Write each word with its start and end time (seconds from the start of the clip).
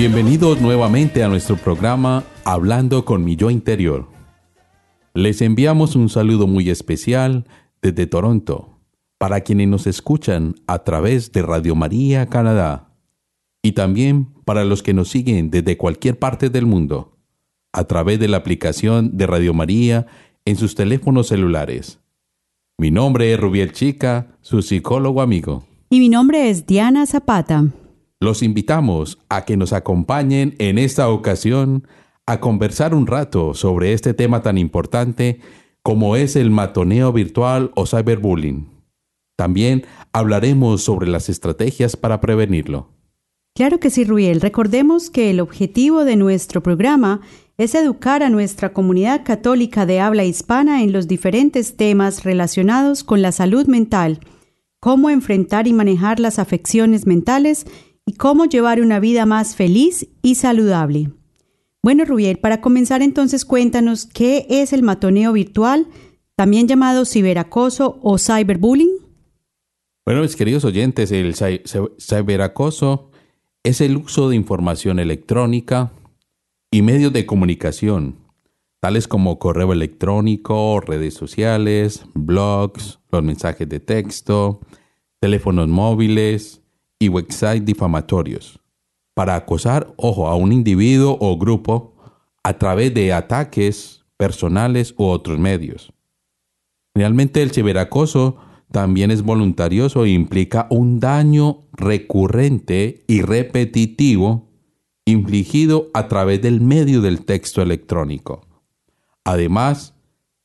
Bienvenidos 0.00 0.62
nuevamente 0.62 1.22
a 1.22 1.28
nuestro 1.28 1.58
programa 1.58 2.24
Hablando 2.46 3.04
con 3.04 3.22
mi 3.22 3.36
yo 3.36 3.50
interior. 3.50 4.08
Les 5.12 5.42
enviamos 5.42 5.94
un 5.94 6.08
saludo 6.08 6.46
muy 6.46 6.70
especial 6.70 7.46
desde 7.82 8.06
Toronto 8.06 8.80
para 9.18 9.42
quienes 9.42 9.68
nos 9.68 9.86
escuchan 9.86 10.54
a 10.66 10.84
través 10.84 11.32
de 11.32 11.42
Radio 11.42 11.74
María 11.74 12.24
Canadá 12.24 12.94
y 13.60 13.72
también 13.72 14.28
para 14.46 14.64
los 14.64 14.82
que 14.82 14.94
nos 14.94 15.10
siguen 15.10 15.50
desde 15.50 15.76
cualquier 15.76 16.18
parte 16.18 16.48
del 16.48 16.64
mundo 16.64 17.18
a 17.70 17.84
través 17.84 18.18
de 18.18 18.28
la 18.28 18.38
aplicación 18.38 19.18
de 19.18 19.26
Radio 19.26 19.52
María 19.52 20.06
en 20.46 20.56
sus 20.56 20.74
teléfonos 20.74 21.28
celulares. 21.28 22.00
Mi 22.78 22.90
nombre 22.90 23.34
es 23.34 23.38
Rubiel 23.38 23.72
Chica, 23.72 24.28
su 24.40 24.62
psicólogo 24.62 25.20
amigo. 25.20 25.66
Y 25.90 26.00
mi 26.00 26.08
nombre 26.08 26.48
es 26.48 26.66
Diana 26.66 27.04
Zapata. 27.04 27.66
Los 28.22 28.42
invitamos 28.42 29.18
a 29.30 29.46
que 29.46 29.56
nos 29.56 29.72
acompañen 29.72 30.54
en 30.58 30.76
esta 30.76 31.08
ocasión 31.08 31.88
a 32.26 32.38
conversar 32.38 32.94
un 32.94 33.06
rato 33.06 33.54
sobre 33.54 33.94
este 33.94 34.12
tema 34.12 34.42
tan 34.42 34.58
importante 34.58 35.40
como 35.82 36.16
es 36.16 36.36
el 36.36 36.50
matoneo 36.50 37.14
virtual 37.14 37.70
o 37.74 37.86
cyberbullying. 37.86 38.68
También 39.36 39.86
hablaremos 40.12 40.82
sobre 40.82 41.08
las 41.08 41.30
estrategias 41.30 41.96
para 41.96 42.20
prevenirlo. 42.20 42.90
Claro 43.54 43.80
que 43.80 43.88
sí, 43.88 44.04
Ruiel. 44.04 44.42
Recordemos 44.42 45.08
que 45.08 45.30
el 45.30 45.40
objetivo 45.40 46.04
de 46.04 46.16
nuestro 46.16 46.62
programa 46.62 47.22
es 47.56 47.74
educar 47.74 48.22
a 48.22 48.28
nuestra 48.28 48.74
comunidad 48.74 49.24
católica 49.24 49.86
de 49.86 50.00
habla 50.00 50.24
hispana 50.24 50.82
en 50.82 50.92
los 50.92 51.08
diferentes 51.08 51.74
temas 51.74 52.22
relacionados 52.24 53.02
con 53.02 53.22
la 53.22 53.32
salud 53.32 53.66
mental, 53.66 54.20
cómo 54.78 55.08
enfrentar 55.08 55.66
y 55.66 55.72
manejar 55.72 56.20
las 56.20 56.38
afecciones 56.38 57.06
mentales 57.06 57.66
y 58.10 58.14
cómo 58.14 58.46
llevar 58.46 58.80
una 58.80 58.98
vida 58.98 59.24
más 59.24 59.54
feliz 59.54 60.08
y 60.20 60.34
saludable. 60.34 61.12
Bueno, 61.80 62.04
Rubiel, 62.04 62.40
para 62.40 62.60
comenzar 62.60 63.02
entonces 63.02 63.44
cuéntanos 63.44 64.06
qué 64.06 64.48
es 64.50 64.72
el 64.72 64.82
matoneo 64.82 65.32
virtual, 65.32 65.86
también 66.34 66.66
llamado 66.66 67.04
ciberacoso 67.04 68.00
o 68.02 68.18
cyberbullying. 68.18 68.90
Bueno, 70.04 70.22
mis 70.22 70.34
queridos 70.34 70.64
oyentes, 70.64 71.12
el 71.12 71.36
ciberacoso 72.00 73.12
es 73.62 73.80
el 73.80 73.96
uso 73.96 74.28
de 74.28 74.34
información 74.34 74.98
electrónica 74.98 75.92
y 76.72 76.82
medios 76.82 77.12
de 77.12 77.26
comunicación, 77.26 78.16
tales 78.80 79.06
como 79.06 79.38
correo 79.38 79.72
electrónico, 79.72 80.80
redes 80.80 81.14
sociales, 81.14 82.02
blogs, 82.14 82.98
los 83.12 83.22
mensajes 83.22 83.68
de 83.68 83.78
texto, 83.78 84.58
teléfonos 85.20 85.68
móviles 85.68 86.59
y 87.00 87.08
websites 87.08 87.64
difamatorios, 87.64 88.60
para 89.14 89.34
acosar, 89.34 89.92
ojo, 89.96 90.28
a 90.28 90.36
un 90.36 90.52
individuo 90.52 91.16
o 91.20 91.36
grupo 91.36 91.96
a 92.44 92.52
través 92.58 92.94
de 92.94 93.12
ataques 93.12 94.04
personales 94.16 94.94
u 94.96 95.06
otros 95.06 95.38
medios. 95.38 95.92
Realmente 96.94 97.42
el 97.42 97.50
ciberacoso 97.50 98.36
también 98.70 99.10
es 99.10 99.22
voluntarioso 99.22 100.04
e 100.04 100.10
implica 100.10 100.66
un 100.70 101.00
daño 101.00 101.62
recurrente 101.72 103.04
y 103.08 103.22
repetitivo 103.22 104.50
infligido 105.06 105.88
a 105.94 106.06
través 106.06 106.42
del 106.42 106.60
medio 106.60 107.00
del 107.00 107.24
texto 107.24 107.62
electrónico. 107.62 108.46
Además, 109.24 109.94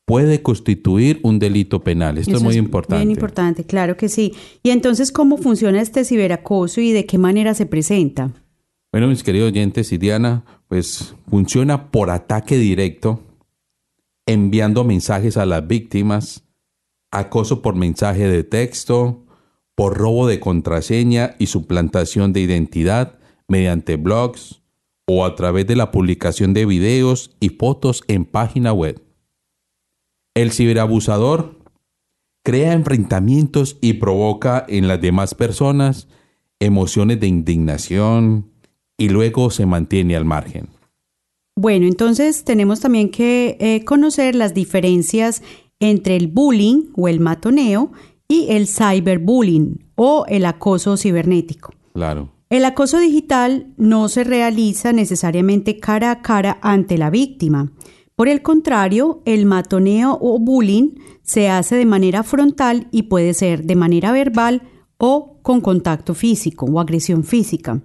puede 0.06 0.42
constituir 0.42 1.20
un 1.24 1.40
delito 1.40 1.84
penal. 1.84 2.18
Esto 2.18 2.32
Eso 2.32 2.38
es 2.38 2.44
muy 2.44 2.56
importante. 2.56 3.04
Bien 3.04 3.12
importante, 3.12 3.64
claro 3.64 3.98
que 3.98 4.08
sí. 4.08 4.34
Y 4.64 4.70
entonces, 4.70 5.12
¿cómo 5.12 5.38
funciona 5.38 5.82
este 5.82 6.06
ciberacoso 6.06 6.80
y 6.80 6.92
de 6.92 7.06
qué 7.06 7.18
manera 7.18 7.54
se 7.54 7.66
presenta? 7.66 8.32
Bueno, 8.92 9.08
mis 9.08 9.24
queridos 9.24 9.52
oyentes 9.52 9.92
y 9.92 9.98
Diana, 9.98 10.46
pues 10.68 11.16
funciona 11.30 11.92
por 11.92 12.12
ataque 12.12 12.58
directo, 12.58 13.20
enviando 14.26 14.84
mensajes 14.84 15.38
a 15.38 15.46
las 15.46 15.68
víctimas, 15.68 16.44
acoso 17.12 17.62
por 17.62 17.76
mensaje 17.76 18.28
de 18.28 18.44
texto, 18.44 19.26
por 19.76 19.98
robo 19.98 20.28
de 20.28 20.40
contraseña 20.40 21.36
y 21.40 21.48
suplantación 21.48 22.32
de 22.32 22.42
identidad 22.42 23.20
mediante 23.48 23.98
blogs 23.98 24.62
o 25.08 25.26
a 25.26 25.36
través 25.36 25.68
de 25.68 25.76
la 25.76 25.92
publicación 25.92 26.54
de 26.54 26.66
videos 26.66 27.36
y 27.40 27.50
fotos 27.50 28.04
en 28.08 28.26
página 28.26 28.72
web. 28.72 29.05
El 30.36 30.52
ciberabusador 30.52 31.60
crea 32.44 32.74
enfrentamientos 32.74 33.78
y 33.82 33.94
provoca 33.94 34.64
en 34.68 34.88
las 34.88 35.02
demás 35.02 35.34
personas 35.34 36.08
emociones 36.60 37.20
de 37.20 37.28
indignación 37.28 38.52
y 38.98 39.10
luego 39.10 39.50
se 39.50 39.66
mantiene 39.66 40.16
al 40.16 40.26
margen. 40.26 40.70
Bueno, 41.56 41.88
entonces 41.88 42.44
tenemos 42.44 42.82
también 42.82 43.10
que 43.10 43.58
eh, 43.60 43.84
conocer 43.86 44.36
las 44.36 44.54
diferencias 44.54 45.42
entre 45.80 46.18
el 46.18 46.28
bullying 46.28 46.92
o 46.96 47.08
el 47.08 47.20
matoneo 47.20 47.92
y 48.28 48.48
el 48.50 48.68
cyberbullying 48.68 49.86
o 49.96 50.26
el 50.28 50.46
acoso 50.46 50.98
cibernético. 50.98 51.74
Claro. 51.94 52.30
El 52.50 52.66
acoso 52.66 53.00
digital 53.00 53.74
no 53.78 54.10
se 54.10 54.24
realiza 54.24 54.94
necesariamente 54.94 55.80
cara 55.80 56.12
a 56.12 56.22
cara 56.22 56.60
ante 56.62 56.98
la 56.98 57.10
víctima. 57.10 57.72
Por 58.16 58.30
el 58.30 58.42
contrario, 58.42 59.22
el 59.26 59.46
matoneo 59.46 60.18
o 60.22 60.40
bullying 60.40 60.92
se 61.22 61.50
hace 61.50 61.76
de 61.76 61.86
manera 61.86 62.24
frontal 62.24 62.88
y 62.92 63.04
puede 63.04 63.34
ser 63.34 63.66
de 63.66 63.76
manera 63.76 64.14
verbal 64.14 64.62
o 64.98 65.40
con 65.42 65.60
contacto 65.60 66.14
físico 66.14 66.66
o 66.66 66.80
agresión 66.80 67.26
física. 67.26 67.82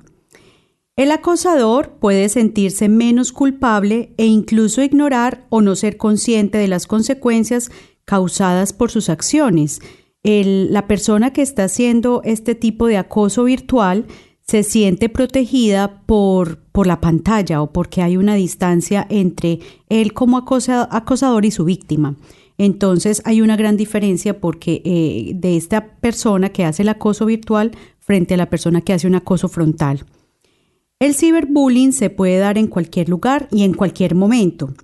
El 0.94 1.10
acosador 1.10 1.96
puede 1.98 2.28
sentirse 2.28 2.88
menos 2.88 3.32
culpable 3.32 4.14
e 4.18 4.26
incluso 4.26 4.82
ignorar 4.82 5.46
o 5.48 5.62
no 5.62 5.74
ser 5.74 5.96
consciente 5.96 6.58
de 6.58 6.68
las 6.68 6.86
consecuencias 6.86 7.70
causadas 8.04 8.72
por 8.72 8.91
sus 8.91 9.08
acciones. 9.08 9.80
La 10.22 10.86
persona 10.86 11.32
que 11.32 11.42
está 11.42 11.64
haciendo 11.64 12.20
este 12.24 12.54
tipo 12.54 12.86
de 12.86 12.98
acoso 12.98 13.44
virtual 13.44 14.06
se 14.50 14.64
siente 14.64 15.08
protegida 15.08 16.02
por, 16.06 16.58
por 16.72 16.88
la 16.88 17.00
pantalla 17.00 17.62
o 17.62 17.72
porque 17.72 18.02
hay 18.02 18.16
una 18.16 18.34
distancia 18.34 19.06
entre 19.08 19.60
él 19.88 20.12
como 20.12 20.38
acosa- 20.38 20.88
acosador 20.90 21.44
y 21.44 21.52
su 21.52 21.64
víctima. 21.64 22.16
Entonces 22.58 23.22
hay 23.24 23.42
una 23.42 23.54
gran 23.54 23.76
diferencia 23.76 24.41
porque 24.41 24.82
eh, 24.84 25.34
de 25.36 25.56
esta 25.56 25.94
persona 26.00 26.48
que 26.48 26.64
hace 26.64 26.82
el 26.82 26.88
acoso 26.88 27.26
virtual 27.26 27.70
frente 28.00 28.34
a 28.34 28.38
la 28.38 28.50
persona 28.50 28.80
que 28.80 28.92
hace 28.92 29.06
un 29.06 29.14
acoso 29.14 29.47
frontal. 29.47 30.04
El 30.98 31.14
ciberbullying 31.14 31.92
se 31.92 32.10
puede 32.10 32.38
dar 32.38 32.58
en 32.58 32.66
cualquier 32.66 33.08
lugar 33.08 33.46
y 33.53 33.62
en 33.62 33.72
cualquier 33.72 34.16
momento. 34.16 34.74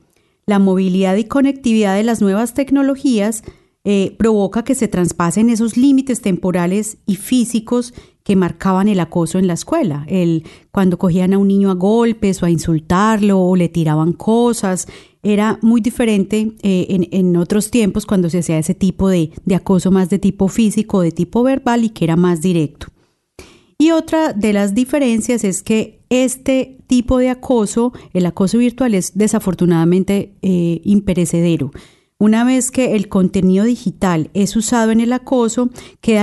La 0.47 0.61
movilidad 0.61 1.17
y 1.17 1.25
conectividad 1.25 1.97
de 1.97 2.05
las 2.05 2.21
nuevas 2.21 2.55
tecnologías 2.55 3.43
eh, 3.89 4.17
provoca 4.19 4.65
que 4.65 4.75
se 4.75 4.89
traspasen 4.89 5.49
esos 5.49 5.77
límites 5.77 6.21
temporales 6.21 6.99
y 7.07 7.15
físicos 7.15 7.95
que 8.25 8.35
marcaban 8.35 8.89
el 8.89 8.99
acoso 8.99 9.39
en 9.39 9.47
la 9.47 9.53
escuela. 9.53 10.05
El, 10.09 10.43
cuando 10.73 10.99
cogían 10.99 11.33
a 11.33 11.39
un 11.39 11.47
niño 11.47 11.71
a 11.71 11.75
golpes 11.75 12.43
o 12.43 12.47
a 12.47 12.51
insultarlo 12.51 13.41
o 13.41 13.55
le 13.55 13.69
tiraban 13.69 14.13
cosas, 14.13 14.89
era 15.23 15.61
muy 15.63 15.81
diferente 15.81 16.57
eh, 16.63 17.09
en, 17.13 17.37
otros 17.37 17.71
tiempos 17.71 18.07
cuando 18.07 18.29
se 18.29 18.41
hacía 18.41 18.59
ese 18.59 18.75
tipo 18.75 19.09
de, 19.09 19.31
de 19.45 19.55
acoso 19.55 19.93
más 19.93 20.11
de 20.11 20.19
tipo 20.19 20.49
físico, 20.49 21.01
de 21.01 21.13
tipo 21.13 21.45
verbal 21.45 21.85
y 21.85 21.91
que 21.91 22.07
era 22.07 22.17
más 22.17 22.43
directo. 22.43 22.89
Y 23.79 23.93
otra 23.93 24.33
de 24.33 24.53
las 24.53 24.75
diferencias 24.75 25.45
es 25.45 25.63
que 25.63 26.01
este 26.11 26.79
tipo 26.89 27.19
de 27.19 27.31
acoso, 27.31 27.93
el 28.13 28.27
acoso 28.27 28.59
virtual, 28.59 28.95
es 28.95 29.17
desafortunadamente 29.17 30.33
eh, 30.43 30.81
imperecedero. 30.83 31.71
Una 32.19 32.45
vez 32.45 32.71
que 32.71 32.97
el 32.97 33.09
contenido 33.09 33.65
digital 33.65 34.31
es 34.33 34.57
usado 34.57 34.91
en 34.91 35.01
el 35.01 35.13
acoso, 35.13 35.69
queda 36.01 36.23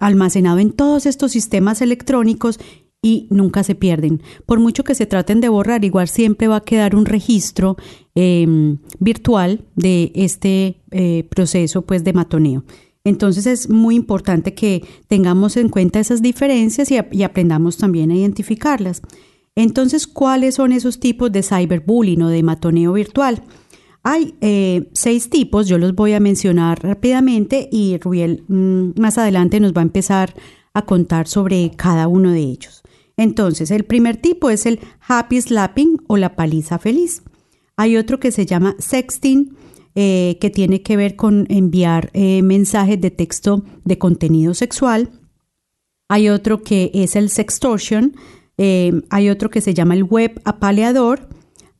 almacenado 0.00 0.58
en 0.58 0.72
todos 0.72 1.06
estos 1.06 1.30
sistemas 1.30 1.82
electrónicos 1.82 2.58
y 3.00 3.28
nunca 3.30 3.62
se 3.62 3.76
pierden. 3.76 4.22
Por 4.44 4.58
mucho 4.58 4.82
que 4.82 4.96
se 4.96 5.06
traten 5.06 5.40
de 5.40 5.48
borrar, 5.48 5.84
igual 5.84 6.08
siempre 6.08 6.48
va 6.48 6.56
a 6.56 6.64
quedar 6.64 6.96
un 6.96 7.06
registro 7.06 7.76
eh, 8.16 8.76
virtual 8.98 9.64
de 9.76 10.10
este 10.16 10.82
eh, 10.90 11.24
proceso 11.30 11.82
pues, 11.82 12.02
de 12.02 12.12
matoneo. 12.12 12.64
Entonces 13.04 13.46
es 13.46 13.70
muy 13.70 13.94
importante 13.94 14.52
que 14.52 14.84
tengamos 15.06 15.56
en 15.56 15.68
cuenta 15.68 16.00
esas 16.00 16.22
diferencias 16.22 16.90
y 16.90 17.22
aprendamos 17.22 17.78
también 17.78 18.10
a 18.10 18.16
identificarlas. 18.16 19.00
Entonces, 19.54 20.06
¿cuáles 20.06 20.56
son 20.56 20.72
esos 20.72 21.00
tipos 21.00 21.32
de 21.32 21.42
cyberbullying 21.42 22.22
o 22.22 22.28
de 22.28 22.42
matoneo 22.42 22.92
virtual? 22.92 23.42
Hay 24.02 24.34
eh, 24.40 24.88
seis 24.94 25.28
tipos, 25.28 25.68
yo 25.68 25.76
los 25.76 25.94
voy 25.94 26.14
a 26.14 26.20
mencionar 26.20 26.82
rápidamente 26.82 27.68
y 27.70 27.98
Rubiel 27.98 28.44
mm, 28.48 28.98
más 28.98 29.18
adelante 29.18 29.60
nos 29.60 29.74
va 29.74 29.82
a 29.82 29.84
empezar 29.84 30.34
a 30.72 30.86
contar 30.86 31.28
sobre 31.28 31.70
cada 31.76 32.08
uno 32.08 32.32
de 32.32 32.40
ellos. 32.40 32.82
Entonces, 33.16 33.70
el 33.70 33.84
primer 33.84 34.16
tipo 34.16 34.48
es 34.48 34.64
el 34.64 34.80
happy 35.06 35.42
slapping 35.42 35.98
o 36.06 36.16
la 36.16 36.34
paliza 36.34 36.78
feliz. 36.78 37.22
Hay 37.76 37.98
otro 37.98 38.18
que 38.18 38.32
se 38.32 38.46
llama 38.46 38.74
sexting, 38.78 39.56
eh, 39.94 40.38
que 40.40 40.48
tiene 40.48 40.82
que 40.82 40.96
ver 40.96 41.16
con 41.16 41.46
enviar 41.50 42.10
eh, 42.14 42.40
mensajes 42.40 42.98
de 42.98 43.10
texto 43.10 43.64
de 43.84 43.98
contenido 43.98 44.54
sexual. 44.54 45.10
Hay 46.08 46.30
otro 46.30 46.62
que 46.62 46.90
es 46.94 47.16
el 47.16 47.28
sextortion. 47.28 48.16
hay 48.56 49.30
otro 49.30 49.50
que 49.50 49.60
se 49.60 49.74
llama 49.74 49.94
el 49.94 50.04
web 50.04 50.40
apaleador. 50.44 51.28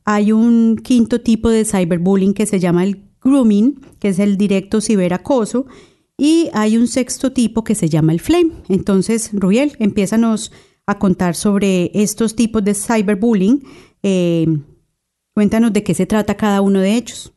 Hay 0.05 0.31
un 0.31 0.77
quinto 0.77 1.21
tipo 1.21 1.49
de 1.49 1.65
cyberbullying 1.65 2.33
que 2.33 2.45
se 2.45 2.59
llama 2.59 2.83
el 2.83 3.03
grooming, 3.21 3.79
que 3.99 4.09
es 4.09 4.19
el 4.19 4.37
directo 4.37 4.81
ciberacoso. 4.81 5.65
Y 6.17 6.49
hay 6.53 6.77
un 6.77 6.87
sexto 6.87 7.31
tipo 7.31 7.63
que 7.63 7.75
se 7.75 7.89
llama 7.89 8.11
el 8.11 8.19
flame. 8.19 8.51
Entonces, 8.69 9.31
Rubiel, 9.33 9.75
empiézanos 9.79 10.51
a 10.85 10.99
contar 10.99 11.35
sobre 11.35 11.91
estos 11.93 12.35
tipos 12.35 12.63
de 12.63 12.73
cyberbullying. 12.73 13.63
Eh, 14.03 14.47
cuéntanos 15.33 15.73
de 15.73 15.83
qué 15.83 15.93
se 15.93 16.05
trata 16.05 16.35
cada 16.35 16.61
uno 16.61 16.79
de 16.79 16.95
ellos. 16.95 17.33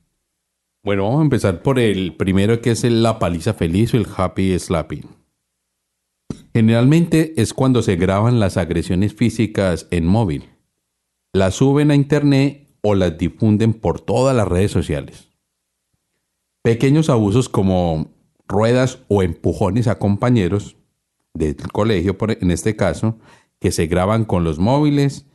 Bueno, 0.82 1.05
vamos 1.05 1.20
a 1.20 1.25
empezar 1.25 1.62
por 1.62 1.78
el 1.78 2.14
primero 2.14 2.60
que 2.60 2.72
es 2.72 2.84
la 2.84 3.19
paliza 3.19 3.55
feliz 3.55 3.94
o 3.94 3.96
el 3.96 4.06
happy 4.14 4.58
slapping. 4.58 5.06
Generalmente 6.52 7.40
es 7.40 7.55
cuando 7.55 7.82
se 7.82 7.96
graban 7.96 8.38
las 8.38 8.56
agresiones 8.56 9.14
físicas 9.14 9.88
en 9.90 10.06
móvil, 10.06 10.50
las 11.34 11.56
suben 11.56 11.90
a 11.90 11.94
internet 11.96 12.69
o 12.81 12.94
las 12.94 13.19
difunden 13.19 13.75
por 13.75 14.00
todas 14.00 14.34
las 14.34 14.48
redes 14.48 14.70
sociales. 14.70 15.28
Pequeños 16.62 17.10
abusos 17.10 17.48
como 17.48 18.06
ruedas 18.48 19.00
o 19.08 19.22
empujones 19.22 19.88
a 19.88 19.98
compañeros 19.98 20.76
del 21.34 21.56
colegio, 21.72 22.16
por- 22.16 22.31
en 22.31 22.50
este 22.50 22.76
caso, 22.76 23.19
que 23.58 23.72
se 23.72 23.86
graban 23.86 24.25
con 24.25 24.44
los 24.44 24.58
móviles 24.58 25.26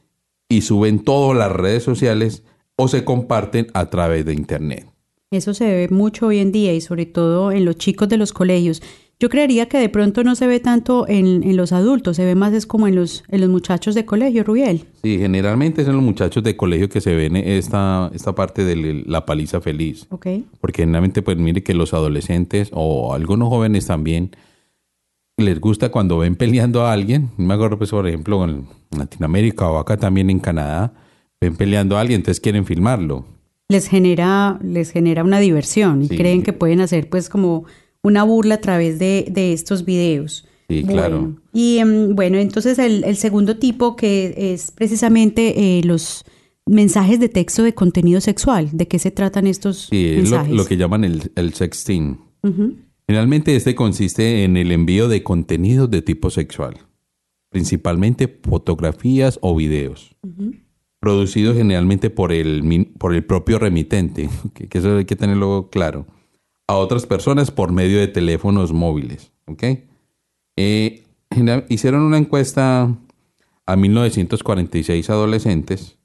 y 0.47 0.61
suben 0.61 0.99
todas 1.03 1.37
las 1.37 1.51
redes 1.51 1.83
sociales 1.83 2.43
o 2.77 2.87
se 2.87 3.03
comparten 3.03 3.67
a 3.73 3.89
través 3.89 4.25
de 4.25 4.33
internet. 4.33 4.87
Eso 5.31 5.53
se 5.53 5.65
ve 5.65 5.89
mucho 5.89 6.27
hoy 6.27 6.39
en 6.39 6.51
día 6.51 6.73
y 6.73 6.81
sobre 6.81 7.05
todo 7.05 7.51
en 7.51 7.65
los 7.65 7.75
chicos 7.75 8.07
de 8.09 8.17
los 8.17 8.31
colegios. 8.31 8.81
Yo 9.21 9.27
creería 9.27 9.67
que 9.67 9.77
de 9.77 9.89
pronto 9.89 10.23
no 10.23 10.33
se 10.35 10.47
ve 10.47 10.61
tanto 10.61 11.05
en, 11.09 11.43
en 11.43 11.57
los 11.57 11.73
adultos, 11.73 12.15
se 12.15 12.23
ve 12.23 12.35
más 12.35 12.53
es 12.53 12.65
como 12.65 12.87
en 12.87 12.95
los, 12.95 13.25
en 13.27 13.41
los 13.41 13.49
muchachos 13.49 13.93
de 13.93 14.05
colegio, 14.05 14.45
Rubiel. 14.45 14.85
Sí, 15.03 15.17
generalmente 15.17 15.83
son 15.83 15.95
los 15.95 16.03
muchachos 16.03 16.41
de 16.41 16.55
colegio 16.55 16.87
que 16.87 17.01
se 17.01 17.13
ven 17.13 17.35
esta, 17.35 18.09
esta 18.13 18.33
parte 18.33 18.63
de 18.63 19.03
la 19.05 19.25
paliza 19.25 19.59
feliz. 19.59 20.07
¿Ok? 20.09 20.27
Porque 20.61 20.83
generalmente, 20.83 21.21
pues 21.21 21.35
mire 21.37 21.61
que 21.63 21.73
los 21.73 21.93
adolescentes 21.93 22.69
o 22.71 23.13
algunos 23.13 23.49
jóvenes 23.49 23.87
también 23.87 24.31
les 25.35 25.59
gusta 25.59 25.89
cuando 25.89 26.17
ven 26.19 26.37
peleando 26.37 26.85
a 26.85 26.93
alguien. 26.93 27.29
Me 27.35 27.53
acuerdo, 27.55 27.77
pues, 27.77 27.89
por 27.89 28.07
ejemplo, 28.07 28.41
en 28.45 28.67
Latinoamérica 28.97 29.69
o 29.69 29.79
acá 29.79 29.97
también 29.97 30.29
en 30.29 30.39
Canadá, 30.39 30.93
ven 31.41 31.57
peleando 31.57 31.97
a 31.97 32.01
alguien, 32.01 32.21
entonces 32.21 32.39
quieren 32.39 32.63
filmarlo. 32.65 33.25
Les 33.67 33.87
genera, 33.87 34.57
les 34.63 34.91
genera 34.91 35.25
una 35.25 35.39
diversión 35.39 36.03
y 36.03 36.07
Sí. 36.07 36.15
creen 36.15 36.41
que 36.41 36.53
pueden 36.53 36.79
hacer 36.79 37.09
pues 37.09 37.27
como 37.29 37.65
una 38.03 38.23
burla 38.23 38.55
a 38.55 38.61
través 38.61 38.99
de, 38.99 39.27
de 39.29 39.53
estos 39.53 39.85
videos. 39.85 40.45
Sí, 40.69 40.81
Bueno, 40.83 40.93
claro. 40.93 41.35
Y 41.53 41.77
em, 41.79 42.15
bueno, 42.15 42.37
entonces 42.37 42.77
el, 42.79 43.03
el 43.03 43.15
segundo 43.17 43.57
tipo 43.57 43.95
que 43.95 44.53
es 44.53 44.71
precisamente 44.71 45.77
eh, 45.79 45.83
los 45.83 46.23
mensajes 46.67 47.19
de 47.19 47.29
texto 47.29 47.63
de 47.63 47.73
contenido 47.73 48.21
sexual. 48.21 48.69
¿De 48.71 48.87
qué 48.87 48.99
se 48.99 49.09
tratan 49.09 49.47
estos 49.47 49.87
Sí, 49.89 50.11
lo, 50.11 50.17
mensajes? 50.21 50.53
lo 50.53 50.65
que 50.65 50.77
llaman 50.77 51.03
el, 51.03 51.31
el 51.35 51.53
sexting. 51.53 52.19
Generalmente 53.07 53.55
este 53.55 53.73
consiste 53.73 54.43
en 54.43 54.55
el 54.55 54.71
envío 54.71 55.07
de 55.07 55.23
contenidos 55.23 55.89
de 55.89 56.03
tipo 56.03 56.29
sexual, 56.29 56.77
principalmente 57.49 58.27
fotografías 58.43 59.39
o 59.41 59.55
videos, 59.55 60.15
producidos 60.99 61.57
generalmente 61.57 62.11
por 62.11 62.31
el, 62.31 62.87
por 62.99 63.15
el 63.15 63.25
propio 63.25 63.57
remitente, 63.57 64.29
que, 64.53 64.67
que 64.67 64.77
eso 64.77 64.97
hay 64.97 65.05
que 65.05 65.15
tenerlo 65.15 65.69
claro, 65.71 66.05
a 66.69 66.75
otras 66.75 67.07
personas 67.07 67.49
por 67.49 67.71
medio 67.71 67.97
de 67.99 68.07
teléfonos 68.07 68.71
móviles. 68.73 69.31
¿ok? 69.47 69.63
Eh, 70.55 71.03
hicieron 71.67 72.01
una 72.03 72.19
encuesta 72.19 72.95
a 73.65 73.75
1946 73.75 75.09
adolescentes 75.09 75.97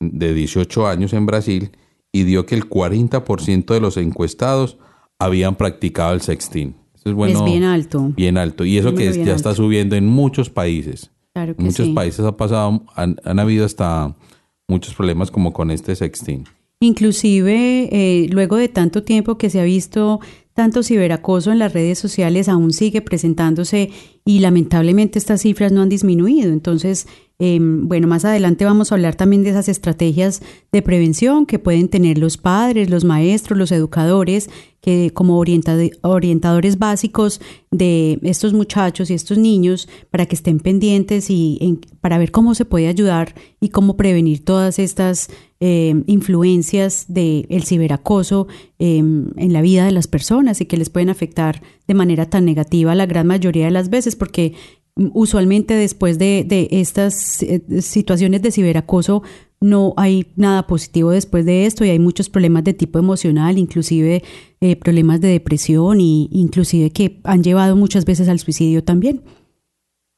de 0.00 0.34
18 0.34 0.86
años 0.86 1.14
en 1.14 1.24
Brasil 1.24 1.70
y 2.12 2.24
dio 2.24 2.44
que 2.44 2.54
el 2.54 2.68
40% 2.68 3.72
de 3.72 3.80
los 3.80 3.96
encuestados 3.96 4.76
habían 5.18 5.54
practicado 5.56 6.12
el 6.12 6.20
sexting. 6.20 6.74
Eso 6.94 7.08
es 7.08 7.14
bueno. 7.14 7.38
es 7.38 7.44
bien 7.44 7.64
alto. 7.64 8.12
Bien 8.14 8.36
alto. 8.36 8.66
Y 8.66 8.76
eso 8.76 8.94
que 8.94 9.08
es- 9.08 9.16
ya 9.16 9.22
alto. 9.22 9.34
está 9.36 9.54
subiendo 9.54 9.96
en 9.96 10.06
muchos 10.06 10.50
países. 10.50 11.10
Claro 11.32 11.54
que 11.56 11.62
En 11.62 11.66
muchos 11.68 11.86
sí. 11.86 11.92
países 11.94 12.24
ha 12.26 12.36
pasado, 12.36 12.82
han, 12.94 13.16
han 13.24 13.38
habido 13.38 13.64
hasta 13.64 14.14
muchos 14.68 14.94
problemas 14.94 15.30
como 15.30 15.54
con 15.54 15.70
este 15.70 15.96
sexting. 15.96 16.44
Inclusive, 16.82 17.88
eh, 17.92 18.26
luego 18.30 18.56
de 18.56 18.68
tanto 18.68 19.04
tiempo 19.04 19.38
que 19.38 19.50
se 19.50 19.60
ha 19.60 19.64
visto 19.64 20.18
tanto 20.52 20.82
ciberacoso 20.82 21.52
en 21.52 21.60
las 21.60 21.72
redes 21.72 21.96
sociales, 21.96 22.48
aún 22.48 22.72
sigue 22.72 23.00
presentándose 23.00 23.90
y 24.24 24.40
lamentablemente 24.40 25.20
estas 25.20 25.42
cifras 25.42 25.70
no 25.70 25.82
han 25.82 25.88
disminuido. 25.88 26.52
Entonces, 26.52 27.06
eh, 27.44 27.58
bueno, 27.60 28.06
más 28.06 28.24
adelante 28.24 28.64
vamos 28.64 28.92
a 28.92 28.94
hablar 28.94 29.16
también 29.16 29.42
de 29.42 29.50
esas 29.50 29.68
estrategias 29.68 30.42
de 30.70 30.80
prevención 30.80 31.44
que 31.44 31.58
pueden 31.58 31.88
tener 31.88 32.16
los 32.18 32.36
padres, 32.36 32.88
los 32.88 33.02
maestros, 33.04 33.58
los 33.58 33.72
educadores, 33.72 34.48
que 34.80 35.10
como 35.12 35.38
orienta- 35.38 35.90
orientadores 36.02 36.78
básicos 36.78 37.40
de 37.72 38.20
estos 38.22 38.52
muchachos 38.52 39.10
y 39.10 39.14
estos 39.14 39.38
niños 39.38 39.88
para 40.10 40.26
que 40.26 40.36
estén 40.36 40.60
pendientes 40.60 41.30
y 41.30 41.80
para 42.00 42.18
ver 42.18 42.30
cómo 42.30 42.54
se 42.54 42.64
puede 42.64 42.86
ayudar 42.86 43.34
y 43.60 43.70
cómo 43.70 43.96
prevenir 43.96 44.44
todas 44.44 44.78
estas 44.78 45.28
eh, 45.58 45.94
influencias 46.06 47.06
del 47.08 47.64
ciberacoso 47.64 48.46
eh, 48.78 48.98
en 48.98 49.52
la 49.52 49.62
vida 49.62 49.84
de 49.84 49.92
las 49.92 50.06
personas 50.06 50.60
y 50.60 50.66
que 50.66 50.76
les 50.76 50.90
pueden 50.90 51.10
afectar 51.10 51.60
de 51.88 51.94
manera 51.94 52.26
tan 52.26 52.44
negativa 52.44 52.94
la 52.94 53.06
gran 53.06 53.26
mayoría 53.26 53.64
de 53.64 53.72
las 53.72 53.88
veces, 53.88 54.14
porque 54.16 54.54
usualmente 54.96 55.74
después 55.74 56.18
de, 56.18 56.44
de 56.46 56.68
estas 56.70 57.42
eh, 57.42 57.62
situaciones 57.80 58.42
de 58.42 58.52
ciberacoso 58.52 59.22
no 59.60 59.94
hay 59.96 60.26
nada 60.36 60.66
positivo 60.66 61.10
después 61.10 61.46
de 61.46 61.66
esto 61.66 61.84
y 61.84 61.90
hay 61.90 61.98
muchos 61.98 62.28
problemas 62.28 62.64
de 62.64 62.74
tipo 62.74 62.98
emocional, 62.98 63.58
inclusive 63.58 64.22
eh, 64.60 64.76
problemas 64.76 65.20
de 65.20 65.28
depresión 65.28 66.00
y 66.00 66.28
inclusive 66.32 66.90
que 66.90 67.20
han 67.24 67.42
llevado 67.42 67.76
muchas 67.76 68.04
veces 68.04 68.28
al 68.28 68.38
suicidio 68.40 68.82
también. 68.82 69.22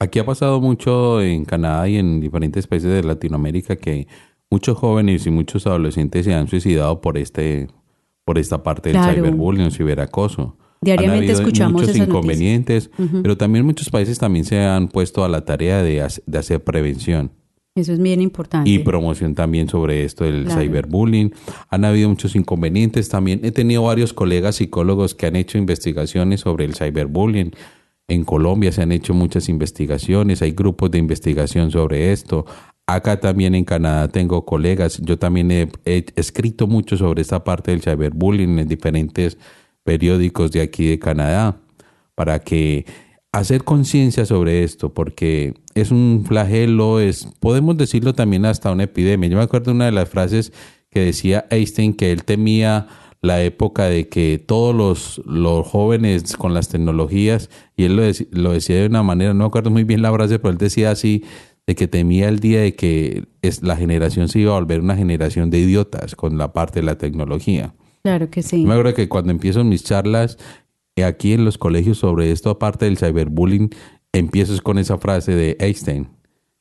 Aquí 0.00 0.19
ha 0.19 0.26
pasado 0.26 0.61
mucho 0.61 1.21
en 1.23 1.45
Canadá 1.45 1.88
y 1.88 1.97
en 1.99 2.21
diferentes 2.21 2.66
países 2.66 2.90
de 2.90 3.02
Latinoamérica 3.04 3.76
que 3.76 4.09
muchos 4.50 4.76
jóvenes 4.76 5.26
y 5.26 5.31
muchos 5.31 5.66
adolescentes 5.66 6.25
se 6.25 6.35
han 6.35 6.49
suicidado 6.49 7.00
por 7.00 7.16
este 7.19 7.69
por 8.25 8.38
esta 8.38 8.62
parte 8.62 8.88
del 8.88 8.99
Claro. 8.99 9.14
cyberbullying 9.16 9.66
o 9.66 9.71
ciberacoso. 9.71 10.57
Diariamente 10.85 11.33
han 11.33 11.38
escuchamos 11.38 11.83
muchos 11.83 11.95
esas 11.97 12.07
inconvenientes, 12.09 12.91
pero 13.23 13.37
también 13.37 13.64
muchos 13.64 13.91
países 13.91 14.19
también 14.19 14.45
se 14.45 14.59
han 14.61 14.88
puesto 14.88 15.25
a 15.25 15.29
la 15.29 15.45
tarea 15.45 15.83
de, 15.83 16.07
de 16.26 16.38
hacer 16.38 16.62
prevención 16.62 17.31
Eso 17.76 17.93
es 17.93 17.99
bien 18.00 18.21
importante. 18.21 18.71
y 18.71 18.79
promoción 18.79 19.35
también 19.35 19.69
sobre 19.69 20.05
esto 20.05 20.25
del 20.25 20.45
Claro. 20.45 20.61
cyberbullying. 20.61 21.33
Han 21.71 21.85
habido 21.85 22.09
muchos 22.09 22.37
inconvenientes 22.37 23.09
también. 23.09 23.41
He 23.43 23.50
tenido 23.50 23.83
varios 23.83 24.12
colegas 24.12 24.57
psicólogos 24.57 25.14
que 25.14 25.26
han 25.26 25.37
hecho 25.37 25.59
investigaciones 25.59 26.41
sobre 26.41 26.64
el 26.67 26.75
cyberbullying. 26.75 27.50
En 28.07 28.25
Colombia 28.25 28.71
se 28.71 28.83
han 28.83 28.93
hecho 28.93 29.14
muchas 29.14 29.49
investigaciones, 29.49 30.43
hay 30.43 30.53
grupos 30.53 30.91
de 30.91 30.99
investigación 30.99 31.71
sobre 31.71 32.12
esto. 32.12 32.45
Acá 32.87 33.19
también 33.19 33.55
en 33.55 33.64
Canadá 33.64 34.09
tengo 34.09 34.45
colegas. 34.45 35.00
Yo 35.03 35.19
también 35.19 35.50
he, 35.50 35.69
he 35.87 36.05
escrito 36.17 36.67
mucho 36.67 36.99
sobre 36.99 37.23
esta 37.23 37.43
parte 37.43 37.71
del 37.71 37.81
cyberbullying 37.81 38.59
en 38.59 38.69
diferentes 38.69 39.38
periódicos 39.85 40.50
de 40.50 40.62
aquí 40.62 40.87
de 40.87 40.99
Canadá 40.99 41.61
para 42.14 42.41
que 42.41 42.87
hacer 43.33 43.64
conciencia 43.64 44.26
sobre 44.26 44.62
esto, 44.62 44.95
porque 44.95 45.55
es 45.75 45.91
un 45.91 46.25
flagelo, 46.26 47.00
es, 47.00 47.29
podemos 47.41 47.76
decirlo 47.76 48.14
también 48.14 48.45
hasta 48.47 48.73
una 48.73 48.85
epidemia. 48.85 49.29
Yo 49.29 49.37
me 49.37 49.43
acuerdo 49.43 49.67
de 49.67 49.76
una 49.76 49.87
de 49.87 49.93
las 49.93 50.09
frases 50.09 50.53
que 50.91 51.00
decía 51.00 51.47
Einstein 51.50 51.95
que 51.95 52.12
él 52.12 52.25
temía 52.25 52.87
la 53.21 53.43
época 53.43 53.87
de 53.87 54.09
que 54.09 54.38
todos 54.38 54.75
los, 54.75 55.23
los 55.26 55.67
jóvenes 55.67 56.37
con 56.37 56.55
las 56.55 56.69
tecnologías, 56.69 57.50
y 57.76 57.85
él 57.85 57.97
lo, 57.97 58.03
lo 58.31 58.53
decía 58.53 58.76
de 58.76 58.87
una 58.87 59.03
manera, 59.03 59.33
no 59.33 59.41
me 59.41 59.47
acuerdo 59.47 59.71
muy 59.71 59.85
bien 59.85 60.03
la 60.03 60.12
frase, 60.12 60.38
pero 60.38 60.53
él 60.53 60.59
decía 60.59 60.91
así, 60.91 61.25
de 61.67 61.75
que 61.75 61.88
temía 61.88 62.29
el 62.29 62.38
día 62.41 62.61
de 62.61 62.75
que 62.75 63.25
es, 63.43 63.62
la 63.62 63.76
generación 63.76 64.29
se 64.29 64.41
iba 64.41 64.53
a 64.53 64.61
volver 64.61 64.81
una 64.81 64.97
generación 64.97 65.50
de 65.50 65.59
idiotas 65.59 66.14
con 66.14 66.37
la 66.38 66.53
parte 66.53 66.81
de 66.81 66.87
la 66.87 66.99
tecnología. 66.99 67.75
Claro 68.05 68.29
que 68.29 68.43
sí. 68.43 68.61
Yo 68.61 68.69
me 68.69 68.75
acuerdo 68.75 68.95
que 68.95 69.09
cuando 69.09 69.33
empiezo 69.33 69.65
mis 69.65 69.83
charlas 69.83 70.37
eh, 70.95 71.05
aquí 71.05 71.33
en 71.33 71.45
los 71.45 71.57
colegios 71.57 71.99
sobre 71.99 72.31
esto, 72.31 72.51
aparte 72.51 72.85
del 72.85 72.99
cyberbullying, 72.99 73.71
empiezo 74.13 74.63
con 74.63 74.79
esa 74.79 74.99
frase 74.99 75.35
de 75.35 75.57
Einstein. 75.59 76.09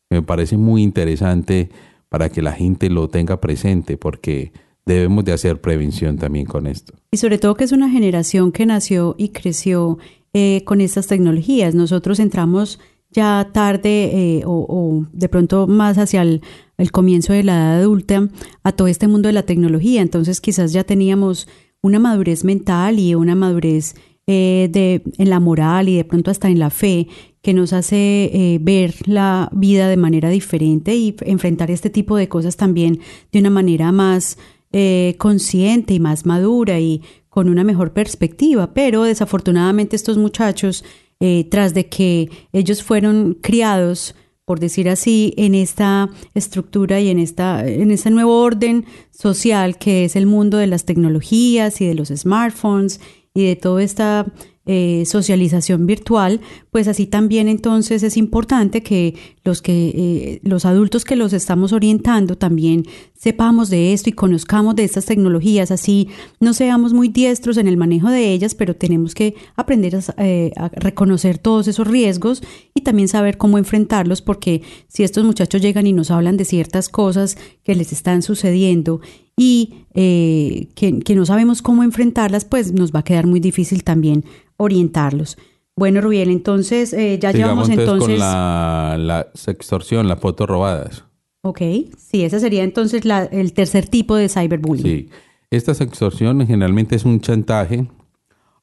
Me 0.09 0.21
parece 0.21 0.55
muy 0.55 0.81
interesante 0.81 1.69
para 2.07 2.29
que 2.29 2.41
la 2.41 2.53
gente 2.53 2.89
lo 2.89 3.09
tenga 3.09 3.41
presente, 3.41 3.97
porque 3.97 4.53
debemos 4.85 5.25
de 5.25 5.33
hacer 5.33 5.59
prevención 5.59 6.17
también 6.17 6.45
con 6.45 6.65
esto. 6.65 6.93
Y 7.11 7.17
sobre 7.17 7.37
todo 7.37 7.55
que 7.55 7.65
es 7.65 7.73
una 7.73 7.89
generación 7.89 8.53
que 8.53 8.65
nació 8.65 9.13
y 9.17 9.29
creció 9.29 9.97
eh, 10.33 10.61
con 10.63 10.79
estas 10.79 11.07
tecnologías. 11.07 11.75
Nosotros 11.75 12.19
entramos 12.19 12.79
ya 13.11 13.49
tarde 13.51 14.37
eh, 14.37 14.43
o, 14.45 14.65
o 14.69 15.07
de 15.11 15.27
pronto 15.27 15.67
más 15.67 15.97
hacia 15.97 16.21
el, 16.21 16.41
el 16.77 16.91
comienzo 16.91 17.33
de 17.33 17.43
la 17.43 17.53
edad 17.53 17.79
adulta 17.81 18.29
a 18.63 18.71
todo 18.71 18.87
este 18.87 19.07
mundo 19.07 19.27
de 19.27 19.33
la 19.33 19.43
tecnología. 19.43 20.01
Entonces 20.01 20.41
quizás 20.41 20.73
ya 20.73 20.83
teníamos 20.83 21.47
una 21.81 21.99
madurez 21.99 22.43
mental 22.43 22.99
y 22.99 23.15
una 23.15 23.35
madurez 23.35 23.95
eh, 24.25 24.69
de, 24.71 25.03
en 25.17 25.29
la 25.29 25.39
moral 25.39 25.89
y 25.89 25.97
de 25.97 26.05
pronto 26.05 26.31
hasta 26.31 26.49
en 26.49 26.59
la 26.59 26.69
fe 26.69 27.07
que 27.41 27.53
nos 27.53 27.73
hace 27.73 28.31
eh, 28.33 28.59
ver 28.61 28.95
la 29.05 29.49
vida 29.51 29.89
de 29.89 29.97
manera 29.97 30.29
diferente 30.29 30.95
y 30.95 31.15
enfrentar 31.21 31.69
este 31.71 31.89
tipo 31.89 32.15
de 32.15 32.29
cosas 32.29 32.55
también 32.55 33.01
de 33.33 33.39
una 33.39 33.49
manera 33.49 33.91
más 33.91 34.37
eh, 34.71 35.15
consciente 35.19 35.93
y 35.93 35.99
más 35.99 36.25
madura 36.25 36.79
y 36.79 37.03
con 37.29 37.49
una 37.49 37.63
mejor 37.63 37.91
perspectiva. 37.91 38.73
Pero 38.73 39.03
desafortunadamente 39.03 39.95
estos 39.95 40.17
muchachos, 40.17 40.85
eh, 41.19 41.47
tras 41.51 41.73
de 41.73 41.89
que 41.89 42.29
ellos 42.53 42.81
fueron 42.81 43.37
criados, 43.41 44.15
por 44.45 44.59
decir 44.59 44.89
así, 44.89 45.33
en 45.37 45.55
esta 45.55 46.09
estructura 46.33 46.99
y 46.99 47.09
en, 47.09 47.19
esta, 47.19 47.65
en 47.67 47.91
ese 47.91 48.09
nuevo 48.11 48.41
orden 48.41 48.85
social 49.11 49.77
que 49.77 50.05
es 50.05 50.15
el 50.15 50.25
mundo 50.25 50.57
de 50.57 50.67
las 50.67 50.85
tecnologías 50.85 51.79
y 51.81 51.87
de 51.87 51.95
los 51.95 52.09
smartphones 52.09 52.99
y 53.33 53.45
de 53.45 53.55
toda 53.55 53.81
esta 53.81 54.25
eh, 54.65 55.03
socialización 55.05 55.85
virtual, 55.85 56.39
pues 56.71 56.87
así 56.87 57.05
también 57.05 57.49
entonces 57.49 58.01
es 58.01 58.15
importante 58.15 58.81
que 58.81 59.13
los 59.43 59.61
que 59.61 59.89
eh, 59.89 60.39
los 60.43 60.63
adultos 60.63 61.03
que 61.03 61.17
los 61.17 61.33
estamos 61.33 61.73
orientando 61.73 62.37
también 62.37 62.85
sepamos 63.13 63.69
de 63.69 63.91
esto 63.91 64.09
y 64.09 64.13
conozcamos 64.13 64.77
de 64.77 64.85
estas 64.85 65.03
tecnologías, 65.03 65.69
así 65.69 66.07
no 66.39 66.53
seamos 66.53 66.93
muy 66.93 67.09
diestros 67.09 67.57
en 67.57 67.67
el 67.67 67.75
manejo 67.75 68.09
de 68.09 68.31
ellas, 68.31 68.55
pero 68.55 68.73
tenemos 68.73 69.13
que 69.13 69.35
aprender 69.57 69.97
a, 69.97 70.23
eh, 70.23 70.53
a 70.55 70.69
reconocer 70.69 71.39
todos 71.39 71.67
esos 71.67 71.85
riesgos 71.85 72.41
y 72.73 72.81
también 72.81 73.09
saber 73.09 73.37
cómo 73.37 73.57
enfrentarlos, 73.57 74.21
porque 74.21 74.61
si 74.87 75.03
estos 75.03 75.25
muchachos 75.25 75.61
llegan 75.61 75.87
y 75.87 75.91
nos 75.91 76.09
hablan 76.09 76.37
de 76.37 76.45
ciertas 76.45 76.87
cosas 76.87 77.37
que 77.63 77.75
les 77.75 77.91
están 77.91 78.21
sucediendo 78.21 79.01
y 79.35 79.85
eh, 79.93 80.67
que, 80.75 80.99
que, 80.99 81.15
no 81.15 81.25
sabemos 81.25 81.61
cómo 81.61 81.83
enfrentarlas, 81.83 82.45
pues 82.45 82.71
nos 82.71 82.91
va 82.91 82.99
a 82.99 83.03
quedar 83.03 83.27
muy 83.27 83.39
difícil 83.39 83.83
también 83.83 84.23
orientarlos. 84.57 85.37
Bueno, 85.75 86.01
Rubiel, 86.01 86.29
entonces 86.29 86.93
eh, 86.93 87.17
ya 87.19 87.31
llevamos 87.31 87.69
entonces... 87.69 88.07
con 88.07 88.19
la, 88.19 88.95
la 88.99 89.27
extorsión, 89.47 90.07
las 90.07 90.19
fotos 90.19 90.47
robadas. 90.47 91.03
Ok, 91.41 91.61
sí, 91.97 92.23
ese 92.23 92.39
sería 92.39 92.63
entonces 92.63 93.05
la, 93.05 93.23
el 93.23 93.53
tercer 93.53 93.87
tipo 93.87 94.15
de 94.15 94.29
cyberbullying. 94.29 94.85
Sí, 94.85 95.09
esta 95.49 95.71
extorsión 95.71 96.45
generalmente 96.45 96.95
es 96.95 97.05
un 97.05 97.19
chantaje 97.19 97.87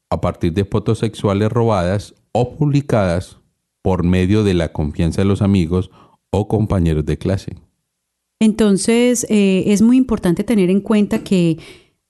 a 0.09 0.21
partir 0.21 0.53
de 0.53 0.65
fotos 0.65 0.99
sexuales 1.00 1.50
robadas 1.50 2.15
o 2.33 2.57
publicadas 2.57 3.39
por 3.83 4.05
medio 4.05 4.45
de 4.45 4.55
la 4.55 4.73
confianza 4.73 5.23
de 5.23 5.27
los 5.27 5.43
amigos 5.43 5.91
o 6.31 6.49
compañeros 6.49 7.05
de 7.05 7.19
clase. 7.19 7.57
Entonces, 8.40 9.26
eh, 9.28 9.64
es 9.66 9.82
muy 9.82 9.97
importante 9.97 10.44
tener 10.44 10.70
en 10.70 10.80
cuenta 10.80 11.23
que 11.23 11.59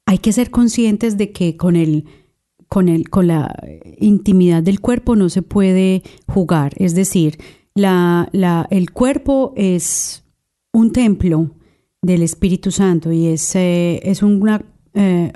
hay 0.06 0.18
que 0.18 0.32
ser 0.32 0.50
conscientes 0.50 1.18
de 1.18 1.32
que 1.32 1.56
con 1.56 1.76
el, 1.76 2.04
con 2.68 2.88
el, 2.88 3.10
con 3.10 3.26
la 3.26 3.54
intimidad 3.99 4.62
del 4.62 4.80
cuerpo 4.80 5.16
no 5.16 5.28
se 5.28 5.42
puede 5.42 6.02
jugar. 6.26 6.72
Es 6.76 6.94
decir, 6.94 7.38
la, 7.75 8.28
la, 8.32 8.66
el 8.70 8.92
cuerpo 8.92 9.52
es 9.56 10.25
un 10.72 10.92
templo 10.92 11.50
del 12.00 12.22
Espíritu 12.22 12.70
Santo 12.70 13.12
y 13.12 13.26
es, 13.26 13.54
eh, 13.56 14.00
es 14.04 14.22
una 14.22 14.64
eh, 14.94 15.32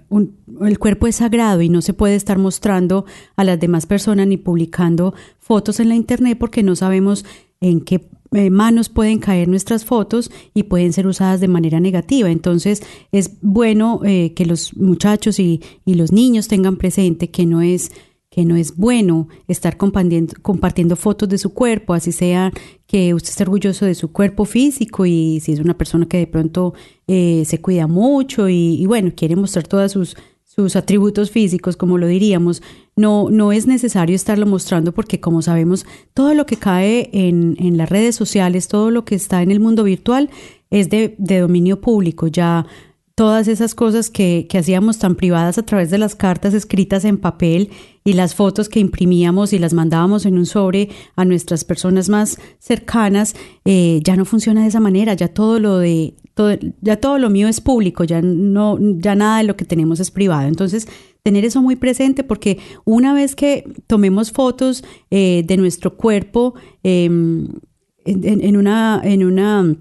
el 0.62 0.78
cuerpo 0.80 1.06
es 1.06 1.16
sagrado 1.16 1.62
y 1.62 1.68
no 1.68 1.80
se 1.80 1.94
puede 1.94 2.16
estar 2.16 2.38
mostrando 2.38 3.04
a 3.36 3.44
las 3.44 3.60
demás 3.60 3.86
personas 3.86 4.26
ni 4.26 4.36
publicando 4.36 5.14
fotos 5.38 5.78
en 5.78 5.90
la 5.90 5.94
internet 5.94 6.36
porque 6.38 6.64
no 6.64 6.74
sabemos 6.74 7.24
en 7.60 7.80
qué 7.80 8.08
manos 8.50 8.88
pueden 8.88 9.19
caer 9.19 9.49
nuestras 9.49 9.85
fotos 9.85 10.31
y 10.55 10.64
pueden 10.64 10.93
ser 10.93 11.07
usadas 11.07 11.41
de 11.41 11.49
manera 11.49 11.81
negativa. 11.81 12.31
Entonces 12.31 12.83
es 13.12 13.38
bueno 13.41 14.00
eh, 14.05 14.33
que 14.35 14.47
los 14.47 14.76
muchachos 14.76 15.38
y, 15.38 15.61
y, 15.85 15.95
los 15.95 16.12
niños 16.12 16.49
tengan 16.49 16.76
presente 16.76 17.31
que 17.31 17.47
no 17.47 17.62
es 17.62 17.93
que 18.31 18.45
no 18.45 18.57
es 18.57 18.76
bueno 18.76 19.29
estar 19.47 19.76
compartiendo, 19.76 20.35
compartiendo 20.43 20.97
fotos 20.97 21.29
de 21.29 21.38
su 21.38 21.55
cuerpo, 21.55 21.95
así 21.95 22.11
sea 22.11 22.53
que 22.88 23.14
usted 23.14 23.31
esté 23.31 23.45
orgulloso 23.45 23.87
de 23.87 23.95
su 23.95 24.11
cuerpo 24.11 24.45
físico 24.45 25.07
y 25.07 25.38
si 25.38 25.53
es 25.53 25.61
una 25.61 25.79
persona 25.79 26.07
que 26.07 26.17
de 26.17 26.26
pronto 26.26 26.75
eh, 27.07 27.45
se 27.47 27.61
cuida 27.61 27.87
mucho 27.87 28.49
y, 28.49 28.75
y, 28.75 28.87
bueno, 28.87 29.12
quiere 29.14 29.37
mostrar 29.37 29.69
todas 29.69 29.93
sus, 29.93 30.17
sus 30.54 30.76
atributos 30.76 31.30
físicos, 31.30 31.76
como 31.76 31.99
lo 31.99 32.06
diríamos, 32.06 32.62
no, 32.96 33.28
no 33.30 33.50
es 33.50 33.66
necesario 33.66 34.14
estarlo 34.14 34.46
mostrando 34.46 34.92
porque 34.92 35.18
como 35.18 35.42
sabemos, 35.42 35.84
todo 36.12 36.34
lo 36.34 36.46
que 36.46 36.56
cae 36.56 37.11
en, 37.12 37.56
en 37.58 37.76
las 37.76 37.88
redes 37.88 38.14
sociales, 38.14 38.68
todo 38.68 38.90
lo 38.90 39.04
que 39.04 39.16
está 39.16 39.42
en 39.42 39.50
el 39.50 39.58
mundo 39.58 39.82
virtual 39.82 40.30
es 40.70 40.90
de, 40.90 41.14
de 41.18 41.40
dominio 41.40 41.80
público, 41.80 42.28
ya 42.28 42.66
todas 43.14 43.47
esas 43.47 43.75
cosas 43.75 44.11
que, 44.11 44.47
que, 44.49 44.59
hacíamos 44.59 44.99
tan 44.99 45.14
privadas 45.14 45.56
a 45.59 45.62
través 45.64 45.90
de 45.90 45.99
las 45.99 46.16
cartas 46.16 46.52
escritas 46.52 47.04
en 47.04 47.18
papel 47.18 47.71
y 48.02 48.14
las 48.14 48.35
fotos 48.35 48.68
que 48.68 48.80
imprimíamos 48.80 49.52
y 49.52 49.59
las 49.59 49.73
mandábamos 49.73 50.26
en 50.26 50.37
un 50.37 50.47
sobre 50.47 50.88
a 51.14 51.25
nuestras 51.25 51.64
personas 51.64 52.09
más 52.09 52.38
cercanas, 52.59 53.37
eh, 53.64 54.00
ya 54.02 54.16
no 54.16 54.25
funciona 54.25 54.62
de 54.62 54.68
esa 54.68 54.80
manera, 54.80 55.14
ya 55.14 55.28
todo 55.28 55.61
lo 55.61 55.78
de 55.78 56.14
todo, 56.35 56.56
ya 56.80 56.97
todo 56.97 57.18
lo 57.18 57.30
mío 57.30 57.47
es 57.47 57.61
público, 57.61 58.02
ya 58.02 58.21
no, 58.21 58.78
ya 58.80 59.14
nada 59.14 59.38
de 59.38 59.44
lo 59.44 59.56
que 59.56 59.64
tenemos 59.64 60.00
es 60.00 60.11
privado. 60.11 60.49
Entonces, 60.49 60.88
tener 61.23 61.44
eso 61.44 61.62
muy 61.62 61.76
presente 61.76 62.25
porque 62.25 62.59
una 62.85 63.14
vez 63.14 63.37
que 63.37 63.64
tomemos 63.87 64.33
fotos 64.33 64.83
eh, 65.12 65.44
de 65.47 65.56
nuestro 65.56 65.97
cuerpo 65.97 66.54
en, 66.83 67.61
en, 68.04 68.56
una, 68.56 69.00
en 69.04 69.25
una 69.25 69.76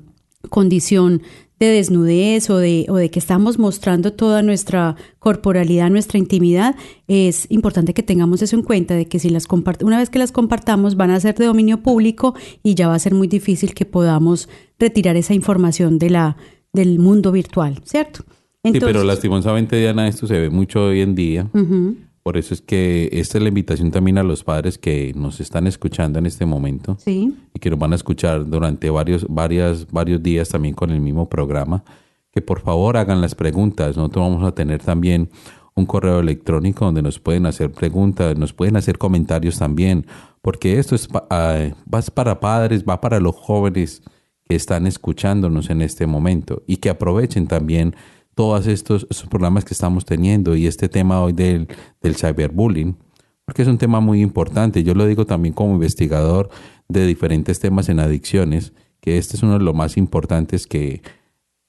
condición 0.50 1.24
de 1.60 1.68
desnudez 1.68 2.50
o 2.50 2.58
de, 2.58 2.86
o 2.90 2.96
de 2.96 3.10
que 3.10 3.20
estamos 3.20 3.58
mostrando 3.58 4.14
toda 4.14 4.42
nuestra 4.42 4.96
corporalidad, 5.20 5.90
nuestra 5.90 6.20
intimidad, 6.20 6.76
es 7.08 7.50
importante 7.50 7.94
que 7.94 8.04
tengamos 8.04 8.42
eso 8.42 8.56
en 8.56 8.64
cuenta, 8.64 8.96
de 8.96 9.06
que 9.06 9.20
si 9.20 9.30
las 9.30 9.48
una 9.82 9.98
vez 9.98 10.10
que 10.10 10.20
las 10.20 10.32
compartamos 10.32 10.96
van 10.96 11.12
a 11.12 11.20
ser 11.20 11.36
de 11.36 11.46
dominio 11.46 11.82
público 11.82 12.36
y 12.64 12.76
ya 12.76 12.88
va 12.88 12.96
a 12.96 13.00
ser 13.00 13.14
muy 13.14 13.28
difícil 13.28 13.74
que 13.74 13.86
podamos 13.86 14.50
retirar 14.80 15.16
esa 15.16 15.34
información 15.34 16.00
de 16.00 16.10
la, 16.10 16.38
del 16.74 17.00
mundo 17.00 17.32
virtual, 17.32 17.82
¿cierto? 17.86 18.24
Entonces, 18.64 18.88
sí, 18.88 18.94
pero 18.94 19.04
lastimosamente, 19.04 19.78
Diana, 19.78 20.08
esto 20.08 20.26
se 20.26 20.40
ve 20.40 20.50
mucho 20.50 20.86
hoy 20.86 21.02
en 21.02 21.16
día. 21.16 21.50
Uh 21.54 21.60
-huh. 21.60 21.96
Por 22.24 22.38
eso 22.38 22.53
es 22.53 22.62
que 22.62 23.10
esta 23.12 23.38
es 23.38 23.42
la 23.42 23.50
invitación 23.50 23.92
también 23.92 24.18
a 24.18 24.24
los 24.24 24.46
padres 24.46 24.77
que 24.77 25.12
nos 25.13 25.42
están 25.42 25.68
escuchando 25.68 26.20
en 26.20 26.25
este 26.25 26.46
momento 26.46 26.96
sí. 26.98 27.36
y 27.53 27.60
que 27.60 27.70
nos 27.70 27.77
van 27.77 27.92
a 27.92 27.98
escuchar 27.98 28.50
durante 28.50 28.89
varios, 28.89 29.25
varias, 29.27 29.88
varios 29.92 30.24
días 30.24 30.48
también 30.48 30.74
con 30.74 30.89
el 30.92 31.01
mismo 31.01 31.27
programa, 31.27 31.84
que 32.32 32.42
por 32.42 32.62
favor 32.62 32.96
hagan 32.96 33.20
las 33.20 33.36
preguntas. 33.36 33.98
Nosotros 33.98 34.30
vamos 34.30 34.48
a 34.48 34.56
tener 34.56 34.82
también 34.82 35.30
un 35.75 35.86
correo 35.86 36.22
electrónico 36.22 36.86
donde 36.86 37.01
nos 37.01 37.20
pueden 37.20 37.46
hacer 37.46 37.72
preguntas, 37.72 38.38
nos 38.38 38.53
pueden 38.53 38.77
hacer 38.77 38.98
comentarios 38.98 39.60
también, 39.60 40.06
porque 40.42 40.80
esto 40.80 40.96
es 40.96 41.10
uh, 41.10 41.13
va 41.13 42.01
para 42.13 42.39
padres, 42.39 42.86
va 42.88 43.01
para 43.01 43.20
los 43.20 43.36
jóvenes 43.36 44.01
que 44.48 44.56
están 44.56 44.88
escuchándonos 44.88 45.70
en 45.70 45.82
este 45.82 46.06
momento 46.06 46.63
y 46.68 46.77
que 46.77 46.89
aprovechen 46.89 47.48
también 47.48 47.96
todos 48.36 48.68
estos, 48.68 49.08
estos, 49.10 49.28
programas 49.30 49.66
que 49.66 49.74
estamos 49.74 50.06
teniendo 50.06 50.56
y 50.56 50.68
este 50.68 50.90
tema 50.90 51.22
hoy 51.22 51.34
del, 51.34 51.68
cyberbullying, 52.02 52.98
porque 53.46 53.62
es 53.62 53.68
un 53.68 53.78
tema 53.78 54.00
muy 54.00 54.22
importante. 54.22 54.84
Yo 54.84 54.94
lo 54.94 55.06
digo 55.06 55.25
también 55.25 55.54
como 55.54 55.74
investigador 55.74 56.50
de 56.88 57.06
diferentes 57.06 57.60
temas 57.60 57.90
en 57.90 58.00
adicciones, 58.00 58.74
que 59.00 59.18
este 59.18 59.36
es 59.36 59.44
uno 59.44 59.58
de 59.58 59.63
los 59.63 59.75
más 59.75 59.98
importantes 59.98 60.68
que 60.68 61.02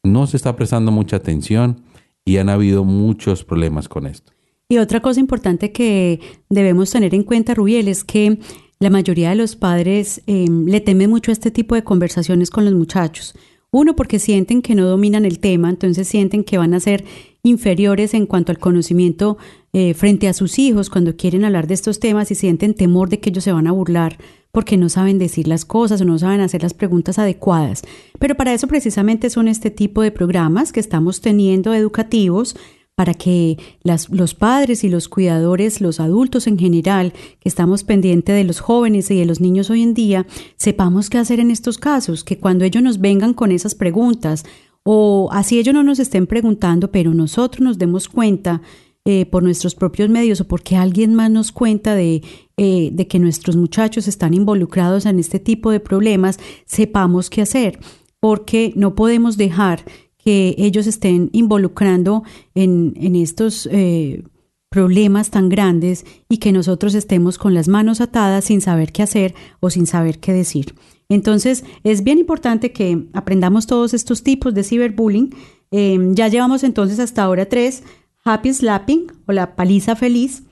no 0.02 0.26
se 0.26 0.36
está 0.36 0.54
prestando 0.56 0.92
mucha 0.92 1.16
atención 1.16 1.82
y 2.24 2.36
han 2.38 2.48
habido 2.48 2.84
muchos 2.84 3.44
problemas 3.44 3.88
con 3.88 4.06
esto. 4.06 4.32
Y 4.68 4.78
otra 4.78 5.00
cosa 5.00 5.20
importante 5.20 5.72
que 5.72 6.20
debemos 6.48 6.90
tener 6.90 7.14
en 7.14 7.22
cuenta, 7.22 7.54
Rubiel, 7.54 7.88
es 7.88 8.02
que 8.02 8.38
la 8.78 8.90
mayoría 8.90 9.30
de 9.30 9.36
los 9.36 9.56
padres 9.56 10.22
eh, 10.26 10.46
le 10.48 10.80
temen 10.80 11.10
mucho 11.10 11.32
este 11.32 11.50
tipo 11.50 11.74
de 11.74 11.84
conversaciones 11.84 12.50
con 12.50 12.64
los 12.64 12.74
muchachos. 12.74 13.34
Uno, 13.76 13.96
porque 13.96 14.20
sienten 14.20 14.62
que 14.62 14.76
no 14.76 14.86
dominan 14.86 15.24
el 15.24 15.40
tema, 15.40 15.68
entonces 15.68 16.06
sienten 16.06 16.44
que 16.44 16.58
van 16.58 16.74
a 16.74 16.78
ser 16.78 17.04
inferiores 17.42 18.14
en 18.14 18.24
cuanto 18.24 18.52
al 18.52 18.60
conocimiento 18.60 19.36
eh, 19.72 19.94
frente 19.94 20.28
a 20.28 20.32
sus 20.32 20.60
hijos 20.60 20.90
cuando 20.90 21.16
quieren 21.16 21.44
hablar 21.44 21.66
de 21.66 21.74
estos 21.74 21.98
temas 21.98 22.30
y 22.30 22.36
sienten 22.36 22.74
temor 22.74 23.08
de 23.08 23.18
que 23.18 23.30
ellos 23.30 23.42
se 23.42 23.50
van 23.50 23.66
a 23.66 23.72
burlar 23.72 24.16
porque 24.52 24.76
no 24.76 24.88
saben 24.88 25.18
decir 25.18 25.48
las 25.48 25.64
cosas 25.64 26.00
o 26.00 26.04
no 26.04 26.16
saben 26.20 26.40
hacer 26.40 26.62
las 26.62 26.72
preguntas 26.72 27.18
adecuadas. 27.18 27.82
Pero 28.20 28.36
para 28.36 28.54
eso 28.54 28.68
precisamente 28.68 29.28
son 29.28 29.48
este 29.48 29.72
tipo 29.72 30.02
de 30.02 30.12
programas 30.12 30.70
que 30.70 30.78
estamos 30.78 31.20
teniendo 31.20 31.74
educativos 31.74 32.54
para 32.94 33.14
que 33.14 33.58
los 33.82 34.34
padres 34.34 34.84
y 34.84 34.88
los 34.88 35.08
cuidadores, 35.08 35.80
los 35.80 35.98
adultos 35.98 36.46
en 36.46 36.58
general, 36.58 37.12
que 37.40 37.48
estamos 37.48 37.82
pendientes 37.82 38.36
de 38.36 38.44
los 38.44 38.60
jóvenes 38.60 39.10
y 39.10 39.18
de 39.18 39.24
los 39.24 39.40
niños 39.40 39.68
hoy 39.70 39.82
en 39.82 39.94
día, 39.94 40.26
sepamos 40.56 41.10
qué 41.10 41.18
hacer 41.18 41.40
en 41.40 41.50
estos 41.50 41.78
casos, 41.78 42.22
que 42.22 42.38
cuando 42.38 42.64
ellos 42.64 42.82
nos 42.82 43.00
vengan 43.00 43.34
con 43.34 43.50
esas 43.50 43.74
preguntas 43.74 44.44
o 44.84 45.28
así 45.32 45.58
ellos 45.58 45.74
no 45.74 45.82
nos 45.82 45.98
estén 45.98 46.26
preguntando, 46.26 46.92
pero 46.92 47.14
nosotros 47.14 47.62
nos 47.62 47.78
demos 47.78 48.08
cuenta 48.08 48.62
eh, 49.06 49.26
por 49.26 49.42
nuestros 49.42 49.74
propios 49.74 50.08
medios 50.08 50.40
o 50.40 50.46
porque 50.46 50.76
alguien 50.76 51.14
más 51.14 51.30
nos 51.30 51.52
cuenta 51.52 51.94
de, 51.94 52.22
eh, 52.56 52.90
de 52.92 53.06
que 53.08 53.18
nuestros 53.18 53.56
muchachos 53.56 54.06
están 54.06 54.34
involucrados 54.34 55.04
en 55.06 55.18
este 55.18 55.40
tipo 55.40 55.70
de 55.70 55.80
problemas, 55.80 56.38
sepamos 56.64 57.28
qué 57.28 57.42
hacer, 57.42 57.80
porque 58.20 58.72
no 58.76 58.94
podemos 58.94 59.36
dejar 59.36 59.84
que 60.24 60.54
ellos 60.58 60.86
estén 60.86 61.28
involucrando 61.32 62.22
en, 62.54 62.94
en 62.96 63.14
estos 63.14 63.68
eh, 63.70 64.22
problemas 64.70 65.30
tan 65.30 65.48
grandes 65.48 66.04
y 66.28 66.38
que 66.38 66.50
nosotros 66.50 66.94
estemos 66.94 67.38
con 67.38 67.54
las 67.54 67.68
manos 67.68 68.00
atadas 68.00 68.46
sin 68.46 68.60
saber 68.60 68.90
qué 68.90 69.02
hacer 69.02 69.34
o 69.60 69.70
sin 69.70 69.86
saber 69.86 70.18
qué 70.18 70.32
decir. 70.32 70.74
Entonces, 71.08 71.64
es 71.84 72.02
bien 72.02 72.18
importante 72.18 72.72
que 72.72 73.06
aprendamos 73.12 73.66
todos 73.66 73.94
estos 73.94 74.22
tipos 74.22 74.54
de 74.54 74.64
ciberbullying. 74.64 75.34
Em, 75.70 76.14
ya 76.14 76.28
llevamos 76.28 76.64
entonces 76.64 76.98
hasta 76.98 77.22
ahora 77.22 77.46
tres, 77.46 77.82
Happy 78.24 78.52
Slapping 78.52 79.12
o 79.26 79.32
la 79.32 79.54
paliza 79.54 79.94
feliz. 79.94 80.42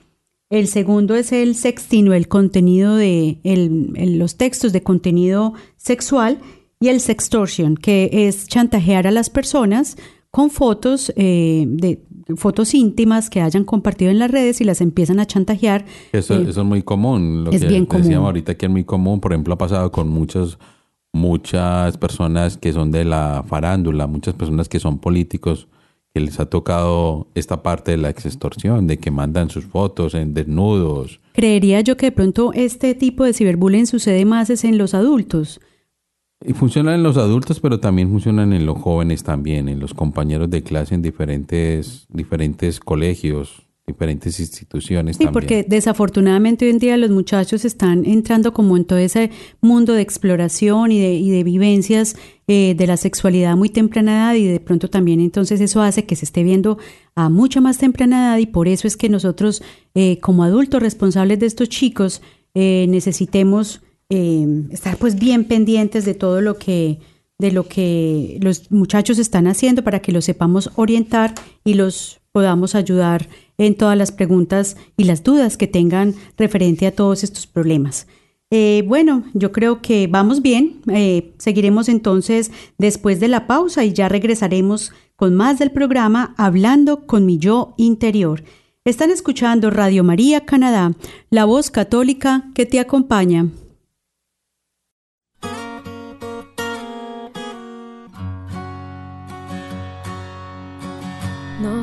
El 0.49 0.67
segundo 0.67 1.15
es 1.15 1.31
el 1.31 1.55
sextino, 1.55 2.13
el 2.13 2.27
contenido 2.27 2.95
de 2.95 3.39
los 3.43 4.37
textos 4.37 4.71
de 4.71 4.83
contenido 4.83 5.53
sexual 5.77 6.39
y 6.83 6.89
el 6.89 6.99
sextortion, 6.99 7.77
que 7.77 8.09
es 8.11 8.45
chantajear 8.45 9.07
a 9.07 9.11
las 9.11 9.29
personas 9.29 9.95
con 10.31 10.49
fotos 10.49 11.13
eh, 11.15 11.63
de 11.65 12.01
fotos 12.35 12.73
íntimas 12.73 13.29
que 13.29 13.39
hayan 13.39 13.63
compartido 13.63 14.11
en 14.11 14.19
las 14.19 14.29
redes 14.29 14.59
y 14.59 14.65
las 14.65 14.81
empiezan 14.81 15.21
a 15.21 15.25
chantajear. 15.25 15.85
Eso, 16.11 16.33
Eh, 16.33 16.45
eso 16.49 16.61
es 16.61 16.67
muy 16.67 16.81
común. 16.81 17.45
Lo 17.45 17.51
es 17.51 17.61
que 17.61 17.67
bien 17.67 17.85
decíamos 17.85 18.07
común. 18.07 18.25
ahorita 18.25 18.55
que 18.57 18.65
es 18.65 18.71
muy 18.71 18.83
común. 18.83 19.21
Por 19.21 19.31
ejemplo, 19.31 19.53
ha 19.53 19.57
pasado 19.57 19.93
con 19.93 20.09
muchos, 20.09 20.59
muchas 21.13 21.95
personas 21.97 22.57
que 22.57 22.73
son 22.73 22.91
de 22.91 23.05
la 23.05 23.45
farándula, 23.47 24.05
muchas 24.05 24.33
personas 24.33 24.67
que 24.67 24.81
son 24.81 24.99
políticos, 24.99 25.69
que 26.13 26.19
les 26.19 26.37
ha 26.41 26.47
tocado 26.47 27.27
esta 27.33 27.63
parte 27.63 27.91
de 27.91 27.97
la 27.97 28.09
extorsión, 28.09 28.87
de 28.87 28.97
que 28.97 29.09
mandan 29.09 29.49
sus 29.49 29.63
fotos 29.63 30.15
en 30.15 30.33
desnudos. 30.33 31.21
Creería 31.31 31.79
yo 31.79 31.95
que 31.95 32.07
de 32.07 32.11
pronto 32.11 32.51
este 32.53 32.93
tipo 32.93 33.23
de 33.23 33.31
ciberbullying 33.31 33.87
sucede 33.87 34.25
más 34.25 34.49
es 34.49 34.65
en 34.65 34.77
los 34.77 34.93
adultos. 34.93 35.61
Y 36.45 36.53
funcionan 36.53 36.95
en 36.95 37.03
los 37.03 37.17
adultos, 37.17 37.59
pero 37.59 37.79
también 37.79 38.09
funcionan 38.09 38.53
en 38.53 38.65
los 38.65 38.77
jóvenes 38.77 39.23
también, 39.23 39.69
en 39.69 39.79
los 39.79 39.93
compañeros 39.93 40.49
de 40.49 40.61
clase 40.61 40.95
en 40.95 41.01
diferentes, 41.01 42.05
diferentes 42.09 42.79
colegios, 42.79 43.63
diferentes 43.85 44.39
instituciones 44.39 45.17
Sí, 45.17 45.25
también. 45.25 45.33
porque 45.33 45.65
desafortunadamente 45.67 46.65
hoy 46.65 46.71
en 46.71 46.79
día 46.79 46.95
los 46.95 47.09
muchachos 47.09 47.65
están 47.65 48.05
entrando 48.05 48.53
como 48.53 48.77
en 48.77 48.85
todo 48.85 48.99
ese 48.99 49.29
mundo 49.59 49.93
de 49.93 50.01
exploración 50.01 50.91
y 50.93 50.99
de, 51.01 51.13
y 51.15 51.29
de 51.31 51.43
vivencias 51.43 52.15
eh, 52.47 52.75
de 52.77 52.87
la 52.87 52.95
sexualidad 52.95 53.57
muy 53.57 53.67
temprana 53.69 54.13
edad 54.13 54.35
y 54.35 54.45
de 54.45 54.59
pronto 54.61 54.89
también 54.89 55.19
entonces 55.19 55.59
eso 55.59 55.81
hace 55.81 56.05
que 56.05 56.15
se 56.15 56.23
esté 56.23 56.43
viendo 56.43 56.77
a 57.15 57.27
mucha 57.27 57.59
más 57.59 57.77
temprana 57.77 58.29
edad 58.29 58.37
y 58.37 58.45
por 58.45 58.69
eso 58.69 58.87
es 58.87 58.95
que 58.95 59.09
nosotros 59.09 59.61
eh, 59.95 60.17
como 60.19 60.45
adultos 60.45 60.81
responsables 60.81 61.39
de 61.39 61.47
estos 61.47 61.67
chicos 61.67 62.21
eh, 62.53 62.85
necesitemos 62.87 63.81
eh, 64.15 64.45
estar 64.69 64.97
pues 64.97 65.17
bien 65.17 65.43
pendientes 65.45 66.05
de 66.05 66.13
todo 66.13 66.39
lo 66.39 66.59
que 66.59 66.99
de 67.39 67.51
lo 67.51 67.67
que 67.67 68.37
los 68.41 68.71
muchachos 68.71 69.17
están 69.17 69.47
haciendo 69.47 69.83
para 69.83 70.03
que 70.03 70.11
los 70.11 70.25
sepamos 70.25 70.69
orientar 70.75 71.33
y 71.63 71.73
los 71.73 72.21
podamos 72.31 72.75
ayudar 72.75 73.27
en 73.57 73.73
todas 73.73 73.97
las 73.97 74.11
preguntas 74.11 74.77
y 74.97 75.05
las 75.05 75.23
dudas 75.23 75.57
que 75.57 75.65
tengan 75.65 76.13
referente 76.37 76.85
a 76.85 76.91
todos 76.91 77.23
estos 77.23 77.47
problemas. 77.47 78.05
Eh, 78.51 78.83
bueno, 78.87 79.23
yo 79.33 79.51
creo 79.51 79.81
que 79.81 80.05
vamos 80.05 80.43
bien. 80.43 80.81
Eh, 80.93 81.33
seguiremos 81.39 81.89
entonces 81.89 82.51
después 82.77 83.19
de 83.19 83.29
la 83.29 83.47
pausa 83.47 83.83
y 83.83 83.93
ya 83.93 84.09
regresaremos 84.09 84.91
con 85.15 85.33
más 85.33 85.57
del 85.57 85.71
programa 85.71 86.35
Hablando 86.37 87.07
con 87.07 87.25
mi 87.25 87.39
yo 87.39 87.73
interior. 87.77 88.43
Están 88.85 89.09
escuchando 89.09 89.71
Radio 89.71 90.03
María 90.03 90.45
Canadá, 90.45 90.93
la 91.31 91.45
voz 91.45 91.71
católica 91.71 92.51
que 92.53 92.67
te 92.67 92.79
acompaña. 92.79 93.47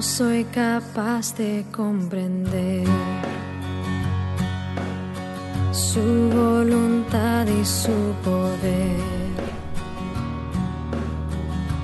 No 0.01 0.05
soy 0.05 0.45
capaz 0.45 1.37
de 1.37 1.63
comprender 1.71 2.87
su 5.73 6.01
voluntad 6.31 7.47
y 7.47 7.63
su 7.67 8.15
poder. 8.25 8.97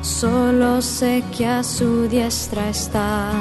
Solo 0.01 0.81
sé 0.81 1.23
que 1.37 1.47
a 1.47 1.63
su 1.63 2.09
diestra 2.09 2.71
está 2.71 3.33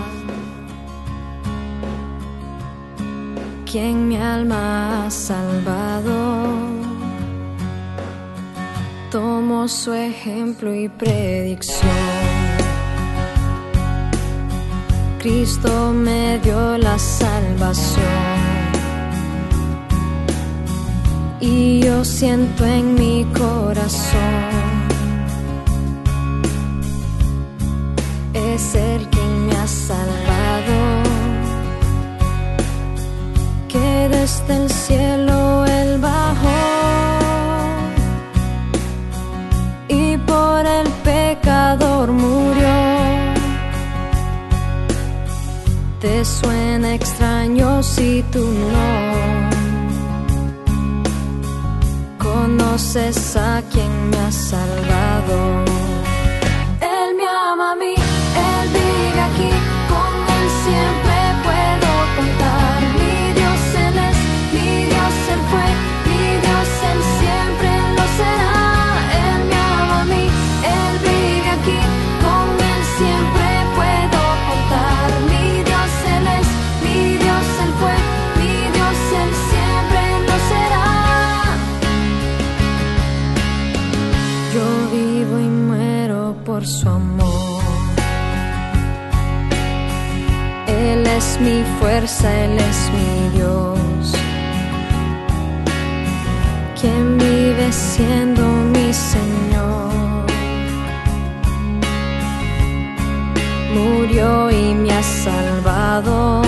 quien 3.72 4.10
mi 4.10 4.18
alma 4.18 5.06
ha 5.06 5.10
salvado. 5.10 6.44
Tomo 9.10 9.70
su 9.70 9.94
ejemplo 9.94 10.76
y 10.76 10.90
predicción. 10.90 12.25
Cristo 15.26 15.92
me 15.92 16.38
dio 16.38 16.78
la 16.78 17.00
salvación. 17.00 18.04
Y 21.40 21.80
yo 21.80 22.06
siento 22.06 22.64
en 22.64 22.94
mi 22.94 23.26
corazón 23.36 24.52
es 28.36 28.62
ser 28.62 29.02
quien 29.10 29.48
me 29.48 29.56
ha 29.56 29.68
salvado. 29.68 30.78
Que 33.68 34.08
desde 34.10 34.56
el 34.58 34.70
cielo 34.70 35.66
él 35.66 35.98
bajó 36.00 36.75
suena 46.26 46.96
extraño 46.96 47.84
si 47.84 48.24
tú 48.32 48.44
no 48.44 49.50
conoces 52.18 53.36
a 53.36 53.62
quien 53.72 54.10
me 54.10 54.18
ha 54.18 54.32
salvado. 54.32 55.75
Por 86.56 86.66
su 86.66 86.88
amor. 86.88 87.64
Él 90.68 91.06
es 91.06 91.38
mi 91.42 91.64
fuerza, 91.80 92.28
Él 92.46 92.58
es 92.70 92.80
mi 92.96 93.38
Dios. 93.38 94.14
Quien 96.80 97.18
vive 97.18 97.68
siendo 97.74 98.44
mi 98.74 98.94
Señor. 98.94 100.26
Murió 103.74 104.50
y 104.50 104.74
me 104.76 104.92
ha 104.94 105.04
salvado. 105.04 106.45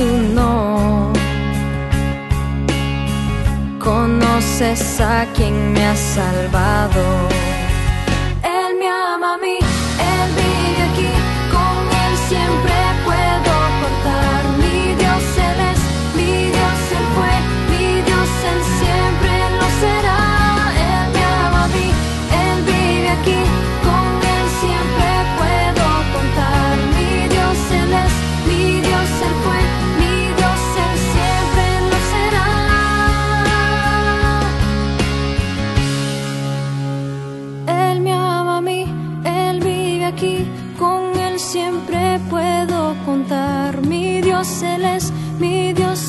Tú 0.00 0.06
no 0.34 1.12
conoces 3.78 4.98
a 4.98 5.26
quien 5.34 5.74
me 5.74 5.84
ha 5.84 5.94
salvado. 5.94 7.29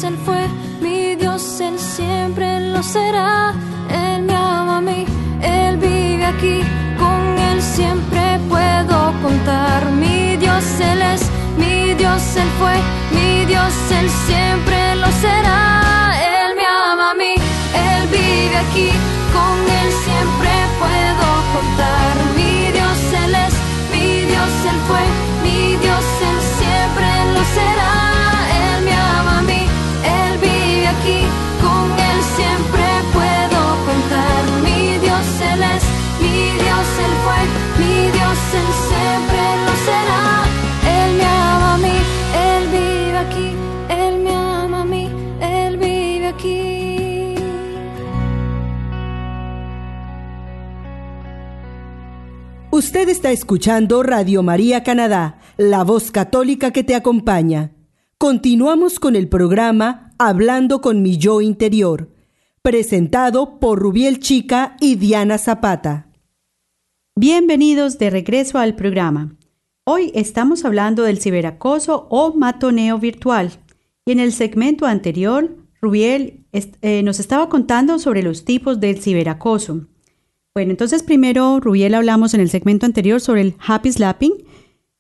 Él 0.04 0.18
fue, 0.26 0.48
mi 0.82 1.16
Dios 1.16 1.60
Él 1.62 1.78
siempre 1.78 2.60
lo 2.72 2.82
será. 2.82 3.54
Él 3.90 4.24
me 4.24 4.36
ama 4.36 4.78
a 4.78 4.82
mí, 4.82 5.06
Él 5.44 5.78
vive 5.78 6.26
aquí, 6.26 6.62
con 6.98 7.38
Él 7.38 7.62
siempre 7.62 8.40
puedo 8.50 9.14
contar. 9.22 9.86
Mi 9.92 10.38
Dios 10.38 10.64
Él 10.80 11.02
es, 11.04 11.22
mi 11.56 11.94
Dios 11.94 12.22
Él 12.36 12.50
fue, 12.60 12.78
mi 13.12 13.46
Dios 13.46 13.74
Él 13.92 14.10
siempre 14.26 14.96
lo 14.96 15.12
será. 15.26 16.14
Él 16.18 16.56
me 16.56 16.66
ama 16.66 17.12
a 17.12 17.14
mí, 17.14 17.36
Él 17.36 18.08
vive 18.08 18.58
aquí, 18.58 18.90
con 19.36 19.56
Él 19.82 19.90
siempre 20.06 20.52
puedo 20.80 21.28
contar. 21.54 22.14
Mi 22.36 22.72
Dios 22.72 23.00
Él 23.24 23.36
es, 23.36 23.54
mi 23.94 24.26
Dios 24.26 24.52
Él 24.72 24.80
fue, 24.88 25.06
Usted 52.92 53.08
está 53.08 53.32
escuchando 53.32 54.04
Radio 54.04 54.44
María 54.44 54.84
Canadá, 54.84 55.40
la 55.56 55.86
voz 55.86 56.12
católica 56.12 56.72
que 56.72 56.84
te 56.84 56.94
acompaña. 56.94 57.72
Continuamos 58.18 59.00
con 59.00 59.16
el 59.16 59.30
programa 59.30 60.14
Hablando 60.20 60.82
con 60.82 61.02
mi 61.02 61.18
yo 61.18 61.40
interior, 61.40 62.10
presentado 62.62 63.62
por 63.62 63.80
Rubiel 63.80 64.20
Chica 64.20 64.76
y 64.82 64.96
Diana 64.96 65.38
Zapata. 65.38 66.10
Bienvenidos 67.16 67.98
de 67.98 68.10
regreso 68.10 68.58
al 68.58 68.76
programa. 68.76 69.38
Hoy 69.86 70.12
estamos 70.14 70.66
hablando 70.66 71.04
del 71.04 71.22
ciberacoso 71.22 72.08
o 72.10 72.34
matoneo 72.34 73.00
virtual. 73.00 73.52
Y 74.06 74.12
en 74.12 74.20
el 74.20 74.34
segmento 74.34 74.86
anterior, 74.86 75.56
Rubiel 75.80 76.46
eh, 76.52 77.04
nos 77.04 77.22
estaba 77.22 77.48
contando 77.48 78.00
sobre 78.00 78.22
los 78.22 78.44
tipos 78.44 78.82
del 78.82 79.02
ciberacoso. 79.02 79.88
Bueno, 80.54 80.72
entonces 80.72 81.04
primero, 81.04 81.60
Rubiel, 81.60 81.94
hablamos 81.94 82.34
en 82.34 82.42
el 82.42 82.50
segmento 82.50 82.86
anterior 82.86 83.22
sobre 83.22 83.42
el 83.42 83.56
happy 83.66 83.92
slapping, 83.92 84.34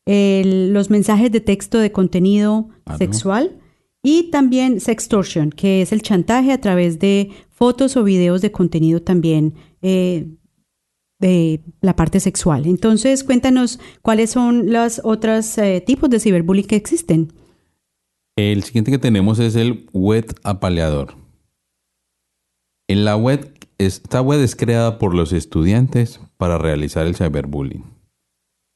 el- 0.05 0.73
los 0.73 0.89
mensajes 0.89 1.31
de 1.31 1.41
texto 1.41 1.77
de 1.79 1.91
contenido 1.91 2.69
Ah, 2.85 2.93
¿no? 2.93 2.97
sexual 2.97 3.59
y 4.03 4.31
también 4.31 4.79
sextortion, 4.79 5.49
que 5.51 5.81
es 5.81 5.91
el 5.91 6.01
chantaje 6.01 6.51
a 6.53 6.61
través 6.61 6.99
de 6.99 7.31
fotos 7.49 7.97
o 7.97 8.03
videos 8.03 8.41
de 8.41 8.51
contenido 8.51 9.01
también 9.01 9.53
eh, 9.81 10.27
de 11.19 11.61
la 11.81 11.95
parte 11.95 12.19
sexual. 12.19 12.65
Entonces, 12.65 13.23
cuéntanos 13.23 13.79
cuáles 14.01 14.31
son 14.31 14.71
los 14.71 15.01
otros 15.03 15.57
eh, 15.59 15.83
tipos 15.85 16.09
de 16.09 16.19
ciberbullying 16.19 16.65
que 16.65 16.75
existen. 16.77 17.33
El 18.37 18.63
siguiente 18.63 18.89
que 18.89 18.97
tenemos 18.97 19.37
es 19.39 19.55
el 19.55 19.87
web 19.93 20.33
apaleador. 20.43 21.13
En 22.87 23.05
la 23.05 23.15
web, 23.17 23.53
esta 23.85 24.21
web 24.21 24.41
es 24.41 24.55
creada 24.55 24.99
por 24.99 25.13
los 25.13 25.33
estudiantes 25.33 26.19
para 26.37 26.57
realizar 26.57 27.07
el 27.07 27.15
cyberbullying. 27.15 27.85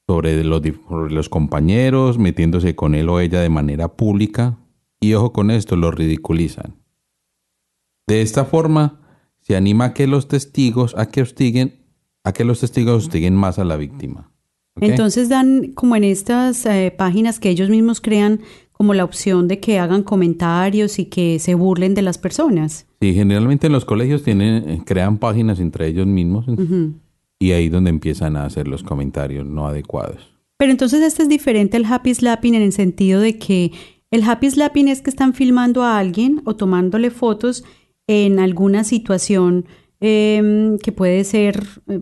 Sobre 0.08 0.44
los, 0.44 0.62
los 1.10 1.30
compañeros, 1.30 2.18
metiéndose 2.18 2.76
con 2.76 2.96
él 2.96 3.10
o 3.10 3.20
ella 3.20 3.42
de 3.42 3.50
manera 3.50 3.96
pública. 3.96 4.58
Y 5.00 5.14
ojo 5.14 5.34
con 5.34 5.52
esto, 5.52 5.76
lo 5.76 5.92
ridiculizan. 5.92 6.76
De 8.08 8.22
esta 8.22 8.46
forma, 8.46 9.02
se 9.42 9.56
anima 9.56 9.86
a 9.86 9.94
que 9.94 10.08
los 10.08 10.28
testigos, 10.28 10.96
a 10.98 11.08
que 11.08 11.22
hostiguen, 11.22 11.86
a 12.24 12.34
que 12.34 12.44
los 12.44 12.60
testigos 12.60 13.06
hostiguen 13.06 13.36
más 13.36 13.60
a 13.60 13.66
la 13.66 13.78
víctima. 13.78 14.32
Entonces 14.82 15.30
dan 15.30 15.72
como 15.74 15.96
en 15.96 16.04
estas 16.04 16.66
eh, 16.66 16.94
páginas 16.96 17.40
que 17.40 17.50
ellos 17.50 17.70
mismos 17.70 18.02
crean 18.02 18.42
como 18.78 18.94
la 18.94 19.06
opción 19.06 19.48
de 19.48 19.60
que 19.60 19.80
hagan 19.80 20.04
comentarios 20.04 21.00
y 21.00 21.06
que 21.06 21.40
se 21.40 21.56
burlen 21.56 21.96
de 21.96 22.02
las 22.02 22.18
personas. 22.18 22.88
Sí, 23.00 23.14
generalmente 23.14 23.68
en 23.68 23.74
los 23.74 23.86
colegios 23.86 24.24
tienen, 24.24 24.70
eh, 24.70 24.82
crean 24.86 25.18
páginas 25.18 25.62
entre 25.62 25.88
ellos 25.88 26.06
mismos 26.06 26.46
y 27.40 27.52
ahí 27.52 27.70
donde 27.70 27.90
empiezan 27.90 28.36
a 28.36 28.46
hacer 28.46 28.68
los 28.68 28.84
comentarios 28.84 29.46
no 29.46 29.66
adecuados. 29.66 30.30
Pero 30.58 30.72
entonces 30.72 31.02
este 31.02 31.24
es 31.24 31.30
diferente 31.30 31.78
al 31.78 31.86
happy 31.86 32.14
slapping 32.14 32.56
en 32.56 32.64
el 32.64 32.74
sentido 32.74 33.22
de 33.22 33.38
que 33.38 33.72
el 34.12 34.24
happy 34.24 34.50
slapping 34.50 34.90
es 34.90 35.02
que 35.02 35.10
están 35.10 35.34
filmando 35.34 35.84
a 35.84 35.98
alguien 35.98 36.42
o 36.44 36.58
tomándole 36.58 37.12
fotos 37.12 37.64
en 38.08 38.40
alguna 38.40 38.84
situación 38.84 39.66
em, 40.02 40.78
que 40.80 40.92
puede 40.92 41.24
ser 41.24 41.64
eh, 41.88 42.02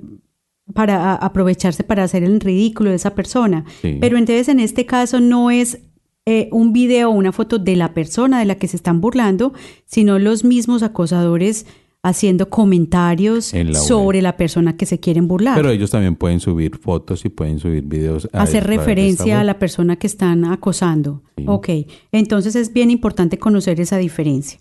para 0.73 1.13
aprovecharse 1.13 1.83
para 1.83 2.03
hacer 2.03 2.23
el 2.23 2.39
ridículo 2.39 2.89
de 2.89 2.95
esa 2.95 3.13
persona. 3.13 3.63
Sí. 3.81 3.97
Pero 4.01 4.17
entonces 4.17 4.47
en 4.49 4.59
este 4.59 4.87
caso 4.87 5.19
no 5.19 5.51
es 5.51 5.79
eh, 6.25 6.49
un 6.51 6.73
video 6.73 7.09
o 7.09 7.13
una 7.13 7.31
foto 7.31 7.59
de 7.59 7.75
la 7.75 7.93
persona 7.93 8.39
de 8.39 8.45
la 8.45 8.55
que 8.55 8.67
se 8.67 8.77
están 8.77 9.01
burlando, 9.01 9.53
sino 9.85 10.19
los 10.19 10.43
mismos 10.43 10.83
acosadores 10.83 11.65
haciendo 12.03 12.49
comentarios 12.49 13.53
la 13.53 13.79
sobre 13.79 14.21
la 14.21 14.35
persona 14.35 14.75
que 14.75 14.85
se 14.85 14.99
quieren 14.99 15.27
burlar. 15.27 15.55
Pero 15.55 15.69
ellos 15.69 15.89
también 15.89 16.15
pueden 16.15 16.41
subir 16.41 16.77
fotos 16.77 17.23
y 17.23 17.29
pueden 17.29 17.59
subir 17.59 17.83
videos. 17.83 18.27
a 18.33 18.43
hacer 18.43 18.65
referencia 18.65 19.39
a 19.39 19.43
la 19.43 19.57
persona 19.57 19.95
que 19.95 20.07
están 20.07 20.45
acosando. 20.45 21.23
Sí. 21.37 21.45
Ok, 21.47 21.69
entonces 22.11 22.55
es 22.55 22.73
bien 22.73 22.91
importante 22.91 23.37
conocer 23.37 23.79
esa 23.79 23.97
diferencia. 23.97 24.59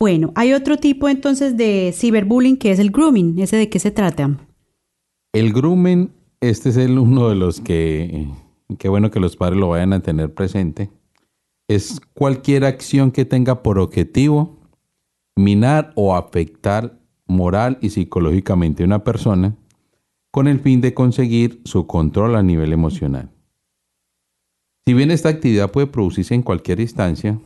Bueno, 0.00 0.32
hay 0.34 0.54
otro 0.54 0.78
tipo 0.78 1.08
entonces 1.08 1.56
de 1.56 1.92
ciberbullying 1.94 2.56
que 2.56 2.70
es 2.70 2.78
el 2.78 2.90
grooming. 2.90 3.38
¿Ese 3.38 3.56
de 3.56 3.68
qué 3.68 3.78
se 3.78 3.90
trata? 3.90 4.38
El 5.32 5.52
grooming, 5.52 6.10
este 6.40 6.70
es 6.70 6.76
el 6.78 6.98
uno 6.98 7.28
de 7.28 7.34
los 7.34 7.60
que, 7.60 8.28
qué 8.78 8.88
bueno 8.88 9.10
que 9.10 9.20
los 9.20 9.36
padres 9.36 9.58
lo 9.58 9.68
vayan 9.68 9.92
a 9.92 10.00
tener 10.00 10.32
presente, 10.32 10.90
es 11.68 12.00
cualquier 12.14 12.64
acción 12.64 13.12
que 13.12 13.24
tenga 13.24 13.62
por 13.62 13.78
objetivo 13.78 14.58
minar 15.36 15.92
o 15.94 16.16
afectar 16.16 16.98
moral 17.26 17.78
y 17.80 17.90
psicológicamente 17.90 18.82
a 18.82 18.86
una 18.86 19.04
persona 19.04 19.54
con 20.32 20.48
el 20.48 20.60
fin 20.60 20.80
de 20.80 20.94
conseguir 20.94 21.60
su 21.64 21.86
control 21.86 22.36
a 22.36 22.42
nivel 22.42 22.72
emocional. 22.72 23.30
Si 24.86 24.94
bien 24.94 25.10
esta 25.10 25.28
actividad 25.28 25.70
puede 25.70 25.86
producirse 25.86 26.34
en 26.34 26.42
cualquier 26.42 26.80
instancia, 26.80 27.38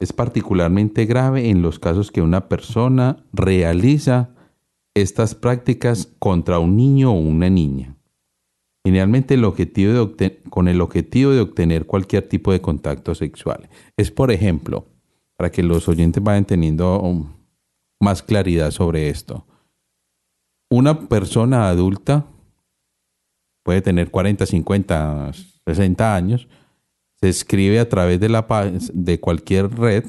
es 0.00 0.12
particularmente 0.12 1.06
grave 1.06 1.48
en 1.48 1.62
los 1.62 1.78
casos 1.78 2.10
que 2.10 2.22
una 2.22 2.48
persona 2.48 3.24
realiza 3.32 4.30
estas 4.94 5.34
prácticas 5.34 6.08
contra 6.18 6.58
un 6.58 6.76
niño 6.76 7.12
o 7.12 7.20
una 7.20 7.48
niña. 7.48 7.96
Generalmente 8.84 9.34
el 9.34 9.44
objetivo 9.44 10.12
con 10.48 10.68
el 10.68 10.80
objetivo 10.80 11.32
de 11.32 11.40
obtener 11.40 11.86
cualquier 11.86 12.28
tipo 12.28 12.50
de 12.52 12.60
contacto 12.60 13.14
sexual. 13.14 13.68
Es, 13.96 14.10
por 14.10 14.30
ejemplo, 14.30 14.86
para 15.36 15.50
que 15.50 15.62
los 15.62 15.88
oyentes 15.88 16.22
vayan 16.22 16.44
teniendo 16.46 17.02
más 18.00 18.22
claridad 18.22 18.70
sobre 18.70 19.10
esto. 19.10 19.46
Una 20.70 21.08
persona 21.08 21.68
adulta 21.68 22.26
puede 23.62 23.82
tener 23.82 24.10
40, 24.10 24.46
50, 24.46 25.32
60 25.66 26.14
años, 26.14 26.48
se 27.20 27.28
escribe 27.28 27.80
a 27.80 27.88
través 27.88 28.18
de, 28.18 28.28
la, 28.28 28.46
de 28.94 29.20
cualquier 29.20 29.70
red 29.70 30.04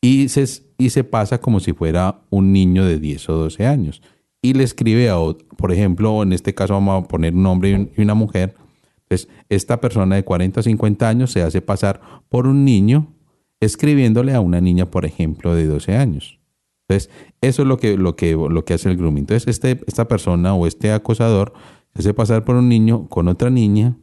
y 0.00 0.28
se, 0.28 0.46
y 0.78 0.90
se 0.90 1.04
pasa 1.04 1.40
como 1.40 1.60
si 1.60 1.72
fuera 1.72 2.22
un 2.30 2.52
niño 2.52 2.84
de 2.84 2.98
10 2.98 3.28
o 3.28 3.32
12 3.34 3.66
años. 3.66 4.02
Y 4.42 4.54
le 4.54 4.64
escribe 4.64 5.10
a, 5.10 5.16
por 5.56 5.72
ejemplo, 5.72 6.22
en 6.22 6.32
este 6.32 6.54
caso 6.54 6.74
vamos 6.74 7.04
a 7.04 7.08
poner 7.08 7.34
un 7.34 7.44
hombre 7.46 7.70
y 7.70 7.74
un- 7.74 7.90
y 7.96 8.02
una 8.02 8.14
mujer, 8.14 8.54
Entonces, 9.08 9.28
esta 9.48 9.80
persona 9.80 10.14
de 10.14 10.22
40 10.24 10.60
o 10.60 10.62
50 10.62 11.08
años 11.08 11.32
se 11.32 11.42
hace 11.42 11.60
pasar 11.60 12.00
por 12.28 12.46
un 12.46 12.64
niño 12.64 13.12
escribiéndole 13.58 14.32
a 14.34 14.40
una 14.40 14.60
niña, 14.60 14.86
por 14.90 15.04
ejemplo, 15.04 15.54
de 15.56 15.66
12 15.66 15.96
años. 15.96 16.38
Entonces, 16.88 17.10
eso 17.40 17.62
es 17.62 17.68
lo 17.68 17.76
que, 17.76 17.96
lo 17.96 18.14
que, 18.14 18.32
lo 18.34 18.64
que 18.64 18.74
hace 18.74 18.88
el 18.88 18.96
grooming. 18.96 19.22
Entonces, 19.22 19.48
este, 19.48 19.80
esta 19.88 20.06
persona 20.06 20.54
o 20.54 20.64
este 20.66 20.92
acosador 20.92 21.52
se 21.94 22.00
hace 22.02 22.14
pasar 22.14 22.44
por 22.44 22.54
un 22.54 22.68
niño 22.68 23.08
con 23.08 23.26
otra 23.26 23.50
niña 23.50 23.96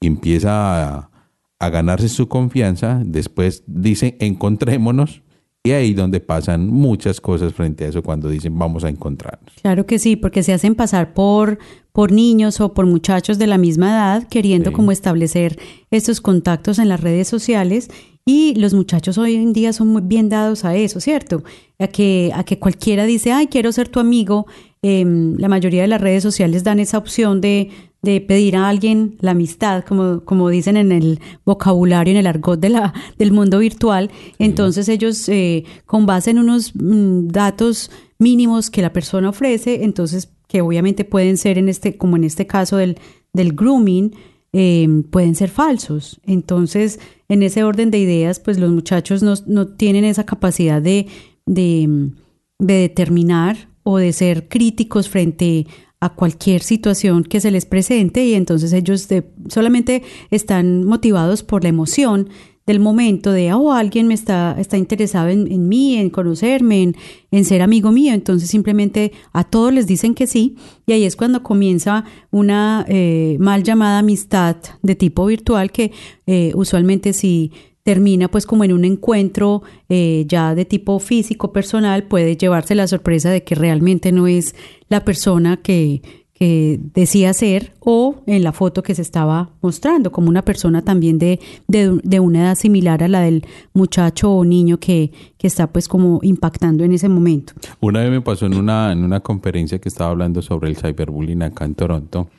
y 0.00 0.06
empieza 0.06 0.98
a, 0.98 1.10
a 1.58 1.70
ganarse 1.70 2.08
su 2.08 2.28
confianza. 2.28 3.02
Después 3.04 3.64
dice, 3.66 4.16
encontrémonos. 4.20 5.22
Y 5.66 5.72
ahí 5.72 5.94
donde 5.94 6.20
pasan 6.20 6.68
muchas 6.68 7.22
cosas 7.22 7.54
frente 7.54 7.86
a 7.86 7.88
eso 7.88 8.02
cuando 8.02 8.28
dicen 8.28 8.58
vamos 8.58 8.84
a 8.84 8.90
encontrarnos. 8.90 9.50
Claro 9.62 9.86
que 9.86 9.98
sí, 9.98 10.14
porque 10.14 10.42
se 10.42 10.52
hacen 10.52 10.74
pasar 10.74 11.14
por, 11.14 11.58
por 11.92 12.12
niños 12.12 12.60
o 12.60 12.74
por 12.74 12.84
muchachos 12.84 13.38
de 13.38 13.46
la 13.46 13.56
misma 13.56 13.88
edad, 13.88 14.28
queriendo 14.28 14.68
Sí. 14.70 14.76
como 14.76 14.92
establecer 14.92 15.58
estos 15.90 16.20
contactos 16.20 16.78
en 16.78 16.90
las 16.90 17.00
redes 17.00 17.28
sociales. 17.28 17.88
Y 18.26 18.54
los 18.56 18.74
muchachos 18.74 19.16
hoy 19.16 19.36
en 19.36 19.54
día 19.54 19.72
son 19.72 19.88
muy 19.88 20.02
bien 20.02 20.28
dados 20.28 20.66
a 20.66 20.76
eso, 20.76 21.00
¿cierto? 21.00 21.44
A 21.78 21.86
que, 21.86 22.30
a 22.34 22.44
que 22.44 22.58
cualquiera 22.58 23.06
dice, 23.06 23.32
ay, 23.32 23.46
quiero 23.46 23.72
ser 23.72 23.88
tu 23.88 24.00
amigo. 24.00 24.46
Em, 24.82 25.34
la 25.38 25.48
mayoría 25.48 25.80
de 25.80 25.88
las 25.88 26.00
redes 26.00 26.22
sociales 26.22 26.62
dan 26.62 26.78
esa 26.78 26.98
opción 26.98 27.40
de, 27.40 27.70
de 28.04 28.20
pedir 28.20 28.56
a 28.56 28.68
alguien 28.68 29.16
la 29.20 29.30
amistad, 29.30 29.84
como, 29.84 30.24
como 30.24 30.50
dicen 30.50 30.76
en 30.76 30.92
el 30.92 31.20
vocabulario, 31.44 32.12
en 32.12 32.18
el 32.18 32.26
argot 32.26 32.60
de 32.60 32.68
la, 32.68 32.92
del 33.18 33.32
mundo 33.32 33.58
virtual. 33.58 34.10
Entonces 34.38 34.88
ellos, 34.88 35.28
eh, 35.28 35.64
con 35.86 36.06
base 36.06 36.30
en 36.30 36.38
unos 36.38 36.72
mm, 36.74 37.28
datos 37.28 37.90
mínimos 38.18 38.70
que 38.70 38.82
la 38.82 38.92
persona 38.92 39.30
ofrece, 39.30 39.84
entonces 39.84 40.30
que 40.46 40.60
obviamente 40.60 41.04
pueden 41.04 41.36
ser 41.36 41.58
en 41.58 41.68
este, 41.68 41.96
como 41.96 42.16
en 42.16 42.24
este 42.24 42.46
caso 42.46 42.76
del, 42.76 42.98
del 43.32 43.54
grooming, 43.54 44.14
eh, 44.52 44.86
pueden 45.10 45.34
ser 45.34 45.48
falsos. 45.48 46.20
Entonces, 46.24 47.00
en 47.28 47.42
ese 47.42 47.64
orden 47.64 47.90
de 47.90 47.98
ideas, 47.98 48.38
pues 48.38 48.58
los 48.58 48.70
muchachos 48.70 49.22
no, 49.22 49.34
no 49.46 49.66
tienen 49.66 50.04
esa 50.04 50.24
capacidad 50.24 50.80
de, 50.80 51.06
de, 51.46 52.10
de 52.58 52.74
determinar 52.74 53.68
o 53.82 53.98
de 53.98 54.12
ser 54.12 54.48
críticos 54.48 55.08
frente 55.08 55.66
a 55.66 55.83
cualquier 56.10 56.62
situación 56.62 57.24
que 57.24 57.40
se 57.40 57.50
les 57.50 57.66
presente 57.66 58.24
y 58.24 58.34
entonces 58.34 58.72
ellos 58.72 59.08
solamente 59.48 60.02
están 60.30 60.84
motivados 60.84 61.42
por 61.42 61.62
la 61.62 61.70
emoción 61.70 62.28
del 62.66 62.80
momento 62.80 63.30
de, 63.30 63.52
oh, 63.52 63.72
alguien 63.72 64.06
me 64.06 64.14
está, 64.14 64.56
está 64.58 64.78
interesado 64.78 65.28
en, 65.28 65.50
en 65.52 65.68
mí, 65.68 65.96
en 65.96 66.08
conocerme, 66.08 66.82
en, 66.82 66.96
en 67.30 67.44
ser 67.44 67.60
amigo 67.60 67.92
mío. 67.92 68.14
Entonces 68.14 68.48
simplemente 68.48 69.12
a 69.32 69.44
todos 69.44 69.72
les 69.72 69.86
dicen 69.86 70.14
que 70.14 70.26
sí 70.26 70.56
y 70.86 70.92
ahí 70.92 71.04
es 71.04 71.16
cuando 71.16 71.42
comienza 71.42 72.04
una 72.30 72.86
eh, 72.88 73.36
mal 73.38 73.62
llamada 73.62 73.98
amistad 73.98 74.56
de 74.82 74.94
tipo 74.94 75.26
virtual 75.26 75.70
que 75.70 75.92
eh, 76.26 76.52
usualmente 76.54 77.12
si 77.12 77.52
termina 77.84 78.28
pues 78.28 78.46
como 78.46 78.64
en 78.64 78.72
un 78.72 78.84
encuentro 78.84 79.62
eh, 79.88 80.24
ya 80.26 80.54
de 80.54 80.64
tipo 80.64 80.98
físico, 80.98 81.52
personal, 81.52 82.04
puede 82.04 82.36
llevarse 82.36 82.74
la 82.74 82.88
sorpresa 82.88 83.30
de 83.30 83.44
que 83.44 83.54
realmente 83.54 84.10
no 84.10 84.26
es 84.26 84.56
la 84.88 85.04
persona 85.04 85.58
que, 85.58 86.00
que 86.32 86.80
decía 86.94 87.34
ser 87.34 87.74
o 87.80 88.22
en 88.26 88.42
la 88.42 88.52
foto 88.52 88.82
que 88.82 88.94
se 88.94 89.02
estaba 89.02 89.50
mostrando, 89.60 90.12
como 90.12 90.30
una 90.30 90.42
persona 90.42 90.82
también 90.82 91.18
de, 91.18 91.40
de, 91.68 92.00
de 92.02 92.20
una 92.20 92.40
edad 92.40 92.54
similar 92.54 93.02
a 93.02 93.08
la 93.08 93.20
del 93.20 93.44
muchacho 93.74 94.32
o 94.32 94.46
niño 94.46 94.78
que, 94.80 95.12
que 95.36 95.46
está 95.46 95.70
pues 95.70 95.86
como 95.86 96.20
impactando 96.22 96.84
en 96.84 96.92
ese 96.92 97.10
momento. 97.10 97.52
Una 97.80 98.00
vez 98.00 98.10
me 98.10 98.22
pasó 98.22 98.46
en 98.46 98.54
una, 98.54 98.92
en 98.92 99.04
una 99.04 99.20
conferencia 99.20 99.78
que 99.78 99.90
estaba 99.90 100.10
hablando 100.10 100.40
sobre 100.40 100.70
el 100.70 100.76
cyberbullying 100.76 101.42
acá 101.42 101.66
en 101.66 101.74
Toronto. 101.74 102.30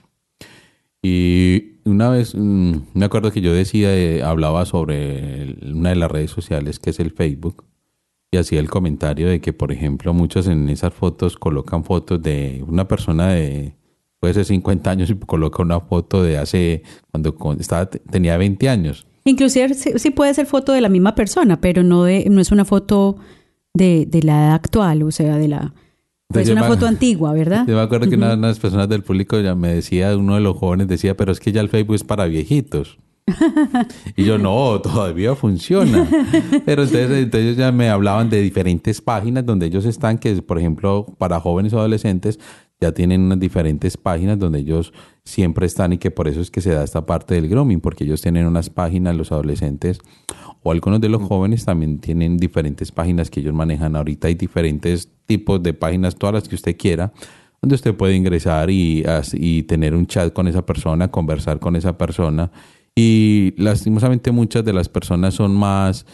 Y 1.03 1.74
una 1.85 2.09
vez, 2.09 2.35
mm, 2.35 2.73
me 2.93 3.05
acuerdo 3.05 3.31
que 3.31 3.41
yo 3.41 3.53
decía, 3.53 3.95
eh, 3.95 4.23
hablaba 4.23 4.65
sobre 4.65 5.55
una 5.71 5.89
de 5.89 5.95
las 5.95 6.11
redes 6.11 6.31
sociales 6.31 6.79
que 6.79 6.89
es 6.89 6.99
el 6.99 7.11
Facebook. 7.11 7.63
Y 8.31 8.37
hacía 8.37 8.59
el 8.59 8.69
comentario 8.69 9.29
de 9.29 9.39
que, 9.39 9.53
por 9.53 9.71
ejemplo, 9.71 10.13
muchos 10.13 10.47
en 10.47 10.67
esas 10.67 10.93
fotos 10.93 11.37
colocan 11.37 11.83
fotos 11.83 12.21
de 12.21 12.63
una 12.67 12.87
persona 12.87 13.29
de, 13.29 13.75
puede 14.19 14.33
ser 14.33 14.45
50 14.45 14.89
años 14.89 15.09
y 15.09 15.15
coloca 15.15 15.61
una 15.61 15.79
foto 15.79 16.23
de 16.23 16.37
hace, 16.37 16.83
cuando 17.11 17.35
estaba, 17.59 17.85
tenía 17.85 18.35
20 18.35 18.67
años. 18.67 19.07
Inclusive 19.23 19.73
sí, 19.75 19.93
sí 19.97 20.09
puede 20.09 20.33
ser 20.33 20.47
foto 20.47 20.73
de 20.73 20.81
la 20.81 20.89
misma 20.89 21.15
persona, 21.15 21.61
pero 21.61 21.83
no 21.83 22.03
de, 22.03 22.27
no 22.29 22.41
es 22.41 22.51
una 22.51 22.65
foto 22.65 23.17
de, 23.73 24.05
de 24.05 24.23
la 24.23 24.45
edad 24.45 24.53
actual, 24.55 25.03
o 25.03 25.11
sea, 25.11 25.37
de 25.37 25.47
la 25.47 25.73
Entonces, 26.29 26.49
es 26.49 26.53
una 26.53 26.61
me- 26.63 26.67
foto 26.67 26.87
antigua, 26.87 27.33
¿verdad? 27.33 27.65
Yo 27.67 27.75
me 27.75 27.81
acuerdo 27.81 28.09
que 28.09 28.15
una 28.15 28.31
de 28.31 28.37
las 28.37 28.59
personas 28.59 28.89
del 28.89 29.03
público 29.03 29.39
ya 29.39 29.55
me 29.55 29.73
decía, 29.73 30.15
uno 30.17 30.35
de 30.35 30.41
los 30.41 30.57
jóvenes 30.57 30.87
decía, 30.87 31.15
pero 31.15 31.31
es 31.31 31.39
que 31.39 31.51
ya 31.51 31.61
el 31.61 31.69
Facebook 31.69 31.95
es 31.95 32.03
para 32.03 32.25
viejitos. 32.25 32.97
y 34.15 34.23
yo, 34.23 34.37
no, 34.37 34.79
todavía 34.81 35.33
funciona. 35.35 36.07
Pero 36.65 36.83
entonces, 36.83 37.09
entonces 37.09 37.57
ya 37.57 37.71
me 37.71 37.89
hablaban 37.89 38.29
de 38.29 38.39
diferentes 38.39 39.01
páginas 39.01 39.43
donde 39.47 39.65
ellos 39.65 39.83
están, 39.85 40.19
que 40.19 40.39
por 40.43 40.59
ejemplo, 40.59 41.07
para 41.17 41.39
jóvenes 41.39 41.73
o 41.73 41.79
adolescentes, 41.79 42.39
ya 42.79 42.91
tienen 42.91 43.21
unas 43.21 43.39
diferentes 43.39 43.97
páginas 43.97 44.37
donde 44.37 44.59
ellos 44.59 44.93
siempre 45.23 45.65
están 45.65 45.93
y 45.93 45.97
que 45.97 46.11
por 46.11 46.27
eso 46.27 46.41
es 46.41 46.51
que 46.51 46.61
se 46.61 46.71
da 46.71 46.83
esta 46.83 47.05
parte 47.05 47.33
del 47.33 47.47
grooming, 47.47 47.79
porque 47.81 48.03
ellos 48.03 48.21
tienen 48.21 48.45
unas 48.45 48.69
páginas, 48.69 49.15
los 49.15 49.31
adolescentes 49.31 49.99
o 50.61 50.71
algunos 50.71 50.99
de 50.99 51.09
los 51.09 51.21
jóvenes 51.21 51.63
también 51.65 51.99
tienen 51.99 52.37
diferentes 52.37 52.91
páginas 52.91 53.29
que 53.29 53.39
ellos 53.39 53.53
manejan. 53.53 53.95
Ahorita 53.95 54.27
hay 54.27 54.35
diferentes 54.35 55.09
tipos 55.25 55.61
de 55.61 55.73
páginas, 55.73 56.15
todas 56.15 56.33
las 56.33 56.47
que 56.47 56.55
usted 56.55 56.75
quiera, 56.75 57.13
donde 57.61 57.75
usted 57.75 57.95
puede 57.95 58.15
ingresar 58.15 58.69
y, 58.69 59.03
tener 59.67 59.95
un 59.95 60.07
chat 60.07 60.33
con 60.33 60.47
esa 60.47 60.65
persona, 60.65 61.09
conversar 61.09 61.59
con 61.59 61.75
esa 61.75 61.97
persona. 61.97 62.51
Y 62.95 63.53
lastimosamente 63.57 64.31
muchas 64.31 64.65
de 64.65 64.73
las 64.73 64.89
personas 64.89 65.33
son 65.35 65.55
más, 65.55 66.05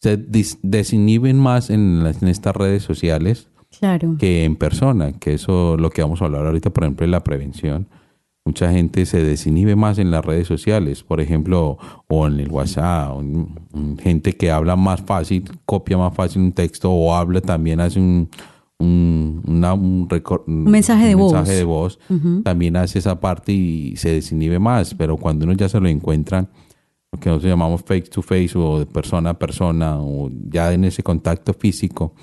se 0.00 0.16
desinhiben 0.62 1.38
más 1.38 1.70
en, 1.70 2.04
las- 2.04 2.22
en 2.22 2.28
estas 2.28 2.54
redes 2.54 2.82
sociales 2.82 3.48
Claro. 3.78 4.16
que 4.18 4.44
en 4.44 4.56
persona, 4.56 5.12
que 5.12 5.34
eso 5.34 5.76
lo 5.76 5.90
que 5.90 6.02
vamos 6.02 6.22
a 6.22 6.26
hablar 6.26 6.46
ahorita, 6.46 6.70
por 6.70 6.84
ejemplo, 6.84 7.04
es 7.04 7.10
la 7.10 7.22
prevención. 7.24 7.86
Mucha 8.44 8.70
gente 8.70 9.06
se 9.06 9.22
desinhibe 9.24 9.74
más 9.74 9.98
en 9.98 10.10
las 10.12 10.24
redes 10.24 10.46
sociales, 10.46 11.02
por 11.02 11.20
ejemplo, 11.20 11.78
o 12.06 12.26
en 12.28 12.38
el 12.38 12.48
WhatsApp, 12.50 13.10
o 13.16 13.20
en- 13.20 13.48
en 13.74 13.98
gente 13.98 14.34
que 14.36 14.50
habla 14.52 14.76
más 14.76 15.00
fácil, 15.02 15.44
copia 15.64 15.98
más 15.98 16.14
fácil 16.14 16.42
un 16.42 16.52
texto 16.52 16.90
o 16.92 17.12
habla 17.14 17.40
también, 17.40 17.80
hace 17.80 17.98
un, 17.98 18.28
un, 18.78 19.42
una- 19.46 19.74
un, 19.74 20.08
recor- 20.08 20.44
un 20.46 20.64
mensaje 20.64 21.06
de 21.06 21.14
voz. 21.16 21.32
mensaje 21.32 21.56
de 21.56 21.64
voz, 21.64 21.98
también 22.44 22.76
hace 22.76 22.98
esa 23.00 23.18
parte 23.20 23.52
y 23.52 23.96
se 23.96 24.10
desinhibe 24.10 24.58
más, 24.60 24.94
pero 24.94 25.16
cuando 25.16 25.44
uno 25.44 25.54
ya 25.54 25.68
se 25.68 25.80
lo 25.80 25.88
encuentra, 25.88 26.48
lo 27.12 27.18
que 27.20 27.28
nosotros 27.30 27.50
llamamos 27.50 27.80
face 27.82 28.02
to 28.02 28.22
face 28.22 28.50
o 28.56 28.78
de 28.78 28.86
persona 28.86 29.30
a 29.30 29.34
persona 29.38 29.98
o 30.00 30.30
ya 30.50 30.72
en 30.72 30.84
ese 30.84 31.02
contacto 31.02 31.52
físico, 31.54 32.14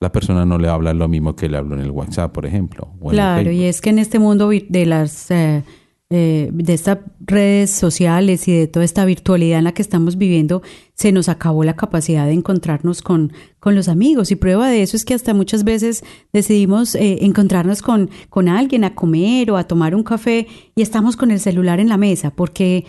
la 0.00 0.12
persona 0.12 0.44
no 0.44 0.58
le 0.58 0.68
habla 0.68 0.92
lo 0.94 1.08
mismo 1.08 1.34
que 1.36 1.48
le 1.48 1.56
habló 1.56 1.74
en 1.76 1.82
el 1.82 1.90
WhatsApp, 1.90 2.32
por 2.32 2.46
ejemplo. 2.46 2.88
o 3.00 3.04
en 3.06 3.10
el 3.10 3.14
Claro, 3.16 3.50
y 3.50 3.64
es 3.64 3.80
que 3.80 3.90
en 3.90 3.98
este 3.98 4.18
mundo 4.18 4.48
de 4.50 4.86
las 4.86 5.30
eh, 5.30 5.62
eh, 6.10 6.50
de 6.52 6.72
estas 6.74 6.98
redes 7.20 7.70
sociales 7.72 8.46
y 8.46 8.52
de 8.52 8.68
toda 8.68 8.84
esta 8.84 9.04
virtualidad 9.04 9.58
en 9.58 9.64
la 9.64 9.72
que 9.72 9.82
estamos 9.82 10.16
viviendo, 10.18 10.62
se 10.94 11.10
nos 11.10 11.28
acabó 11.28 11.64
la 11.64 11.74
capacidad 11.74 12.26
de 12.26 12.32
encontrarnos 12.32 13.02
con, 13.02 13.32
con 13.58 13.74
los 13.74 13.88
amigos. 13.88 14.30
Y 14.30 14.36
prueba 14.36 14.68
de 14.68 14.82
eso 14.82 14.96
es 14.96 15.04
que 15.04 15.14
hasta 15.14 15.34
muchas 15.34 15.64
veces 15.64 16.04
decidimos 16.32 16.94
eh, 16.94 17.24
encontrarnos 17.24 17.82
con, 17.82 18.08
con 18.28 18.48
alguien 18.48 18.84
a 18.84 18.94
comer 18.94 19.50
o 19.50 19.56
a 19.56 19.64
tomar 19.64 19.94
un 19.96 20.04
café 20.04 20.46
y 20.76 20.82
estamos 20.82 21.16
con 21.16 21.30
el 21.32 21.40
celular 21.40 21.80
en 21.80 21.88
la 21.88 21.96
mesa 21.96 22.30
porque 22.30 22.84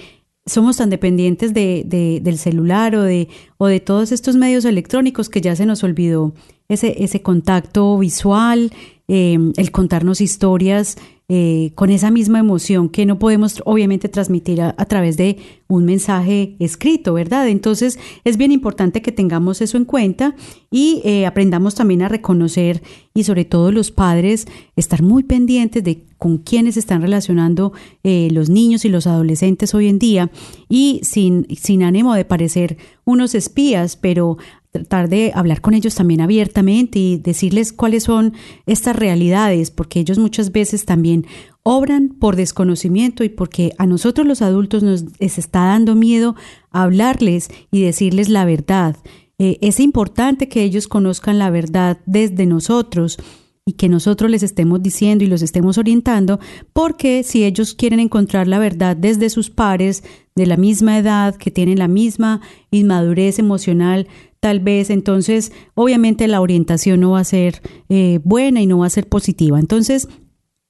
somos 0.46 0.78
tan 0.78 0.90
dependientes 0.92 1.54
de, 1.54 1.84
de- 1.88 2.20
del 2.22 2.38
celular 2.38 2.96
o 2.96 3.02
de, 3.04 3.28
o 3.58 3.66
de 3.68 3.80
todos 3.80 4.12
estos 4.12 4.36
medios 4.36 4.64
electrónicos 4.64 5.28
que 5.30 5.42
ya 5.42 5.56
se 5.56 5.66
nos 5.66 5.84
olvidó 5.84 6.34
ese, 6.70 7.04
ese 7.04 7.22
contacto 7.22 7.98
visual, 7.98 8.72
eh, 9.08 9.38
el 9.56 9.72
contarnos 9.72 10.22
historias 10.22 10.98
eh, 11.30 11.72
con 11.76 11.90
esa 11.90 12.10
misma 12.10 12.40
emoción 12.40 12.88
que 12.88 13.06
no 13.06 13.20
podemos 13.20 13.62
obviamente 13.66 14.08
transmitir 14.08 14.62
a, 14.62 14.74
través 14.86 15.18
de 15.18 15.36
un 15.68 15.84
mensaje 15.84 16.56
escrito, 16.60 17.14
¿verdad? 17.16 17.50
Entonces 17.50 18.00
es 18.24 18.38
bien 18.38 18.54
importante 18.54 19.02
que 19.02 19.12
tengamos 19.12 19.60
eso 19.60 19.76
en 19.76 19.84
cuenta 19.84 20.36
y 20.72 21.02
eh, 21.04 21.26
aprendamos 21.26 21.76
también 21.76 22.02
a 22.02 22.08
reconocer 22.08 22.82
y 23.14 23.26
sobre 23.26 23.44
todo 23.44 23.74
los 23.74 23.92
padres 23.92 24.48
estar 24.78 25.04
muy 25.04 25.24
pendientes 25.24 25.84
de 25.84 26.06
con 26.18 26.38
quiénes 26.38 26.78
están 26.78 27.02
relacionando 27.02 27.74
eh, 28.06 28.30
los 28.32 28.50
niños 28.50 28.86
y 28.86 28.90
los 28.90 29.06
adolescentes 29.06 29.76
hoy 29.76 29.90
en 29.90 30.00
día 30.00 30.32
y 30.70 31.02
sin, 31.04 31.46
sin 31.58 31.84
ánimo 31.84 32.14
de 32.14 32.24
parecer 32.24 32.78
unos 33.04 33.36
espías, 33.36 33.98
pero 33.98 34.38
tratar 34.80 35.10
de 35.10 35.32
hablar 35.34 35.62
con 35.62 35.74
ellos 35.74 35.96
también 35.96 36.22
abiertamente 36.22 37.00
y 37.00 37.18
decirles 37.18 37.74
cuáles 37.74 38.04
son 38.04 38.34
estas 38.66 38.96
realidades, 38.96 39.72
porque 39.72 40.00
ellos 40.00 40.18
muchas 40.18 40.52
veces 40.52 40.86
también 40.86 41.26
obran 41.64 42.10
por 42.10 42.36
desconocimiento 42.36 43.24
y 43.24 43.30
porque 43.30 43.74
a 43.78 43.86
nosotros 43.86 44.26
los 44.26 44.42
adultos 44.42 44.84
nos 44.84 45.04
está 45.20 45.66
dando 45.66 45.96
miedo 45.96 46.36
hablarles 46.72 47.50
y 47.72 47.82
decirles 47.82 48.30
la 48.30 48.46
verdad. 48.46 48.96
Eh, 49.40 49.60
es 49.62 49.80
importante 49.80 50.50
que 50.50 50.64
ellos 50.64 50.88
conozcan 50.88 51.38
la 51.38 51.50
verdad 51.50 52.00
desde 52.06 52.46
nosotros 52.46 53.18
y 53.68 53.74
que 53.74 53.90
nosotros 53.90 54.32
les 54.32 54.44
estemos 54.44 54.82
diciendo 54.82 55.26
y 55.26 55.28
los 55.28 55.42
estemos 55.42 55.78
orientando, 55.78 56.40
porque 56.72 57.22
si 57.24 57.44
ellos 57.44 57.74
quieren 57.74 58.00
encontrar 58.00 58.48
la 58.48 58.60
verdad 58.60 58.96
desde 58.96 59.30
sus 59.30 59.50
pares, 59.50 60.04
de 60.36 60.46
la 60.46 60.56
misma 60.56 60.98
edad, 60.98 61.36
que 61.36 61.52
tienen 61.52 61.78
la 61.78 61.90
misma 61.90 62.40
inmadurez 62.72 63.40
emocional, 63.40 64.08
tal 64.40 64.62
vez 64.62 64.90
entonces 64.90 65.52
obviamente 65.74 66.28
la 66.30 66.40
orientación 66.40 67.02
no 67.02 67.12
va 67.12 67.20
a 67.20 67.26
ser 67.26 67.62
eh, 67.90 68.20
buena 68.24 68.62
y 68.62 68.68
no 68.68 68.78
va 68.78 68.86
a 68.86 68.92
ser 68.92 69.10
positiva. 69.10 69.60
Entonces, 69.60 70.08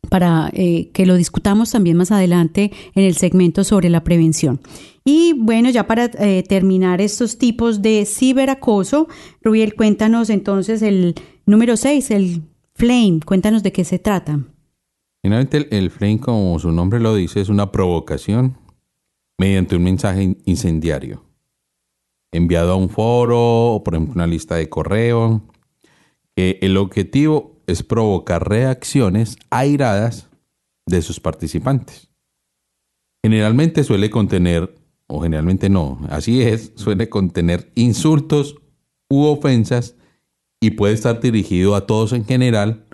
para 0.09 0.49
eh, 0.53 0.89
que 0.93 1.05
lo 1.05 1.15
discutamos 1.15 1.69
también 1.69 1.97
más 1.97 2.11
adelante 2.11 2.71
en 2.95 3.03
el 3.03 3.15
segmento 3.15 3.63
sobre 3.63 3.91
la 3.91 4.03
prevención. 4.03 4.59
Y 5.05 5.33
bueno, 5.33 5.69
ya 5.69 5.85
para 5.85 6.05
eh, 6.05 6.43
terminar 6.47 6.99
estos 6.99 7.37
tipos 7.37 7.83
de 7.83 8.05
ciberacoso, 8.05 9.07
Rubiel, 9.41 9.75
cuéntanos 9.75 10.31
entonces 10.31 10.81
el 10.81 11.13
número 11.45 11.77
6, 11.77 12.11
el 12.11 12.41
flame, 12.77 13.19
cuéntanos 13.25 13.63
de 13.63 13.71
qué 13.71 13.83
se 13.83 13.97
trata. 13.99 14.39
Finalmente, 15.23 15.57
el, 15.57 15.67
el 15.71 15.89
flame, 15.89 16.19
como 16.19 16.57
su 16.59 16.71
nombre 16.71 16.99
lo 16.99 17.15
dice, 17.15 17.41
es 17.41 17.49
una 17.49 17.71
provocación 17.71 18.57
mediante 19.39 19.75
un 19.75 19.83
mensaje 19.83 20.23
in- 20.23 20.41
incendiario 20.45 21.23
enviado 22.31 22.73
a 22.73 22.75
un 22.75 22.89
foro 22.89 23.73
o 23.73 23.83
por 23.83 23.95
ejemplo 23.95 24.13
una 24.15 24.27
lista 24.27 24.55
de 24.55 24.69
correo. 24.69 25.41
el 26.35 26.77
objetivo 26.77 27.61
es 27.65 27.81
provocar 27.83 28.47
reacciones 28.47 29.37
airadas 29.49 30.29
de 30.85 31.01
sus 31.01 31.19
participantes. 31.19 32.09
Generalmente 33.23 33.83
suele 33.83 34.09
contener, 34.09 34.75
o 35.07 35.21
generalmente 35.21 35.69
no, 35.69 35.99
así 36.09 36.41
es, 36.43 36.73
suele 36.75 37.09
contener 37.09 37.71
insultos 37.75 38.55
u 39.09 39.23
ofensas 39.23 39.95
y 40.59 40.71
puede 40.71 40.93
estar 40.93 41.19
dirigido 41.19 41.75
a 41.75 41.85
todos 41.85 42.13
en 42.13 42.25
general 42.25 42.85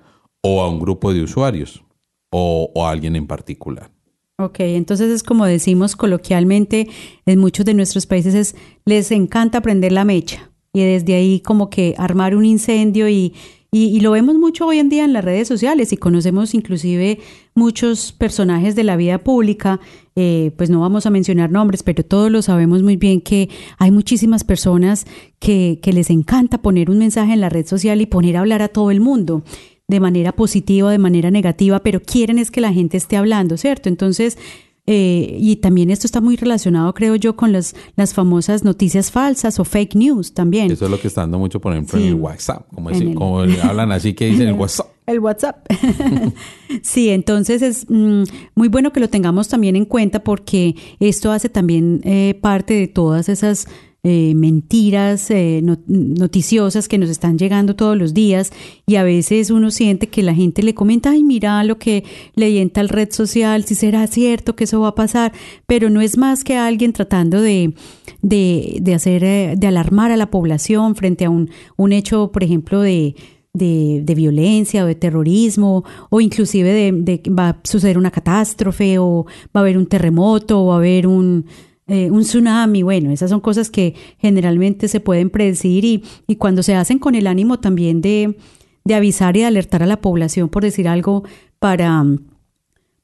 o 0.41 0.61
a 0.61 0.69
un 0.69 0.79
grupo 0.79 1.13
de 1.13 1.23
usuarios 1.23 1.83
o, 2.31 2.71
a 2.85 2.89
alguien 2.89 3.15
en 3.15 3.27
particular. 3.27 3.91
Ok, 4.37 4.59
entonces 4.61 5.11
es 5.11 5.23
como 5.23 5.45
decimos 5.45 5.95
coloquialmente 5.95 6.89
en 7.25 7.39
muchos 7.39 7.65
de 7.65 7.73
nuestros 7.73 8.07
países, 8.07 8.33
es, 8.33 8.55
les 8.83 9.11
encanta 9.11 9.61
prender 9.61 9.91
la 9.91 10.03
mecha 10.03 10.49
y 10.73 10.81
desde 10.81 11.13
ahí 11.13 11.39
como 11.39 11.69
que 11.69 11.93
armar 11.97 12.35
un 12.35 12.43
incendio 12.43 13.07
y, 13.07 13.33
y, 13.73 13.85
y 13.87 13.99
lo 14.01 14.11
vemos 14.11 14.35
mucho 14.35 14.67
hoy 14.67 14.77
en 14.77 14.87
día 14.87 15.03
en 15.03 15.13
las 15.13 15.25
redes 15.25 15.47
sociales 15.47 15.91
y 15.91 15.97
conocemos 15.97 16.53
inclusive 16.53 17.19
muchos 17.55 18.11
personajes 18.11 18.75
de 18.75 18.83
la 18.83 18.95
vida 18.95 19.17
pública, 19.17 19.79
eh, 20.15 20.51
pues 20.57 20.69
no 20.69 20.79
vamos 20.79 21.07
a 21.07 21.09
mencionar 21.09 21.51
nombres, 21.51 21.81
pero 21.81 22.05
todos 22.05 22.31
lo 22.31 22.43
sabemos 22.43 22.83
muy 22.83 22.97
bien 22.97 23.19
que 23.19 23.49
hay 23.79 23.89
muchísimas 23.89 24.43
personas 24.43 25.05
que, 25.39 25.79
que 25.81 25.91
les 25.91 26.11
encanta 26.11 26.61
poner 26.61 26.91
un 26.91 26.99
mensaje 26.99 27.33
en 27.33 27.41
la 27.41 27.49
red 27.49 27.65
social 27.65 27.99
y 27.99 28.05
poner 28.05 28.37
a 28.37 28.41
hablar 28.41 28.61
a 28.61 28.67
todo 28.67 28.91
el 28.91 28.99
mundo 28.99 29.43
de 29.87 29.99
manera 29.99 30.31
positiva 30.33 30.89
o 30.89 30.91
de 30.91 30.99
manera 30.99 31.31
negativa, 31.31 31.79
pero 31.81 31.99
quieren 31.99 32.37
es 32.37 32.51
que 32.51 32.61
la 32.61 32.73
gente 32.73 32.97
esté 32.97 33.17
hablando, 33.17 33.57
¿cierto? 33.57 33.89
Entonces, 33.89 34.37
eh, 34.85 35.37
y 35.39 35.55
también 35.57 35.89
esto 35.89 36.05
está 36.07 36.19
muy 36.21 36.35
relacionado, 36.35 36.93
creo 36.93 37.15
yo, 37.15 37.35
con 37.35 37.51
las, 37.51 37.73
las 37.95 38.13
famosas 38.13 38.63
noticias 38.63 39.11
falsas 39.11 39.59
o 39.59 39.63
fake 39.65 39.95
news 39.95 40.33
también. 40.33 40.71
Eso 40.71 40.85
es 40.85 40.91
lo 40.91 40.99
que 40.99 41.07
está 41.07 41.21
dando 41.21 41.39
mucho, 41.39 41.59
por 41.61 41.71
ejemplo, 41.73 41.97
Sí. 41.97 42.03
en 42.05 42.09
el 42.09 42.15
WhatsApp, 42.15 42.67
como, 42.73 42.89
En 42.89 42.95
decir- 42.95 43.09
el- 43.09 43.15
como 43.15 43.39
hablan 43.39 43.91
así 43.91 44.13
que 44.13 44.25
dicen 44.25 44.47
el 44.49 44.53
WhatsApp. 44.59 44.87
El 45.05 45.19
WhatsApp. 45.19 45.65
sí, 46.81 47.09
entonces 47.09 47.61
es 47.61 47.85
mm, 47.89 48.23
muy 48.55 48.67
bueno 48.69 48.93
que 48.93 48.99
lo 48.99 49.09
tengamos 49.09 49.47
también 49.47 49.75
en 49.75 49.85
cuenta 49.85 50.23
porque 50.23 50.75
esto 50.99 51.31
hace 51.31 51.49
también 51.49 52.01
eh, 52.03 52.37
parte 52.41 52.73
de 52.73 52.87
todas 52.87 53.29
esas 53.29 53.67
eh, 54.05 54.33
mentiras 54.35 55.31
eh, 55.31 55.61
no- 55.63 55.79
noticiosas 55.87 56.89
que 56.89 56.97
nos 56.97 57.09
están 57.09 57.37
llegando 57.37 57.75
todos 57.75 57.97
los 57.97 58.13
días 58.13 58.51
y 58.85 58.95
a 58.97 59.03
veces 59.03 59.49
uno 59.49 59.71
siente 59.71 60.07
que 60.07 60.23
la 60.23 60.35
gente 60.35 60.61
le 60.61 60.75
comenta, 60.75 61.11
ay, 61.11 61.23
mira 61.23 61.63
lo 61.63 61.79
que 61.79 62.03
leí 62.35 62.57
en 62.57 62.69
tal 62.69 62.89
red 62.89 63.11
social, 63.11 63.63
si 63.63 63.75
será 63.75 64.05
cierto 64.07 64.55
que 64.57 64.65
eso 64.65 64.81
va 64.81 64.89
a 64.89 64.95
pasar, 64.95 65.31
pero 65.67 65.89
no 65.89 66.01
es 66.01 66.17
más 66.17 66.43
que 66.43 66.57
alguien 66.57 66.91
tratando 66.91 67.41
de, 67.41 67.73
de, 68.21 68.79
de 68.81 68.93
hacer, 68.93 69.23
eh, 69.23 69.55
de 69.57 69.67
alarmar 69.67 70.11
a 70.11 70.17
la 70.17 70.29
población 70.29 70.95
frente 70.95 71.23
a 71.23 71.29
un, 71.29 71.49
un 71.77 71.93
hecho, 71.93 72.31
por 72.31 72.43
ejemplo, 72.43 72.81
de 72.81 73.15
de, 73.53 74.13
violencia 74.15 74.83
o 74.83 74.87
de 74.87 74.95
terrorismo 74.95 75.83
o 76.09 76.19
inclusive 76.21 76.71
de, 76.71 76.91
de 76.91 77.21
va 77.31 77.49
a 77.49 77.59
suceder 77.63 77.99
una 77.99 78.09
catástrofe 78.09 78.97
o 78.97 79.25
va 79.55 79.59
a 79.59 79.59
haber 79.59 79.77
un 79.77 79.85
terremoto 79.85 80.63
o 80.63 80.67
va 80.69 80.73
a 80.73 80.77
haber 80.77 81.05
un, 81.05 81.45
eh, 81.87 82.09
un 82.11 82.21
tsunami. 82.21 82.83
Bueno, 82.83 83.11
esas 83.11 83.29
son 83.29 83.41
cosas 83.41 83.69
que 83.69 83.95
generalmente 84.17 84.87
se 84.87 84.99
pueden 84.99 85.29
predecir 85.29 85.85
y, 85.85 86.03
y 86.27 86.35
cuando 86.37 86.63
se 86.63 86.75
hacen 86.75 86.99
con 86.99 87.15
el 87.15 87.27
ánimo 87.27 87.59
también 87.59 88.01
de, 88.01 88.37
de 88.85 88.95
avisar 88.95 89.35
y 89.35 89.41
de 89.41 89.45
alertar 89.45 89.83
a 89.83 89.87
la 89.87 90.01
población, 90.01 90.49
por 90.49 90.63
decir 90.63 90.87
algo, 90.87 91.23
para, 91.59 92.05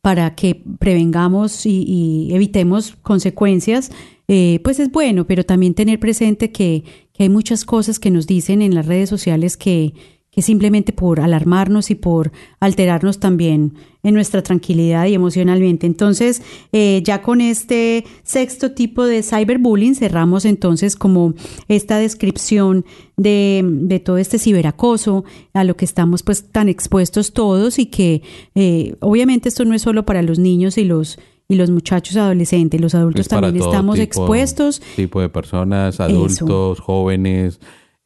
para 0.02 0.36
que 0.36 0.62
prevengamos 0.80 1.66
y, 1.66 2.30
evitemos 2.32 2.96
consecuencias, 3.02 3.92
eh, 4.28 4.60
pues 4.64 4.80
es 4.80 4.92
bueno, 4.92 5.26
pero 5.26 5.44
también 5.44 5.74
tener 5.74 6.00
presente 6.00 6.52
que, 6.52 6.84
que 7.14 7.24
hay 7.24 7.30
muchas 7.30 7.66
cosas 7.66 8.00
que 8.00 8.12
nos 8.12 8.28
dicen 8.28 8.62
en 8.62 8.76
las 8.76 8.86
redes 8.86 9.10
sociales 9.10 9.58
que, 9.58 9.94
que 10.32 10.42
simplemente 10.44 10.94
por 10.94 11.20
alarmarnos 11.20 11.90
y 11.90 11.96
por 11.96 12.32
alterarnos 12.60 13.20
también 13.20 13.74
en 14.04 14.14
nuestra 14.14 14.44
tranquilidad 14.44 15.08
y 15.08 15.16
emocionalmente. 15.16 15.88
Entonces, 15.88 16.42
eh, 16.72 17.02
ya 17.04 17.22
con 17.24 17.42
este 17.42 18.06
sexto 18.24 18.72
tipo 18.72 19.06
de 19.06 19.24
cyberbullying 19.24 19.96
cerramos 19.96 20.46
entonces 20.46 20.96
como 20.96 21.34
esta 21.68 21.98
descripción 21.98 22.86
de, 23.18 23.64
de 23.66 24.00
todo 24.00 24.18
este 24.20 24.38
ciberacoso 24.38 25.26
a 25.54 25.64
lo 25.64 25.76
que 25.76 25.86
estamos 25.86 26.22
pues 26.24 26.52
tan 26.52 26.70
expuestos 26.70 27.34
todos 27.34 27.80
y 27.80 27.88
que 27.88 28.22
eh, 28.56 28.96
obviamente 29.00 29.50
esto 29.50 29.66
no 29.66 29.74
es 29.74 29.82
solo 29.82 30.06
para 30.06 30.22
los 30.22 30.38
niños 30.40 30.78
y 30.78 30.86
los 30.86 31.18
y 31.52 31.56
los 31.56 31.72
muchachos 31.72 32.16
adolescentes, 32.16 32.80
los 32.80 32.94
adultos 32.94 33.22
Es 33.22 33.28
también 33.28 33.56
estamos 33.56 33.96
tipo- 33.96 34.04
expuestos. 34.04 34.84
Tipo 34.96 35.20
de 35.20 35.30
personas, 35.30 36.00
adultos, 36.00 36.80
jóvenes, 36.80 37.60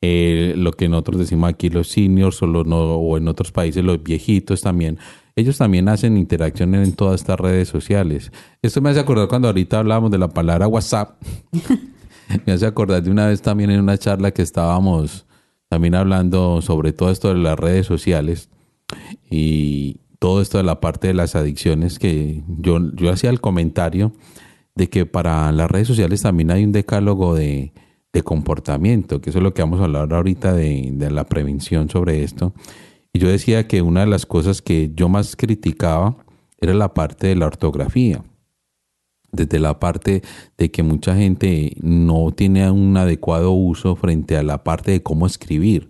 eh, 0.06 0.54
lo 0.58 0.74
que 0.74 0.90
nosotros 0.90 1.18
decimos 1.18 1.50
aquí 1.50 1.70
los 1.70 1.88
seniors 1.88 2.42
o, 2.44 2.46
los 2.46 2.68
no- 2.68 2.96
o 2.96 3.18
en 3.18 3.30
otros 3.30 3.54
países 3.54 3.86
los 3.86 4.04
viejitos 4.04 4.60
también. 4.62 4.98
Ellos 5.38 5.58
también 5.58 5.88
hacen 5.88 6.18
interacción 6.18 6.76
en 6.76 6.92
todas 6.92 7.22
estas 7.22 7.40
redes 7.40 7.70
sociales. 7.70 8.30
Esto 8.62 8.82
me 8.82 8.90
hace 8.90 9.00
acordar 9.00 9.30
cuando 9.30 9.48
ahorita 9.48 9.80
hablábamos 9.80 10.12
de 10.12 10.18
la 10.18 10.28
palabra 10.28 10.68
WhatsApp. 10.68 11.22
me 12.46 12.52
hace 12.52 12.66
acordar 12.66 13.02
de 13.02 13.12
una 13.12 13.28
vez 13.28 13.42
también 13.42 13.72
en 13.72 13.80
una 13.80 13.98
charla 13.98 14.32
que 14.32 14.42
estábamos 14.42 15.26
también 15.70 15.96
hablando 15.96 16.62
sobre 16.62 16.92
todo 16.92 17.10
esto 17.10 17.30
de 17.34 17.40
las 17.40 17.58
redes 17.58 17.86
sociales 17.88 18.50
y 19.32 20.02
todo 20.20 20.42
esto 20.42 20.58
de 20.58 20.66
la 20.66 20.82
parte 20.82 21.08
de 21.08 21.14
las 21.14 21.36
adicciones 21.38 21.98
que 21.98 22.44
yo, 22.60 22.80
yo 22.94 23.10
hacía 23.10 23.30
el 23.30 23.40
comentario 23.40 24.12
de 24.76 24.90
que 24.90 25.06
para 25.06 25.50
las 25.54 25.72
redes 25.72 25.88
sociales 25.88 26.22
también 26.22 26.52
hay 26.52 26.66
un 26.66 26.74
decálogo 26.74 27.36
de, 27.36 27.72
de 28.14 28.22
comportamiento, 28.22 29.20
que 29.20 29.32
eso 29.32 29.40
es 29.40 29.44
lo 29.44 29.54
que 29.54 29.64
vamos 29.64 29.82
a 29.82 29.86
hablar 29.86 30.14
ahorita 30.14 30.54
de, 30.54 30.92
de 30.94 31.12
la 31.12 31.26
prevención 31.26 31.90
sobre 31.90 32.24
esto. 32.24 32.54
Y 33.12 33.20
yo 33.20 33.28
decía 33.28 33.68
que 33.68 33.82
una 33.82 34.02
de 34.02 34.08
las 34.08 34.26
cosas 34.26 34.62
que 34.62 34.92
yo 34.96 35.10
más 35.10 35.36
criticaba 35.36 36.16
era 36.62 36.74
la 36.74 36.94
parte 36.94 37.28
de 37.28 37.36
la 37.36 37.48
ortografía 37.48 38.24
desde 39.34 39.60
la 39.60 39.80
parte 39.80 40.22
de 40.58 40.72
que 40.72 40.84
mucha 40.84 41.16
gente 41.16 41.76
no 41.82 42.32
tiene 42.32 42.70
un 42.72 42.96
adecuado 42.96 43.52
uso 43.52 43.96
frente 43.96 44.38
a 44.38 44.44
la 44.44 44.64
parte 44.64 44.92
de 44.92 45.04
cómo 45.04 45.26
escribir, 45.26 45.90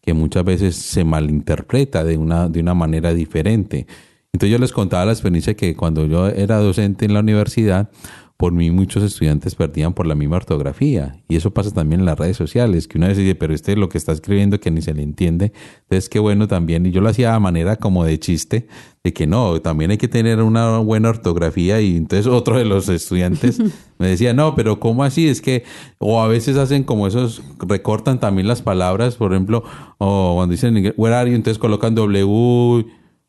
que 0.00 0.14
muchas 0.14 0.42
veces 0.42 0.74
se 0.74 1.04
malinterpreta 1.04 2.02
de 2.02 2.16
una, 2.16 2.48
de 2.48 2.60
una 2.60 2.74
manera 2.74 3.12
diferente. 3.12 3.86
Entonces 4.32 4.50
yo 4.50 4.58
les 4.58 4.72
contaba 4.72 5.04
la 5.04 5.12
experiencia 5.12 5.54
que 5.54 5.76
cuando 5.76 6.06
yo 6.06 6.28
era 6.28 6.58
docente 6.58 7.04
en 7.04 7.12
la 7.12 7.20
universidad, 7.20 7.90
por 8.38 8.52
mí 8.52 8.70
muchos 8.70 9.02
estudiantes 9.02 9.56
perdían 9.56 9.94
por 9.94 10.06
la 10.06 10.14
misma 10.14 10.36
ortografía. 10.36 11.20
Y 11.28 11.34
eso 11.34 11.50
pasa 11.50 11.72
también 11.74 12.02
en 12.02 12.06
las 12.06 12.16
redes 12.16 12.36
sociales, 12.36 12.86
que 12.86 12.96
una 12.96 13.08
vez 13.08 13.16
dice, 13.16 13.34
pero 13.34 13.52
este 13.52 13.74
lo 13.74 13.88
que 13.88 13.98
está 13.98 14.12
escribiendo 14.12 14.60
que 14.60 14.70
ni 14.70 14.80
se 14.80 14.94
le 14.94 15.02
entiende. 15.02 15.52
Entonces 15.82 16.08
qué 16.08 16.20
bueno 16.20 16.46
también. 16.46 16.86
Y 16.86 16.92
yo 16.92 17.00
lo 17.00 17.08
hacía 17.08 17.32
de 17.32 17.40
manera 17.40 17.74
como 17.74 18.04
de 18.04 18.16
chiste, 18.20 18.68
de 19.02 19.12
que 19.12 19.26
no, 19.26 19.60
también 19.60 19.90
hay 19.90 19.98
que 19.98 20.06
tener 20.06 20.40
una 20.40 20.78
buena 20.78 21.08
ortografía. 21.08 21.80
Y 21.80 21.96
entonces 21.96 22.28
otro 22.28 22.56
de 22.56 22.64
los 22.64 22.88
estudiantes 22.88 23.58
me 23.98 24.06
decía, 24.06 24.32
no, 24.34 24.54
pero 24.54 24.78
¿cómo 24.78 25.02
así? 25.02 25.28
Es 25.28 25.40
que, 25.40 25.64
o 25.98 26.22
a 26.22 26.28
veces 26.28 26.56
hacen 26.58 26.84
como 26.84 27.08
esos, 27.08 27.42
recortan 27.58 28.20
también 28.20 28.46
las 28.46 28.62
palabras, 28.62 29.16
por 29.16 29.32
ejemplo, 29.32 29.64
o 29.98 30.34
cuando 30.36 30.52
dicen, 30.52 30.94
where 30.96 31.16
are 31.16 31.28
you? 31.28 31.34
Entonces 31.34 31.58
colocan 31.58 31.96
W, 31.96 32.86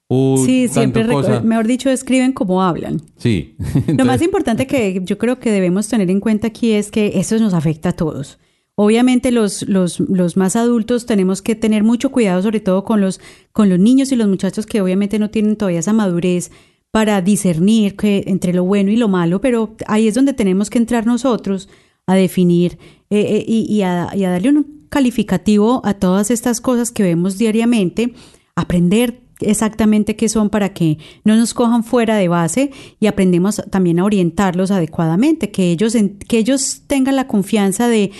Sí, 0.09 0.67
siempre, 0.67 1.05
cosa. 1.05 1.41
mejor 1.41 1.67
dicho, 1.67 1.89
escriben 1.89 2.33
como 2.33 2.63
hablan. 2.63 2.99
Sí. 3.17 3.55
Lo 3.87 4.05
más 4.05 4.21
importante 4.23 4.65
que 4.65 5.01
yo 5.03 5.19
creo 5.19 5.39
que 5.39 5.51
debemos 5.51 5.87
tener 5.87 6.09
en 6.09 6.19
cuenta 6.19 6.47
aquí 6.47 6.71
es 6.71 6.89
que 6.89 7.19
eso 7.19 7.37
nos 7.37 7.53
afecta 7.53 7.89
a 7.89 7.93
todos. 7.93 8.39
Obviamente 8.73 9.31
los, 9.31 9.67
los, 9.67 9.99
los 9.99 10.35
más 10.35 10.55
adultos 10.55 11.05
tenemos 11.05 11.41
que 11.41 11.53
tener 11.53 11.83
mucho 11.83 12.11
cuidado, 12.11 12.41
sobre 12.41 12.59
todo 12.59 12.85
con 12.85 13.01
los, 13.01 13.19
con 13.51 13.69
los 13.69 13.77
niños 13.77 14.11
y 14.11 14.15
los 14.15 14.27
muchachos 14.27 14.65
que 14.65 14.81
obviamente 14.81 15.19
no 15.19 15.29
tienen 15.29 15.57
todavía 15.57 15.81
esa 15.81 15.93
madurez 15.93 16.49
para 16.89 17.21
discernir 17.21 17.95
que, 17.95 18.23
entre 18.25 18.53
lo 18.53 18.63
bueno 18.63 18.89
y 18.89 18.95
lo 18.95 19.09
malo, 19.09 19.41
pero 19.41 19.75
ahí 19.85 20.07
es 20.07 20.15
donde 20.15 20.33
tenemos 20.33 20.69
que 20.71 20.79
entrar 20.79 21.05
nosotros 21.05 21.69
a 22.07 22.15
definir 22.15 22.79
eh, 23.11 23.19
eh, 23.19 23.45
y, 23.47 23.71
y 23.71 23.83
a, 23.83 24.09
y 24.15 24.23
a 24.23 24.31
darle 24.31 24.49
un 24.49 24.87
calificativo 24.89 25.81
a 25.83 25.93
todas 25.93 26.31
estas 26.31 26.61
cosas 26.61 26.91
que 26.91 27.03
vemos 27.03 27.37
diariamente 27.37 28.13
aprender 28.55 29.21
exactamente 29.39 30.15
qué 30.15 30.29
son 30.29 30.49
para 30.49 30.69
que 30.69 30.97
no 31.23 31.35
nos 31.35 31.53
cojan 31.53 31.83
fuera 31.83 32.15
de 32.17 32.27
base 32.27 32.71
y 32.99 33.07
aprendemos 33.07 33.61
también 33.69 33.99
a 33.99 34.05
orientarlos 34.05 34.71
adecuadamente, 34.71 35.51
que 35.51 35.71
ellos, 35.71 35.95
que 36.27 36.37
ellos 36.37 36.83
tengan 36.87 37.15
la 37.15 37.27
confianza 37.27 37.87
de 37.87 38.11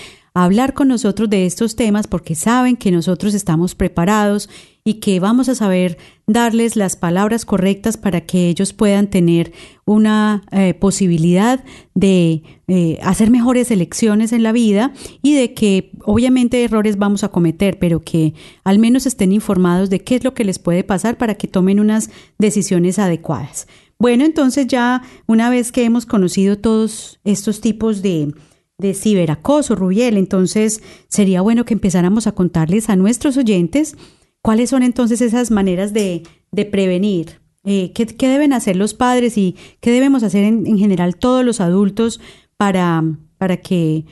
hablar 0.44 0.74
con 0.74 0.88
nosotros 0.88 1.30
de 1.30 1.46
estos 1.46 1.76
temas 1.76 2.08
porque 2.08 2.36
saben 2.36 2.78
que 2.78 2.92
nosotros 2.92 3.34
estamos 3.34 3.76
preparados 3.76 4.50
y 4.84 4.96
que 4.96 5.20
vamos 5.20 5.50
a 5.50 5.56
saber 5.56 5.98
darles 6.26 6.76
las 6.76 6.96
palabras 6.96 7.46
correctas 7.46 7.98
para 7.98 8.22
que 8.22 8.50
ellos 8.50 8.74
puedan 8.74 9.10
tener 9.10 9.52
una 9.86 10.44
eh, 10.52 10.74
posibilidad 10.74 11.64
de 11.94 12.44
eh, 12.68 12.98
hacer 13.02 13.30
mejores 13.30 13.72
elecciones 13.72 14.32
en 14.32 14.44
la 14.44 14.52
vida 14.52 14.94
y 15.22 15.36
de 15.36 15.54
que 15.54 15.92
obviamente 16.04 16.64
errores 16.64 16.98
vamos 16.98 17.24
a 17.24 17.30
cometer, 17.30 17.78
pero 17.78 18.02
que 18.02 18.34
al 18.64 18.80
menos 18.80 19.06
estén 19.06 19.32
informados 19.32 19.90
de 19.90 20.00
qué 20.00 20.16
es 20.16 20.24
lo 20.24 20.34
que 20.34 20.46
les 20.46 20.60
puede 20.60 20.84
pasar 20.84 21.18
para 21.18 21.36
que 21.36 21.48
tomen 21.48 21.80
unas 21.80 22.10
decisiones 22.38 23.00
adecuadas. 23.00 23.68
Bueno, 24.00 24.24
entonces 24.24 24.68
ya 24.68 25.04
una 25.28 25.50
vez 25.50 25.74
que 25.74 25.84
hemos 25.84 26.06
conocido 26.06 26.58
todos 26.58 27.20
estos 27.26 27.60
tipos 27.60 28.02
de, 28.02 28.34
de 28.80 28.96
ciberacoso, 28.96 29.76
Rubiel. 29.76 30.18
Entonces, 30.18 30.82
sería 31.08 31.42
bueno 31.42 31.66
que 31.66 31.76
empezáramos 31.76 32.26
a 32.26 32.32
contarles 32.32 32.90
a 32.90 32.96
nuestros 32.96 33.38
oyentes 33.38 33.96
cuáles 34.42 34.72
son 34.72 34.82
entonces 34.84 35.22
esas 35.22 35.52
maneras 35.52 35.94
de, 35.94 36.24
de 36.52 36.66
prevenir. 36.66 37.40
Eh, 37.66 37.92
¿qué, 37.94 38.08
¿qué, 38.08 38.28
deben 38.28 38.54
hacer 38.54 38.76
los 38.78 38.94
padres 38.94 39.38
y 39.38 39.56
qué 39.82 39.92
debemos 39.92 40.24
hacer 40.24 40.46
en, 40.46 40.66
en 40.66 40.80
general 40.80 41.18
todos 41.18 41.46
los 41.46 41.60
adultos 41.60 42.22
para, 42.58 43.04
para 43.38 43.58
que 43.58 44.06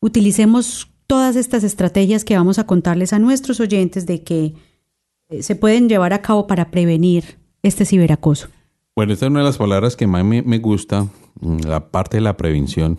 utilicemos 0.00 0.90
todas 1.06 1.36
estas 1.36 1.62
estrategias 1.62 2.24
que 2.24 2.36
vamos 2.36 2.58
a 2.58 2.66
contarles 2.66 3.12
a 3.12 3.18
nuestros 3.18 3.60
oyentes 3.60 4.06
de 4.06 4.22
que 4.22 4.54
eh, 5.28 5.42
se 5.42 5.56
pueden 5.56 5.88
llevar 5.88 6.12
a 6.12 6.22
cabo 6.22 6.46
para 6.46 6.70
prevenir 6.70 7.38
este 7.62 7.84
ciberacoso? 7.84 8.48
Bueno, 8.94 9.12
esta 9.12 9.26
es 9.26 9.30
una 9.30 9.40
de 9.40 9.46
las 9.46 9.58
palabras 9.58 9.94
que 9.94 10.06
más 10.06 10.24
me, 10.24 10.42
me 10.42 10.58
gusta, 10.58 11.06
mm, 11.40 11.58
la 11.66 11.90
parte 11.90 12.16
de 12.16 12.22
la 12.22 12.36
prevención. 12.36 12.98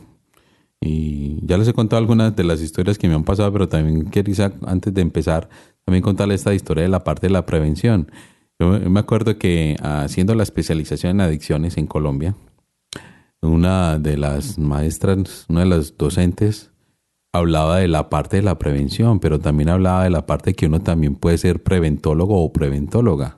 Y 0.81 1.39
ya 1.45 1.57
les 1.57 1.67
he 1.67 1.73
contado 1.73 1.99
algunas 1.99 2.35
de 2.35 2.43
las 2.43 2.61
historias 2.61 2.97
que 2.97 3.07
me 3.07 3.15
han 3.15 3.23
pasado, 3.23 3.51
pero 3.51 3.67
también 3.67 4.09
quería, 4.09 4.53
antes 4.65 4.93
de 4.93 5.01
empezar, 5.01 5.49
también 5.85 6.03
contarles 6.03 6.41
esta 6.41 6.53
historia 6.53 6.83
de 6.83 6.89
la 6.89 7.03
parte 7.03 7.27
de 7.27 7.33
la 7.33 7.45
prevención. 7.45 8.11
Yo 8.59 8.79
me 8.89 8.99
acuerdo 8.99 9.37
que 9.37 9.75
haciendo 9.81 10.35
la 10.35 10.43
especialización 10.43 11.11
en 11.11 11.21
adicciones 11.21 11.77
en 11.77 11.87
Colombia, 11.87 12.35
una 13.41 13.99
de 13.99 14.17
las 14.17 14.57
maestras, 14.57 15.45
una 15.47 15.61
de 15.61 15.67
las 15.67 15.97
docentes, 15.97 16.71
hablaba 17.33 17.77
de 17.77 17.87
la 17.87 18.09
parte 18.09 18.37
de 18.37 18.43
la 18.43 18.57
prevención, 18.57 19.19
pero 19.19 19.39
también 19.39 19.69
hablaba 19.69 20.03
de 20.03 20.09
la 20.09 20.25
parte 20.25 20.53
que 20.53 20.65
uno 20.65 20.81
también 20.81 21.15
puede 21.15 21.37
ser 21.37 21.61
preventólogo 21.61 22.43
o 22.43 22.51
preventóloga. 22.51 23.37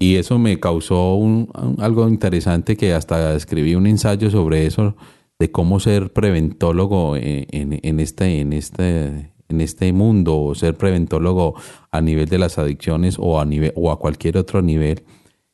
Y 0.00 0.16
eso 0.16 0.36
me 0.38 0.58
causó 0.58 1.14
un, 1.14 1.48
algo 1.78 2.08
interesante 2.08 2.76
que 2.76 2.92
hasta 2.92 3.34
escribí 3.34 3.76
un 3.76 3.86
ensayo 3.86 4.30
sobre 4.30 4.66
eso 4.66 4.96
de 5.38 5.52
cómo 5.52 5.78
ser 5.78 6.12
preventólogo 6.12 7.16
en, 7.16 8.00
este, 8.00 9.92
mundo, 9.92 10.40
o 10.42 10.54
ser 10.54 10.76
preventólogo 10.76 11.54
a 11.90 12.00
nivel 12.00 12.28
de 12.28 12.38
las 12.38 12.58
adicciones 12.58 13.16
o 13.18 13.40
a, 13.40 13.44
nivel, 13.44 13.72
o 13.76 13.92
a 13.92 13.98
cualquier 13.98 14.36
otro 14.36 14.62
nivel. 14.62 15.04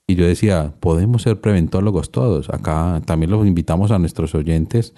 Y 0.07 0.17
yo 0.17 0.27
decía, 0.27 0.75
podemos 0.81 1.23
ser 1.23 1.41
preventólogos 1.41 2.11
todos. 2.11 2.49
Acá 2.51 3.03
también 3.05 3.31
los 3.31 3.47
invitamos 3.47 3.91
a 3.91 3.99
nuestros 3.99 4.35
oyentes, 4.35 4.95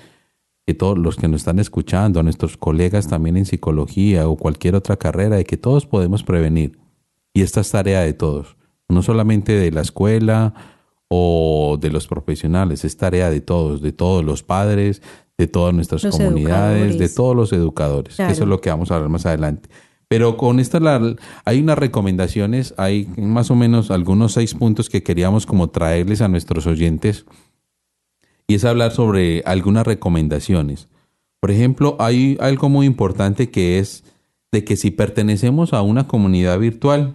que 0.67 0.75
todos 0.75 0.99
los 0.99 1.17
que 1.17 1.29
nos 1.29 1.43
están 1.43 1.59
escuchando, 1.59 2.21
a 2.21 2.23
nuestros 2.23 2.57
colegas 2.57 3.09
también 3.09 3.37
en 3.37 3.45
psicología 3.45 4.29
o 4.29 4.37
cualquier 4.37 4.75
otra 4.75 4.97
carrera, 4.97 5.37
de 5.37 5.45
que 5.45 5.57
todos 5.57 5.87
podemos 5.87 6.23
prevenir. 6.23 6.79
Y 7.35 7.43
esta 7.43 7.61
es 7.61 7.71
tarea 7.71 8.01
de 8.01 8.15
todos, 8.15 8.57
no 8.89 9.03
solamente 9.03 9.53
de 9.53 9.71
la 9.71 9.83
escuela 9.83 10.76
o 11.09 11.79
de 11.81 11.91
los 11.91 12.07
profesionales, 12.07 12.85
es 12.85 12.97
tarea 12.97 13.31
de 13.31 13.41
todos, 13.41 13.81
de 13.81 13.93
todos 13.93 14.25
los 14.25 14.43
padres, 14.43 15.03
de 15.39 15.47
todas 15.47 15.75
nuestras 15.75 16.03
los 16.03 16.17
comunidades, 16.17 16.99
de 16.99 17.09
todos 17.09 17.37
los 17.37 17.53
educadores. 17.53 18.17
Claro. 18.17 18.33
Eso 18.33 18.43
es 18.45 18.49
lo 18.49 18.61
que 18.61 18.71
vamos 18.71 18.91
a 18.91 18.97
hablar 18.97 19.11
más 19.11 19.27
adelante. 19.27 19.69
Pero 20.09 20.37
con 20.37 20.61
esta 20.61 20.79
la, 20.79 21.17
hay 21.45 21.61
unas 21.61 21.79
recomendaciones, 21.79 22.75
hay 22.77 23.09
más 23.17 23.51
o 23.51 23.57
menos 23.57 23.91
algunos 23.91 24.33
seis 24.33 24.55
puntos 24.55 24.89
que 24.89 25.03
queríamos 25.03 25.47
como 25.47 25.69
traerles 25.71 26.21
a 26.21 26.29
nuestros 26.29 26.67
oyentes 26.67 27.27
y 28.47 28.55
es 28.55 28.65
hablar 28.65 28.93
sobre 28.93 29.43
algunas 29.45 29.87
recomendaciones. 29.87 30.89
Por 31.41 31.51
ejemplo, 31.51 31.97
hay 31.99 32.37
algo 32.41 32.69
muy 32.69 32.87
importante 32.87 33.51
que 33.51 33.79
es 33.79 34.05
de 34.53 34.65
que 34.65 34.77
si 34.77 34.93
pertenecemos 34.93 35.73
a 35.73 35.83
una 35.83 36.07
comunidad 36.07 36.59
virtual, 36.61 37.15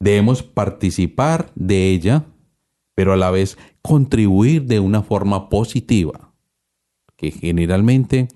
debemos 0.00 0.42
participar 0.42 1.50
de 1.54 1.90
ella 1.90 2.24
pero 2.98 3.12
a 3.12 3.16
la 3.16 3.30
vez 3.30 3.56
contribuir 3.80 4.64
de 4.64 4.80
una 4.80 5.02
forma 5.02 5.48
positiva. 5.48 6.32
Que 7.14 7.30
generalmente 7.30 8.26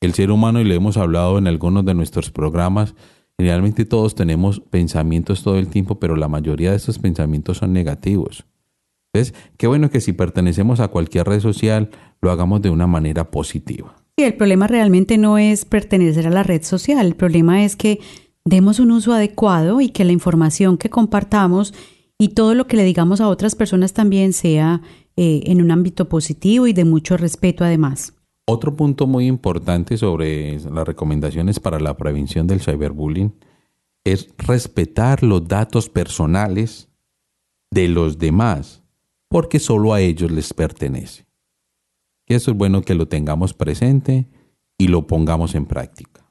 el 0.00 0.14
ser 0.14 0.30
humano, 0.30 0.60
y 0.60 0.64
lo 0.64 0.74
hemos 0.74 0.96
hablado 0.96 1.38
en 1.38 1.48
algunos 1.48 1.84
de 1.84 1.94
nuestros 1.94 2.30
programas, 2.30 2.94
generalmente 3.36 3.84
todos 3.84 4.14
tenemos 4.14 4.60
pensamientos 4.60 5.42
todo 5.42 5.58
el 5.58 5.66
tiempo, 5.66 5.98
pero 5.98 6.14
la 6.14 6.28
mayoría 6.28 6.70
de 6.70 6.76
estos 6.76 7.00
pensamientos 7.00 7.58
son 7.58 7.72
negativos. 7.72 8.46
Entonces, 9.12 9.34
qué 9.56 9.66
bueno 9.66 9.90
que 9.90 10.00
si 10.00 10.12
pertenecemos 10.12 10.78
a 10.78 10.86
cualquier 10.86 11.26
red 11.26 11.40
social, 11.40 11.90
lo 12.20 12.30
hagamos 12.30 12.62
de 12.62 12.70
una 12.70 12.86
manera 12.86 13.28
positiva. 13.28 13.96
Sí, 14.16 14.22
el 14.22 14.34
problema 14.34 14.68
realmente 14.68 15.18
no 15.18 15.36
es 15.36 15.64
pertenecer 15.64 16.28
a 16.28 16.30
la 16.30 16.44
red 16.44 16.62
social, 16.62 17.04
el 17.04 17.16
problema 17.16 17.64
es 17.64 17.74
que 17.74 17.98
demos 18.44 18.78
un 18.78 18.92
uso 18.92 19.14
adecuado 19.14 19.80
y 19.80 19.88
que 19.88 20.04
la 20.04 20.12
información 20.12 20.78
que 20.78 20.90
compartamos 20.90 21.74
y 22.22 22.28
todo 22.28 22.54
lo 22.54 22.68
que 22.68 22.76
le 22.76 22.84
digamos 22.84 23.20
a 23.20 23.26
otras 23.26 23.56
personas 23.56 23.94
también 23.94 24.32
sea 24.32 24.80
eh, 25.16 25.42
en 25.46 25.60
un 25.60 25.72
ámbito 25.72 26.08
positivo 26.08 26.68
y 26.68 26.72
de 26.72 26.84
mucho 26.84 27.16
respeto 27.16 27.64
además. 27.64 28.14
Otro 28.46 28.76
punto 28.76 29.08
muy 29.08 29.26
importante 29.26 29.96
sobre 29.96 30.60
las 30.60 30.86
recomendaciones 30.86 31.58
para 31.58 31.80
la 31.80 31.96
prevención 31.96 32.46
del 32.46 32.60
cyberbullying 32.60 33.34
es 34.04 34.32
respetar 34.38 35.24
los 35.24 35.48
datos 35.48 35.88
personales 35.88 36.88
de 37.72 37.88
los 37.88 38.20
demás, 38.20 38.84
porque 39.28 39.58
solo 39.58 39.92
a 39.92 40.00
ellos 40.00 40.30
les 40.30 40.54
pertenece. 40.54 41.26
Y 42.28 42.34
eso 42.34 42.52
es 42.52 42.56
bueno 42.56 42.82
que 42.82 42.94
lo 42.94 43.08
tengamos 43.08 43.52
presente 43.52 44.28
y 44.78 44.86
lo 44.86 45.08
pongamos 45.08 45.56
en 45.56 45.66
práctica. 45.66 46.24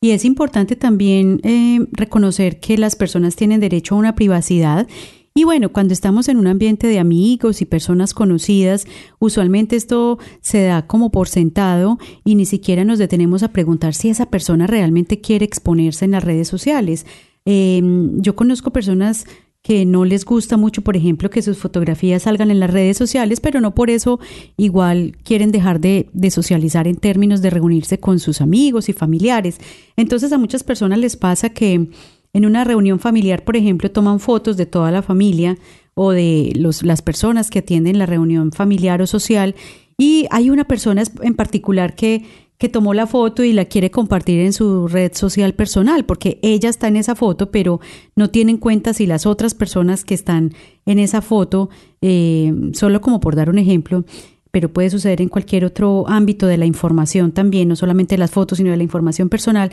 Y 0.00 0.10
es 0.10 0.24
importante 0.24 0.74
también 0.74 1.40
eh, 1.44 1.86
reconocer 1.92 2.58
que 2.58 2.76
las 2.78 2.96
personas 2.96 3.36
tienen 3.36 3.60
derecho 3.60 3.94
a 3.94 3.98
una 3.98 4.16
privacidad 4.16 4.88
y 5.36 5.44
bueno, 5.44 5.70
cuando 5.70 5.92
estamos 5.92 6.30
en 6.30 6.38
un 6.38 6.46
ambiente 6.46 6.86
de 6.86 6.98
amigos 6.98 7.60
y 7.60 7.66
personas 7.66 8.14
conocidas, 8.14 8.86
usualmente 9.18 9.76
esto 9.76 10.18
se 10.40 10.62
da 10.62 10.86
como 10.86 11.10
por 11.10 11.28
sentado 11.28 11.98
y 12.24 12.36
ni 12.36 12.46
siquiera 12.46 12.86
nos 12.86 12.98
detenemos 12.98 13.42
a 13.42 13.52
preguntar 13.52 13.92
si 13.92 14.08
esa 14.08 14.30
persona 14.30 14.66
realmente 14.66 15.20
quiere 15.20 15.44
exponerse 15.44 16.06
en 16.06 16.12
las 16.12 16.24
redes 16.24 16.48
sociales. 16.48 17.04
Eh, 17.44 17.82
yo 18.14 18.34
conozco 18.34 18.72
personas 18.72 19.26
que 19.60 19.84
no 19.84 20.06
les 20.06 20.24
gusta 20.24 20.56
mucho, 20.56 20.80
por 20.80 20.96
ejemplo, 20.96 21.28
que 21.28 21.42
sus 21.42 21.58
fotografías 21.58 22.22
salgan 22.22 22.50
en 22.50 22.60
las 22.60 22.70
redes 22.70 22.96
sociales, 22.96 23.40
pero 23.40 23.60
no 23.60 23.74
por 23.74 23.90
eso 23.90 24.18
igual 24.56 25.18
quieren 25.22 25.52
dejar 25.52 25.80
de, 25.80 26.08
de, 26.14 26.30
socializar 26.30 26.88
en 26.88 26.96
términos 26.96 27.42
de 27.42 27.50
reunirse 27.50 28.00
con 28.00 28.20
sus 28.20 28.40
amigos 28.40 28.88
y 28.88 28.94
familiares. 28.94 29.58
Entonces 29.96 30.32
a 30.32 30.38
muchas 30.38 30.64
personas 30.64 30.98
les 30.98 31.16
pasa 31.16 31.50
que 31.50 31.90
en 32.36 32.44
una 32.44 32.64
reunión 32.64 32.98
familiar, 33.00 33.44
por 33.44 33.56
ejemplo, 33.56 33.90
toman 33.90 34.20
fotos 34.20 34.58
de 34.58 34.66
toda 34.66 34.90
la 34.90 35.00
familia 35.00 35.56
o 35.94 36.10
de 36.10 36.52
los, 36.54 36.82
las 36.82 37.00
personas 37.00 37.48
que 37.48 37.60
atienden 37.60 37.98
la 37.98 38.04
reunión 38.04 38.52
familiar 38.52 39.00
o 39.00 39.06
social 39.06 39.54
y 39.96 40.26
hay 40.30 40.50
una 40.50 40.64
persona 40.64 41.02
en 41.22 41.34
particular 41.34 41.94
que, 41.94 42.26
que 42.58 42.68
tomó 42.68 42.92
la 42.92 43.06
foto 43.06 43.42
y 43.42 43.54
la 43.54 43.64
quiere 43.64 43.90
compartir 43.90 44.40
en 44.40 44.52
su 44.52 44.86
red 44.86 45.12
social 45.14 45.54
personal, 45.54 46.04
porque 46.04 46.38
ella 46.42 46.68
está 46.68 46.88
en 46.88 46.96
esa 46.96 47.14
foto, 47.14 47.50
pero 47.50 47.80
no 48.16 48.28
tiene 48.28 48.52
en 48.52 48.58
cuenta 48.58 48.92
si 48.92 49.06
las 49.06 49.24
otras 49.24 49.54
personas 49.54 50.04
que 50.04 50.12
están 50.12 50.52
en 50.84 50.98
esa 50.98 51.22
foto, 51.22 51.70
eh, 52.02 52.52
solo 52.74 53.00
como 53.00 53.18
por 53.18 53.34
dar 53.34 53.48
un 53.48 53.56
ejemplo, 53.56 54.04
pero 54.50 54.70
puede 54.70 54.90
suceder 54.90 55.22
en 55.22 55.30
cualquier 55.30 55.64
otro 55.64 56.04
ámbito 56.06 56.46
de 56.46 56.58
la 56.58 56.66
información 56.66 57.32
también, 57.32 57.68
no 57.68 57.76
solamente 57.76 58.18
las 58.18 58.30
fotos, 58.30 58.58
sino 58.58 58.72
de 58.72 58.76
la 58.76 58.82
información 58.82 59.30
personal, 59.30 59.72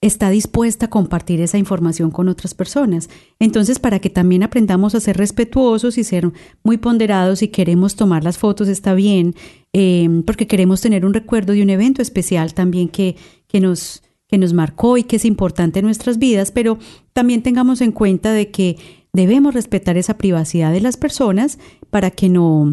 está 0.00 0.30
dispuesta 0.30 0.86
a 0.86 0.90
compartir 0.90 1.40
esa 1.40 1.58
información 1.58 2.10
con 2.10 2.28
otras 2.28 2.54
personas. 2.54 3.10
Entonces, 3.38 3.78
para 3.78 3.98
que 3.98 4.08
también 4.08 4.42
aprendamos 4.42 4.94
a 4.94 5.00
ser 5.00 5.18
respetuosos 5.18 5.98
y 5.98 6.04
ser 6.04 6.30
muy 6.62 6.78
ponderados 6.78 7.42
y 7.42 7.48
queremos 7.48 7.96
tomar 7.96 8.24
las 8.24 8.38
fotos, 8.38 8.68
está 8.68 8.94
bien, 8.94 9.34
eh, 9.72 10.08
porque 10.24 10.46
queremos 10.46 10.80
tener 10.80 11.04
un 11.04 11.12
recuerdo 11.12 11.52
de 11.52 11.62
un 11.62 11.70
evento 11.70 12.00
especial 12.00 12.54
también 12.54 12.88
que, 12.88 13.16
que, 13.46 13.60
nos, 13.60 14.02
que 14.26 14.38
nos 14.38 14.54
marcó 14.54 14.96
y 14.96 15.02
que 15.02 15.16
es 15.16 15.26
importante 15.26 15.80
en 15.80 15.84
nuestras 15.84 16.18
vidas, 16.18 16.50
pero 16.50 16.78
también 17.12 17.42
tengamos 17.42 17.82
en 17.82 17.92
cuenta 17.92 18.32
de 18.32 18.50
que 18.50 18.78
debemos 19.12 19.52
respetar 19.52 19.98
esa 19.98 20.16
privacidad 20.16 20.72
de 20.72 20.80
las 20.80 20.96
personas 20.96 21.58
para 21.90 22.10
que 22.10 22.30
no 22.30 22.72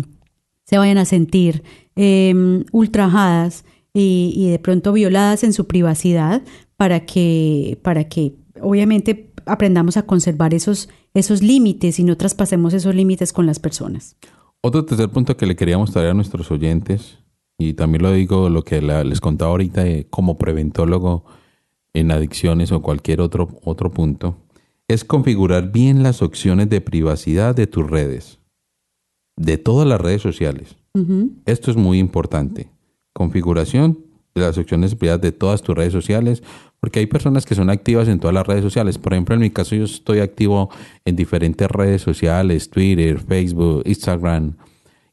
se 0.63 0.77
vayan 0.77 0.97
a 0.97 1.05
sentir 1.05 1.63
eh, 1.95 2.63
ultrajadas 2.71 3.65
y, 3.97 4.31
y, 4.35 4.49
de 4.49 4.59
pronto 4.59 4.93
violadas 4.93 5.43
en 5.43 5.53
su 5.53 5.65
privacidad 5.65 6.43
para 6.75 7.05
que, 7.05 7.79
para 7.81 8.03
que 8.07 8.33
obviamente 8.61 9.31
aprendamos 9.45 9.97
a 9.97 10.03
conservar 10.03 10.53
esos, 10.53 10.89
esos 11.13 11.41
límites 11.41 11.99
y 11.99 12.03
no 12.03 12.15
traspasemos 12.17 12.73
esos 12.73 12.93
límites 12.93 13.33
con 13.33 13.45
las 13.45 13.59
personas. 13.59 14.15
Otro 14.61 14.85
tercer 14.85 15.09
punto 15.09 15.35
que 15.37 15.45
le 15.47 15.55
queríamos 15.55 15.91
traer 15.91 16.09
a 16.09 16.13
nuestros 16.13 16.51
oyentes, 16.51 17.17
y 17.57 17.73
también 17.73 18.03
lo 18.03 18.11
digo 18.11 18.49
lo 18.49 18.63
que 18.63 18.81
la- 18.81 19.03
les 19.03 19.19
contaba 19.19 19.51
ahorita 19.51 19.87
eh, 19.87 20.05
como 20.09 20.37
preventólogo 20.37 21.25
en 21.93 22.11
adicciones 22.11 22.71
o 22.71 22.81
cualquier 22.83 23.21
otro, 23.21 23.47
otro 23.63 23.89
punto, 23.89 24.37
es 24.87 25.03
configurar 25.03 25.71
bien 25.71 26.03
las 26.03 26.21
opciones 26.21 26.69
de 26.69 26.81
privacidad 26.81 27.55
de 27.55 27.65
tus 27.67 27.89
redes, 27.89 28.39
de 29.35 29.57
todas 29.57 29.87
las 29.87 29.99
redes 29.99 30.21
sociales. 30.21 30.75
Esto 31.45 31.71
es 31.71 31.77
muy 31.77 31.99
importante. 31.99 32.69
Configuración 33.17 33.97
de 34.35 34.41
las 34.41 34.59
opciones 34.59 34.95
de 34.97 35.17
de 35.17 35.31
todas 35.31 35.63
tus 35.63 35.75
redes 35.75 35.91
sociales, 35.91 36.43
porque 36.79 36.99
hay 36.99 37.07
personas 37.07 37.47
que 37.47 37.55
son 37.55 37.71
activas 37.71 38.07
en 38.07 38.19
todas 38.19 38.35
las 38.35 38.45
redes 38.45 38.61
sociales. 38.61 38.99
Por 38.99 39.13
ejemplo, 39.13 39.33
en 39.33 39.41
mi 39.41 39.49
caso 39.49 39.75
yo 39.75 39.85
estoy 39.85 40.19
activo 40.19 40.69
en 41.03 41.15
diferentes 41.15 41.67
redes 41.67 42.03
sociales, 42.03 42.69
Twitter, 42.69 43.19
Facebook, 43.19 43.81
Instagram 43.87 44.53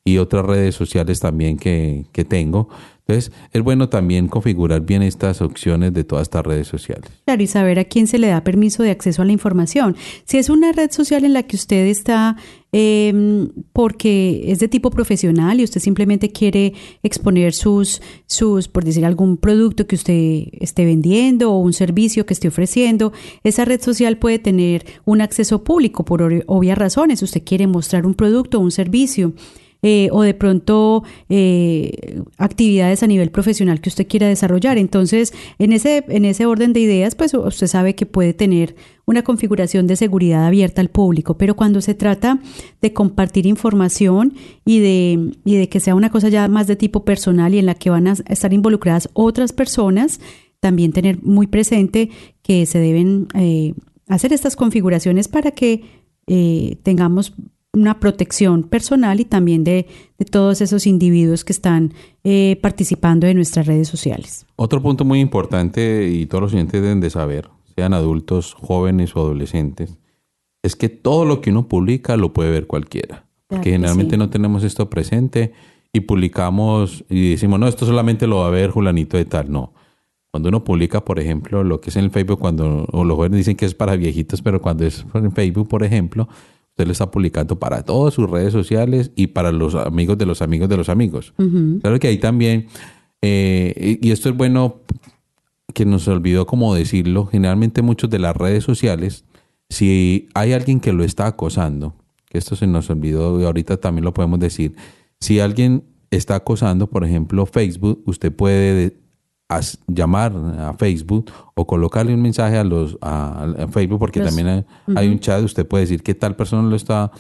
y 0.05 0.19
otras 0.19 0.45
redes 0.45 0.75
sociales 0.75 1.21
también 1.21 1.57
que, 1.57 2.05
que 2.13 2.25
tengo. 2.25 2.69
Entonces, 3.07 3.33
es 3.53 3.63
bueno 3.63 3.91
también 3.91 4.29
configurar 4.29 4.81
bien 4.81 5.03
estas 5.03 5.43
opciones 5.43 5.93
de 5.93 6.05
todas 6.05 6.23
estas 6.23 6.45
redes 6.45 6.69
sociales. 6.69 7.11
Claro, 7.27 7.43
y 7.43 7.47
saber 7.47 7.79
a 7.79 7.85
quién 7.85 8.07
se 8.07 8.19
le 8.19 8.29
da 8.29 8.43
permiso 8.45 8.83
de 8.83 8.91
acceso 8.91 9.21
a 9.21 9.27
la 9.27 9.33
información. 9.33 9.95
Si 10.25 10.39
es 10.39 10.49
una 10.49 10.73
red 10.73 10.91
social 10.91 11.25
en 11.27 11.35
la 11.35 11.43
que 11.43 11.57
usted 11.57 11.87
está 11.87 12.37
eh, 12.73 13.47
porque 13.75 14.45
es 14.51 14.59
de 14.59 14.69
tipo 14.69 14.89
profesional 14.89 15.61
y 15.61 15.65
usted 15.65 15.83
simplemente 15.83 16.33
quiere 16.33 16.73
exponer 17.03 17.53
sus, 17.53 18.01
sus, 18.27 18.69
por 18.69 18.85
decir 18.85 19.05
algún 19.05 19.37
producto 19.37 19.87
que 19.87 19.97
usted 19.97 20.45
esté 20.61 20.87
vendiendo 20.87 21.53
o 21.53 21.59
un 21.59 21.75
servicio 21.75 22.25
que 22.25 22.33
esté 22.33 22.49
ofreciendo, 22.49 23.13
esa 23.43 23.67
red 23.67 23.83
social 23.83 24.17
puede 24.17 24.39
tener 24.39 24.87
un 25.05 25.21
acceso 25.21 25.63
público 25.63 26.07
por 26.07 26.23
obvi- 26.23 26.45
obvias 26.47 26.79
razones. 26.79 27.23
Usted 27.23 27.43
quiere 27.45 27.67
mostrar 27.67 28.07
un 28.07 28.15
producto 28.15 28.59
o 28.59 28.61
un 28.63 28.71
servicio. 28.71 29.35
Eh, 29.87 30.09
o 30.13 30.23
de 30.23 30.33
pronto 30.33 31.05
eh, 31.29 32.23
actividades 32.39 33.03
a 33.03 33.07
nivel 33.07 33.31
profesional 33.31 33.83
que 33.83 33.91
usted 33.91 34.09
quiera 34.09 34.27
desarrollar. 34.27 34.79
Entonces, 34.79 35.35
en 35.59 35.75
ese, 35.75 36.07
en 36.09 36.25
ese 36.25 36.47
orden 36.47 36.73
de 36.73 36.81
ideas, 36.81 37.15
pues 37.15 37.35
usted 37.35 37.67
sabe 37.67 37.95
que 37.95 38.07
puede 38.07 38.33
tener 38.33 38.77
una 39.05 39.25
configuración 39.25 39.87
de 39.87 39.97
seguridad 39.97 40.47
abierta 40.47 40.81
al 40.81 40.89
público, 40.89 41.37
pero 41.37 41.55
cuando 41.55 41.83
se 41.83 41.93
trata 41.93 42.41
de 42.81 42.95
compartir 42.95 43.45
información 43.45 44.33
y 44.65 44.79
de, 44.79 45.33
y 45.45 45.57
de 45.57 45.69
que 45.69 45.81
sea 45.81 45.95
una 45.95 46.09
cosa 46.09 46.31
ya 46.31 46.49
más 46.49 46.67
de 46.67 46.77
tipo 46.77 47.05
personal 47.05 47.53
y 47.53 47.59
en 47.59 47.67
la 47.67 47.75
que 47.75 47.91
van 47.91 48.09
a 48.09 48.15
estar 48.31 48.55
involucradas 48.55 49.11
otras 49.13 49.53
personas, 49.53 50.19
también 50.61 50.93
tener 50.93 51.23
muy 51.23 51.47
presente 51.47 52.09
que 52.41 52.65
se 52.65 52.79
deben 52.79 53.29
eh, 53.35 53.75
hacer 54.09 54.33
estas 54.33 54.57
configuraciones 54.57 55.29
para 55.29 55.51
que 55.51 55.85
tengamos 56.83 57.35
una 57.75 58.01
protección 58.01 58.63
personal 58.63 59.21
y 59.21 59.25
también 59.25 59.65
de, 59.65 59.87
de 60.19 60.25
todos 60.25 60.61
esos 60.61 60.87
individuos 60.87 61.45
que 61.45 61.53
están 61.53 61.93
eh, 62.23 62.59
participando 62.63 63.27
de 63.27 63.35
nuestras 63.35 63.67
redes 63.67 63.89
sociales. 63.89 64.47
Otro 64.57 64.81
punto 64.81 65.05
muy 65.05 65.21
importante 65.21 66.09
y 66.09 66.27
todos 66.27 66.43
los 66.43 66.53
oyentes 66.55 66.81
deben 66.81 67.01
de 67.01 67.11
saber, 67.11 67.49
sean 67.75 67.93
adultos, 67.93 68.55
jóvenes 68.55 69.15
o 69.17 69.21
adolescentes, 69.21 69.99
es 70.63 70.77
que 70.77 70.89
todo 70.89 71.25
lo 71.25 71.41
que 71.41 71.51
uno 71.51 71.69
publica 71.69 72.17
lo 72.17 72.33
puede 72.33 72.51
ver 72.51 72.67
cualquiera. 72.67 73.27
Porque 73.47 73.65
que 73.65 73.71
generalmente 73.73 74.15
sí. 74.15 74.19
no 74.19 74.31
tenemos 74.31 74.65
esto 74.65 74.89
presente 74.89 75.53
y 75.93 76.01
publicamos 76.01 77.05
y 77.09 77.31
decimos, 77.31 77.61
no, 77.61 77.69
esto 77.69 77.87
solamente 77.87 78.27
lo 78.27 78.39
va 78.39 78.47
a 78.47 78.51
ver 78.51 78.71
Julanito 78.71 79.17
de 79.17 79.27
tal. 79.27 79.53
No. 79.53 79.75
Cuando 80.31 80.49
uno 80.49 80.65
publica, 80.65 81.05
por 81.05 81.21
ejemplo, 81.21 81.63
lo 81.63 81.81
que 81.81 81.91
es 81.91 81.97
en 81.97 82.05
el 82.05 82.11
Facebook, 82.11 82.41
cuando 82.41 82.87
o 82.91 83.05
los 83.05 83.17
jóvenes 83.17 83.39
dicen 83.39 83.57
que 83.57 83.67
es 83.67 83.75
para 83.75 83.95
viejitos, 83.95 84.43
pero 84.43 84.61
cuando 84.61 84.85
es 84.85 85.05
en 85.15 85.31
Facebook, 85.31 85.69
por 85.69 85.85
ejemplo, 85.85 86.29
usted 86.75 86.87
lo 86.87 86.93
está 86.93 87.09
publicando 87.13 87.57
para 87.61 87.85
todas 87.85 88.15
sus 88.15 88.29
redes 88.29 88.53
sociales 88.53 89.13
y 89.15 89.29
para 89.29 89.53
los 89.53 89.77
amigos 89.77 90.19
de 90.19 90.27
los 90.27 90.43
amigos 90.43 90.69
de 90.69 90.77
los 90.77 90.89
amigos. 90.89 91.33
Claro 91.81 92.01
que 92.01 92.09
ahí 92.09 92.19
también, 92.19 92.67
eh, 93.23 93.99
y 94.03 94.09
y 94.09 94.11
esto 94.11 94.29
es 94.29 94.37
bueno 94.37 94.81
que 95.73 95.85
nos 95.85 96.09
olvidó 96.09 96.47
como 96.47 96.75
decirlo, 96.75 97.27
generalmente 97.27 97.81
muchos 97.81 98.11
de 98.11 98.19
las 98.19 98.37
redes 98.37 98.65
sociales, 98.65 99.25
si 99.69 100.29
hay 100.35 100.53
alguien 100.53 100.81
que 100.81 100.93
lo 100.93 101.05
está 101.05 101.29
acosando, 101.29 101.95
que 102.29 102.39
esto 102.39 102.57
se 102.57 102.67
nos 102.67 102.91
olvidó 102.91 103.41
y 103.41 103.45
ahorita 103.45 103.77
también 103.77 104.05
lo 104.05 104.13
podemos 104.13 104.41
decir, 104.41 104.75
si 105.21 105.39
alguien 105.39 105.85
está 106.11 106.35
acosando, 106.35 106.89
por 106.89 107.05
ejemplo, 107.05 107.47
Facebook, 107.47 108.03
usted 108.05 108.35
puede 108.35 108.99
as- 109.49 109.79
llamar 109.87 110.33
a 110.59 110.73
Facebook 110.75 111.31
o 111.55 111.67
colocarle 111.67 112.15
un 112.15 112.23
mensaje 112.23 112.57
a 112.57 112.65
los 112.65 112.97
a, 113.01 113.45
a 113.59 113.69
Facebook 113.69 113.99
porque 113.99 114.21
Los- 114.21 114.29
también 114.29 114.49
hay, 114.49 114.65
hay 114.97 115.09
un 115.09 115.19
chat, 115.21 115.43
usted 115.43 115.67
puede 115.67 115.83
decir 115.85 116.03
que 116.03 116.15
tal 116.15 116.35
persona 116.37 116.69
lo 116.69 116.77
está 116.77 117.11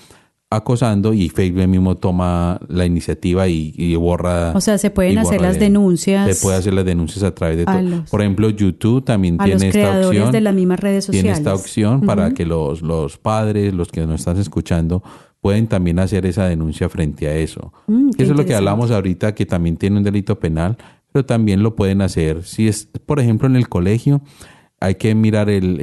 acosando 0.50 1.12
y 1.14 1.30
Facebook 1.30 1.66
mismo 1.66 1.96
toma 1.96 2.60
la 2.68 2.86
iniciativa 2.86 3.48
y, 3.48 3.74
y 3.76 3.96
borra. 3.96 4.52
O 4.54 4.60
sea, 4.60 4.78
se 4.78 4.90
pueden 4.90 5.18
hacer 5.18 5.40
las 5.40 5.54
de- 5.54 5.60
denuncias 5.60 6.36
Se 6.36 6.40
puede 6.42 6.56
hacer 6.58 6.74
las 6.74 6.84
denuncias 6.84 7.24
a 7.24 7.34
través 7.34 7.56
de 7.56 7.64
a 7.66 7.82
los- 7.82 8.08
Por 8.08 8.20
ejemplo, 8.20 8.50
YouTube 8.50 9.04
también 9.04 9.34
a 9.40 9.44
tiene 9.44 9.54
los 9.54 9.62
esta 9.64 9.78
creadores 9.80 10.06
opción. 10.20 10.32
de 10.32 10.40
las 10.40 10.54
mismas 10.54 10.78
redes 10.80 11.06
Tiene 11.06 11.30
sociales. 11.30 11.38
esta 11.38 11.54
opción 11.54 12.02
para 12.02 12.30
que 12.34 12.46
los, 12.46 12.82
los 12.82 13.18
padres, 13.18 13.74
los 13.74 13.88
que 13.88 14.06
nos 14.06 14.20
están 14.20 14.38
escuchando, 14.38 15.02
pueden 15.40 15.66
también 15.66 15.98
hacer 15.98 16.24
esa 16.24 16.46
denuncia 16.46 16.88
frente 16.88 17.26
a 17.26 17.34
eso. 17.34 17.72
Mm, 17.88 18.10
eso 18.16 18.32
es 18.32 18.38
lo 18.38 18.46
que 18.46 18.54
hablamos 18.54 18.90
ahorita, 18.92 19.34
que 19.34 19.46
también 19.46 19.76
tiene 19.76 19.96
un 19.98 20.04
delito 20.04 20.38
penal, 20.38 20.76
pero 21.14 21.24
también 21.24 21.62
lo 21.62 21.76
pueden 21.76 22.02
hacer. 22.02 22.42
Si 22.42 22.66
es, 22.66 22.86
por 23.06 23.20
ejemplo, 23.20 23.46
en 23.46 23.54
el 23.54 23.68
colegio, 23.68 24.20
hay 24.80 24.96
que 24.96 25.14
mirar 25.14 25.48
el, 25.48 25.80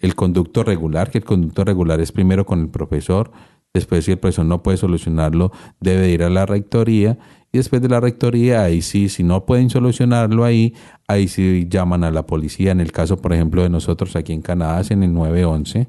el, 0.00 0.14
conducto 0.16 0.64
regular, 0.64 1.08
que 1.08 1.18
el 1.18 1.24
conducto 1.24 1.62
regular 1.62 2.00
es 2.00 2.10
primero 2.10 2.44
con 2.44 2.62
el 2.62 2.68
profesor, 2.68 3.30
después 3.72 4.06
si 4.06 4.10
el 4.10 4.18
profesor 4.18 4.44
no 4.46 4.60
puede 4.64 4.76
solucionarlo, 4.76 5.52
debe 5.78 6.10
ir 6.10 6.24
a 6.24 6.30
la 6.30 6.46
rectoría, 6.46 7.16
y 7.52 7.58
después 7.58 7.80
de 7.80 7.90
la 7.90 8.00
rectoría, 8.00 8.64
ahí 8.64 8.82
sí, 8.82 9.08
si 9.08 9.22
no 9.22 9.46
pueden 9.46 9.70
solucionarlo 9.70 10.42
ahí, 10.42 10.74
ahí 11.06 11.28
sí 11.28 11.68
llaman 11.70 12.02
a 12.02 12.10
la 12.10 12.26
policía. 12.26 12.72
En 12.72 12.80
el 12.80 12.90
caso, 12.90 13.18
por 13.18 13.32
ejemplo, 13.32 13.62
de 13.62 13.68
nosotros 13.68 14.16
aquí 14.16 14.32
en 14.32 14.42
Canadá, 14.42 14.80
es 14.80 14.90
en 14.90 15.04
el 15.04 15.14
911, 15.14 15.86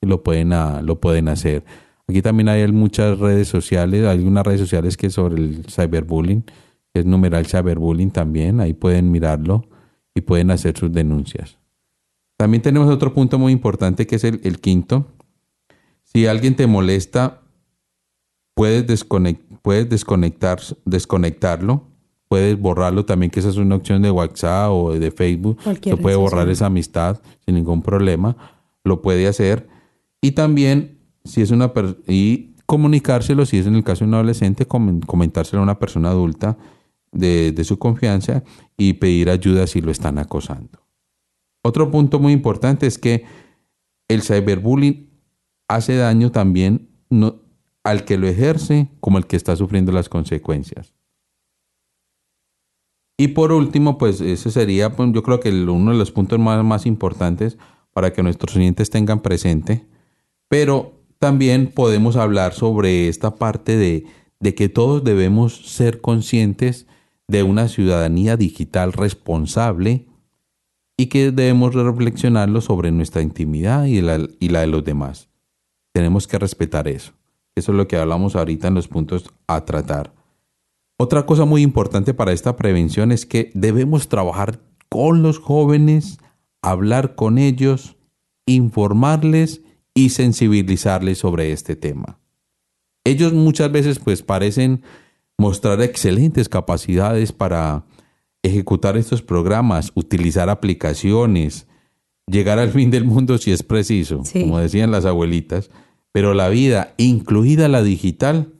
y 0.00 0.06
lo 0.06 0.22
pueden, 0.22 0.52
ah, 0.52 0.80
lo 0.80 1.00
pueden 1.00 1.26
hacer. 1.26 1.64
Aquí 2.06 2.22
también 2.22 2.48
hay 2.50 2.70
muchas 2.70 3.18
redes 3.18 3.48
sociales, 3.48 4.06
hay 4.06 4.20
unas 4.20 4.46
redes 4.46 4.60
sociales 4.60 4.96
que 4.96 5.08
es 5.08 5.14
sobre 5.14 5.42
el 5.42 5.64
cyberbullying, 5.68 6.44
que 6.96 7.00
es 7.00 7.04
numeral 7.04 7.44
cyberbullying 7.44 8.10
también, 8.10 8.58
ahí 8.58 8.72
pueden 8.72 9.10
mirarlo 9.10 9.68
y 10.14 10.22
pueden 10.22 10.50
hacer 10.50 10.78
sus 10.78 10.90
denuncias. 10.90 11.58
También 12.38 12.62
tenemos 12.62 12.88
otro 12.88 13.12
punto 13.12 13.38
muy 13.38 13.52
importante 13.52 14.06
que 14.06 14.16
es 14.16 14.24
el, 14.24 14.40
el 14.44 14.60
quinto. 14.60 15.08
Si 16.04 16.26
alguien 16.26 16.56
te 16.56 16.66
molesta, 16.66 17.42
puedes, 18.54 18.86
desconect, 18.86 19.42
puedes 19.60 19.90
desconectar, 19.90 20.58
desconectarlo, 20.86 21.82
puedes 22.28 22.58
borrarlo 22.58 23.04
también, 23.04 23.30
que 23.30 23.40
esa 23.40 23.50
es 23.50 23.58
una 23.58 23.74
opción 23.74 24.00
de 24.00 24.10
WhatsApp 24.10 24.70
o 24.70 24.98
de 24.98 25.10
Facebook. 25.10 25.58
Cualquier 25.62 25.96
Se 25.96 26.00
puede 26.00 26.16
red 26.16 26.22
borrar 26.22 26.48
esa 26.48 26.64
amistad 26.66 27.20
sin 27.44 27.56
ningún 27.56 27.82
problema, 27.82 28.38
lo 28.84 29.02
puede 29.02 29.28
hacer. 29.28 29.68
Y 30.22 30.30
también, 30.30 30.96
si 31.26 31.42
es 31.42 31.50
una 31.50 31.70
y 32.08 32.54
comunicárselo, 32.64 33.44
si 33.44 33.58
es 33.58 33.66
en 33.66 33.74
el 33.74 33.84
caso 33.84 34.06
de 34.06 34.08
un 34.08 34.14
adolescente, 34.14 34.66
comen- 34.66 35.04
comentárselo 35.04 35.60
a 35.60 35.62
una 35.62 35.78
persona 35.78 36.08
adulta 36.08 36.56
de, 37.12 37.54
su 37.64 37.78
confianza 37.78 38.42
y 38.76 38.94
pedir 38.94 39.30
ayuda 39.30 39.66
si 39.66 39.80
lo 39.80 39.90
están 39.90 40.18
acosando. 40.18 40.86
Otro 41.62 41.90
punto 41.90 42.18
muy 42.18 42.32
importante 42.32 42.86
es 42.86 42.98
que 42.98 43.24
el 44.08 44.22
cyberbullying 44.22 45.10
hace 45.68 45.96
daño 45.96 46.30
también 46.30 46.88
al 47.82 48.04
que 48.04 48.18
lo 48.18 48.28
ejerce 48.28 48.88
como 49.00 49.18
al 49.18 49.26
que 49.26 49.36
está 49.36 49.56
sufriendo 49.56 49.92
las 49.92 50.08
consecuencias. 50.08 50.94
Y 53.18 53.28
por 53.28 53.50
último, 53.50 53.96
pues 53.96 54.20
ese 54.20 54.50
sería, 54.50 54.94
pues, 54.94 55.10
yo 55.12 55.22
creo 55.22 55.40
que 55.40 55.48
el- 55.48 55.68
uno 55.68 55.92
de 55.92 55.98
los 55.98 56.12
puntos 56.12 56.38
más, 56.38 56.62
más 56.64 56.84
importantes 56.86 57.56
para 57.92 58.12
que 58.12 58.22
nuestros 58.22 58.54
oyentes 58.56 58.90
tengan 58.90 59.20
presente. 59.22 59.86
Pero 60.48 61.00
también 61.18 61.72
podemos 61.74 62.16
hablar 62.16 62.52
sobre 62.52 63.08
esta 63.08 63.36
parte 63.36 63.76
de, 63.76 64.04
de 64.38 64.54
que 64.54 64.68
todos 64.68 65.02
debemos 65.02 65.54
ser 65.72 66.00
conscientes 66.02 66.86
de 67.28 67.42
una 67.42 67.68
ciudadanía 67.68 68.36
digital 68.36 68.92
responsable 68.92 70.06
y 70.96 71.06
que 71.06 71.30
debemos 71.30 71.74
reflexionarlo 71.74 72.60
sobre 72.60 72.90
nuestra 72.90 73.22
intimidad 73.22 73.84
y 73.84 74.00
la, 74.00 74.26
y 74.40 74.48
la 74.48 74.60
de 74.60 74.66
los 74.68 74.84
demás. 74.84 75.28
Tenemos 75.92 76.26
que 76.26 76.38
respetar 76.38 76.88
eso. 76.88 77.12
Eso 77.54 77.72
es 77.72 77.78
lo 77.78 77.88
que 77.88 77.96
hablamos 77.96 78.36
ahorita 78.36 78.68
en 78.68 78.74
los 78.74 78.88
puntos 78.88 79.30
a 79.46 79.64
tratar. 79.64 80.12
Otra 80.98 81.26
cosa 81.26 81.44
muy 81.44 81.62
importante 81.62 82.14
para 82.14 82.32
esta 82.32 82.56
prevención 82.56 83.12
es 83.12 83.26
que 83.26 83.50
debemos 83.54 84.08
trabajar 84.08 84.60
con 84.88 85.22
los 85.22 85.38
jóvenes, 85.38 86.18
hablar 86.62 87.14
con 87.14 87.38
ellos, 87.38 87.96
informarles 88.46 89.62
y 89.94 90.10
sensibilizarles 90.10 91.18
sobre 91.18 91.52
este 91.52 91.76
tema. 91.76 92.18
Ellos 93.04 93.32
muchas 93.32 93.70
veces 93.70 93.98
pues 93.98 94.22
parecen 94.22 94.82
mostrar 95.38 95.80
excelentes 95.82 96.48
capacidades 96.48 97.32
para 97.32 97.84
ejecutar 98.42 98.96
estos 98.96 99.22
programas, 99.22 99.92
utilizar 99.94 100.48
aplicaciones 100.48 101.66
llegar 102.30 102.58
al 102.58 102.70
fin 102.70 102.90
del 102.90 103.04
mundo 103.04 103.38
si 103.38 103.52
es 103.52 103.62
preciso, 103.62 104.24
Sí. 104.24 104.40
como 104.42 104.58
decían 104.58 104.90
las 104.90 105.04
abuelitas, 105.04 105.70
pero 106.12 106.34
la 106.34 106.48
vida, 106.48 106.94
incluida 106.96 107.68
la 107.68 107.82
digital, 107.82 108.52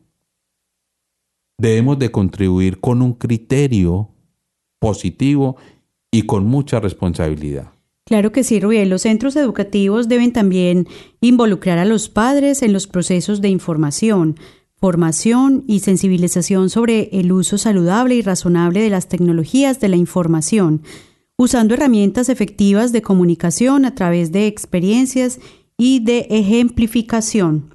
debemos 1.59 1.99
de 1.99 2.11
contribuir 2.11 2.81
con 2.81 3.03
un 3.03 3.15
criterio 3.15 4.11
positivo 4.79 5.57
y 6.13 6.23
con 6.23 6.47
mucha 6.47 6.81
responsabilidad. 6.81 7.73
Claro 8.05 8.31
que 8.31 8.45
sí, 8.45 8.61
Rubiel. 8.61 8.89
Los 8.89 9.03
centros 9.03 9.35
educativos 9.35 10.07
deben 10.07 10.33
también 10.33 10.87
involucrar 11.21 11.79
a 11.79 11.85
los 11.85 12.09
padres 12.09 12.63
en 12.63 12.73
los 12.73 12.87
procesos 12.87 13.41
de 13.41 13.49
información, 13.49 14.37
formación 14.79 15.65
y 15.67 15.81
sensibilización 15.81 16.69
sobre 16.71 17.09
el 17.13 17.33
uso 17.33 17.59
saludable 17.59 18.15
y 18.15 18.23
razonable 18.23 18.81
de 18.81 18.91
las 18.91 19.09
tecnologías 19.09 19.81
de 19.81 19.89
la 19.89 19.97
información, 19.97 20.83
usando 21.39 21.75
herramientas 21.75 22.29
efectivas 22.29 22.93
de 22.93 23.03
comunicación 23.03 23.85
a 23.85 23.95
través 23.95 24.33
de 24.33 24.47
experiencias 24.47 25.39
y 25.79 26.01
de 26.01 26.27
ejemplificación. 26.31 27.75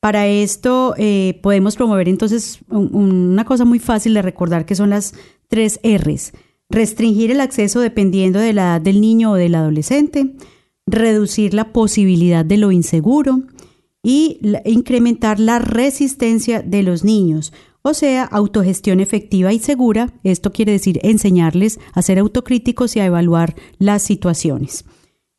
Para 0.00 0.26
esto 0.26 0.94
eh, 0.98 1.38
podemos 1.42 1.76
promover 1.76 2.08
entonces 2.08 2.58
un- 2.68 2.94
una 2.94 3.44
cosa 3.44 3.64
muy 3.64 3.78
fácil 3.78 4.14
de 4.14 4.22
recordar 4.22 4.66
que 4.66 4.74
son 4.74 4.90
las 4.90 5.14
tres 5.48 5.78
R's. 5.84 6.32
Restringir 6.70 7.30
el 7.30 7.40
acceso 7.40 7.80
dependiendo 7.80 8.38
de 8.40 8.52
la 8.52 8.62
edad 8.62 8.80
del 8.80 9.00
niño 9.00 9.32
o 9.32 9.34
del 9.34 9.54
adolescente, 9.54 10.32
reducir 10.86 11.54
la 11.54 11.72
posibilidad 11.72 12.44
de 12.44 12.56
lo 12.56 12.72
inseguro 12.72 13.42
y 14.02 14.40
incrementar 14.64 15.38
la 15.38 15.58
resistencia 15.58 16.60
de 16.62 16.82
los 16.82 17.04
niños, 17.04 17.52
o 17.82 17.94
sea, 17.94 18.24
autogestión 18.24 19.00
efectiva 19.00 19.52
y 19.52 19.58
segura. 19.58 20.12
Esto 20.24 20.52
quiere 20.52 20.72
decir 20.72 21.00
enseñarles 21.02 21.78
a 21.92 22.02
ser 22.02 22.18
autocríticos 22.18 22.96
y 22.96 23.00
a 23.00 23.06
evaluar 23.06 23.54
las 23.78 24.02
situaciones. 24.02 24.84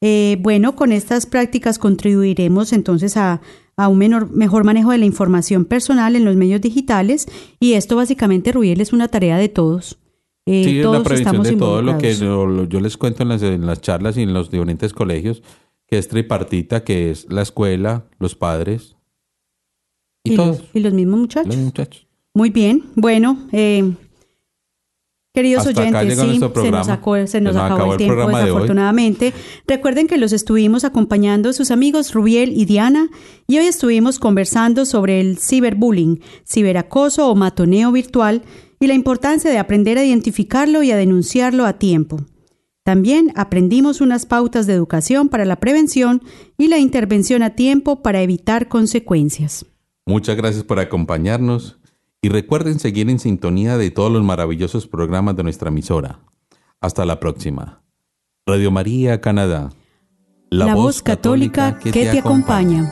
Eh, 0.01 0.37
bueno, 0.41 0.75
con 0.75 0.91
estas 0.91 1.25
prácticas 1.25 1.79
contribuiremos 1.79 2.73
entonces 2.73 3.15
a, 3.15 3.41
a 3.77 3.87
un 3.87 3.97
menor, 3.97 4.29
mejor 4.31 4.65
manejo 4.65 4.91
de 4.91 4.97
la 4.97 5.05
información 5.05 5.63
personal 5.63 6.15
en 6.15 6.25
los 6.25 6.35
medios 6.35 6.59
digitales 6.59 7.27
y 7.59 7.73
esto 7.73 7.95
básicamente, 7.95 8.51
Rubiel, 8.51 8.81
es 8.81 8.91
una 8.91 9.07
tarea 9.07 9.37
de 9.37 9.47
todos. 9.49 9.97
Eh, 10.45 10.63
Sí, 10.65 10.77
es 10.77 10.83
todos 10.83 10.97
la 10.97 11.03
prevención 11.03 11.35
estamos 11.35 11.47
de 11.47 11.55
todo 11.55 11.81
lo 11.81 11.97
que 11.97 12.13
yo 12.15 12.79
les 12.81 12.97
cuento 12.97 13.23
en 13.23 13.29
las, 13.29 13.41
en 13.43 13.65
las 13.65 13.79
charlas 13.79 14.17
y 14.17 14.23
en 14.23 14.33
los 14.33 14.51
diferentes 14.51 14.91
colegios, 14.91 15.41
que 15.93 15.99
es 15.99 16.07
tripartita, 16.07 16.83
que 16.83 17.11
es 17.11 17.27
la 17.29 17.43
escuela, 17.43 18.05
los 18.17 18.33
padres 18.33 18.95
y, 20.23 20.33
y, 20.33 20.35
todos 20.35 20.57
los, 20.57 20.69
y 20.73 20.79
los 20.79 20.91
mismos 20.91 21.19
muchachos. 21.19 21.55
los 21.55 21.65
muchachos. 21.65 22.07
Muy 22.33 22.49
bien, 22.49 22.85
bueno, 22.95 23.47
eh, 23.51 23.93
queridos 25.35 25.67
Hasta 25.67 25.81
oyentes, 25.81 26.19
sí, 26.19 26.39
se 26.39 27.41
nos, 27.41 27.53
se 27.53 27.59
acabó 27.59 27.75
acabó 27.75 27.91
el 27.91 27.97
tiempo 27.99 28.15
programa 28.15 28.39
de 28.39 28.45
hoy. 28.45 28.47
desafortunadamente. 28.47 29.33
Recuerden 29.67 30.07
que 30.07 30.17
los 30.17 30.33
estuvimos 30.33 30.83
acompañando 30.83 31.53
sus 31.53 31.69
amigos 31.69 32.11
Rubiel 32.11 32.59
y 32.59 32.65
Diana 32.65 33.09
y 33.45 33.59
hoy 33.59 33.67
estuvimos 33.67 34.17
conversando 34.17 34.87
sobre 34.87 35.21
el 35.21 35.37
ciberbullying, 35.37 36.21
ciberacoso 36.43 37.29
o 37.29 37.35
matoneo 37.35 37.91
virtual 37.91 38.41
y 38.79 38.87
la 38.87 38.95
importancia 38.95 39.51
de 39.51 39.59
aprender 39.59 39.99
a 39.99 40.03
identificarlo 40.03 40.81
y 40.81 40.89
a 40.89 40.97
denunciarlo 40.97 41.67
a 41.67 41.73
tiempo. 41.73 42.17
También 42.83 43.31
aprendimos 43.35 44.01
unas 44.01 44.25
pautas 44.25 44.67
de 44.67 44.73
educación 44.73 45.29
para 45.29 45.45
la 45.45 45.55
prevención 45.55 46.21
y 46.57 46.67
la 46.67 46.79
intervención 46.79 47.41
a 47.41 47.51
tiempo 47.51 48.01
para 48.01 48.21
evitar 48.21 48.67
consecuencias. 48.67 49.65
Muchas 50.05 50.35
gracias 50.35 50.65
por 50.65 50.79
acompañarnos 50.79 51.79
y 52.21 52.27
recuerden 52.27 52.79
seguir 52.79 53.09
en 53.09 53.19
sintonía 53.19 53.77
de 53.77 53.89
todos 53.89 54.11
los 54.11 54.23
maravillosos 54.23 54.87
programas 54.87 55.37
de 55.37 55.43
nuestra 55.43 55.69
emisora. 55.69 56.19
Hasta 56.81 57.05
la 57.05 57.21
próxima. 57.21 57.81
Radio 58.45 58.71
María 58.71 59.21
Canadá. 59.21 59.69
La, 60.49 60.75
voz 60.75 61.01
católica 61.01 61.79
que, 61.79 61.91
te 61.91 62.19
acompaña. 62.19 62.91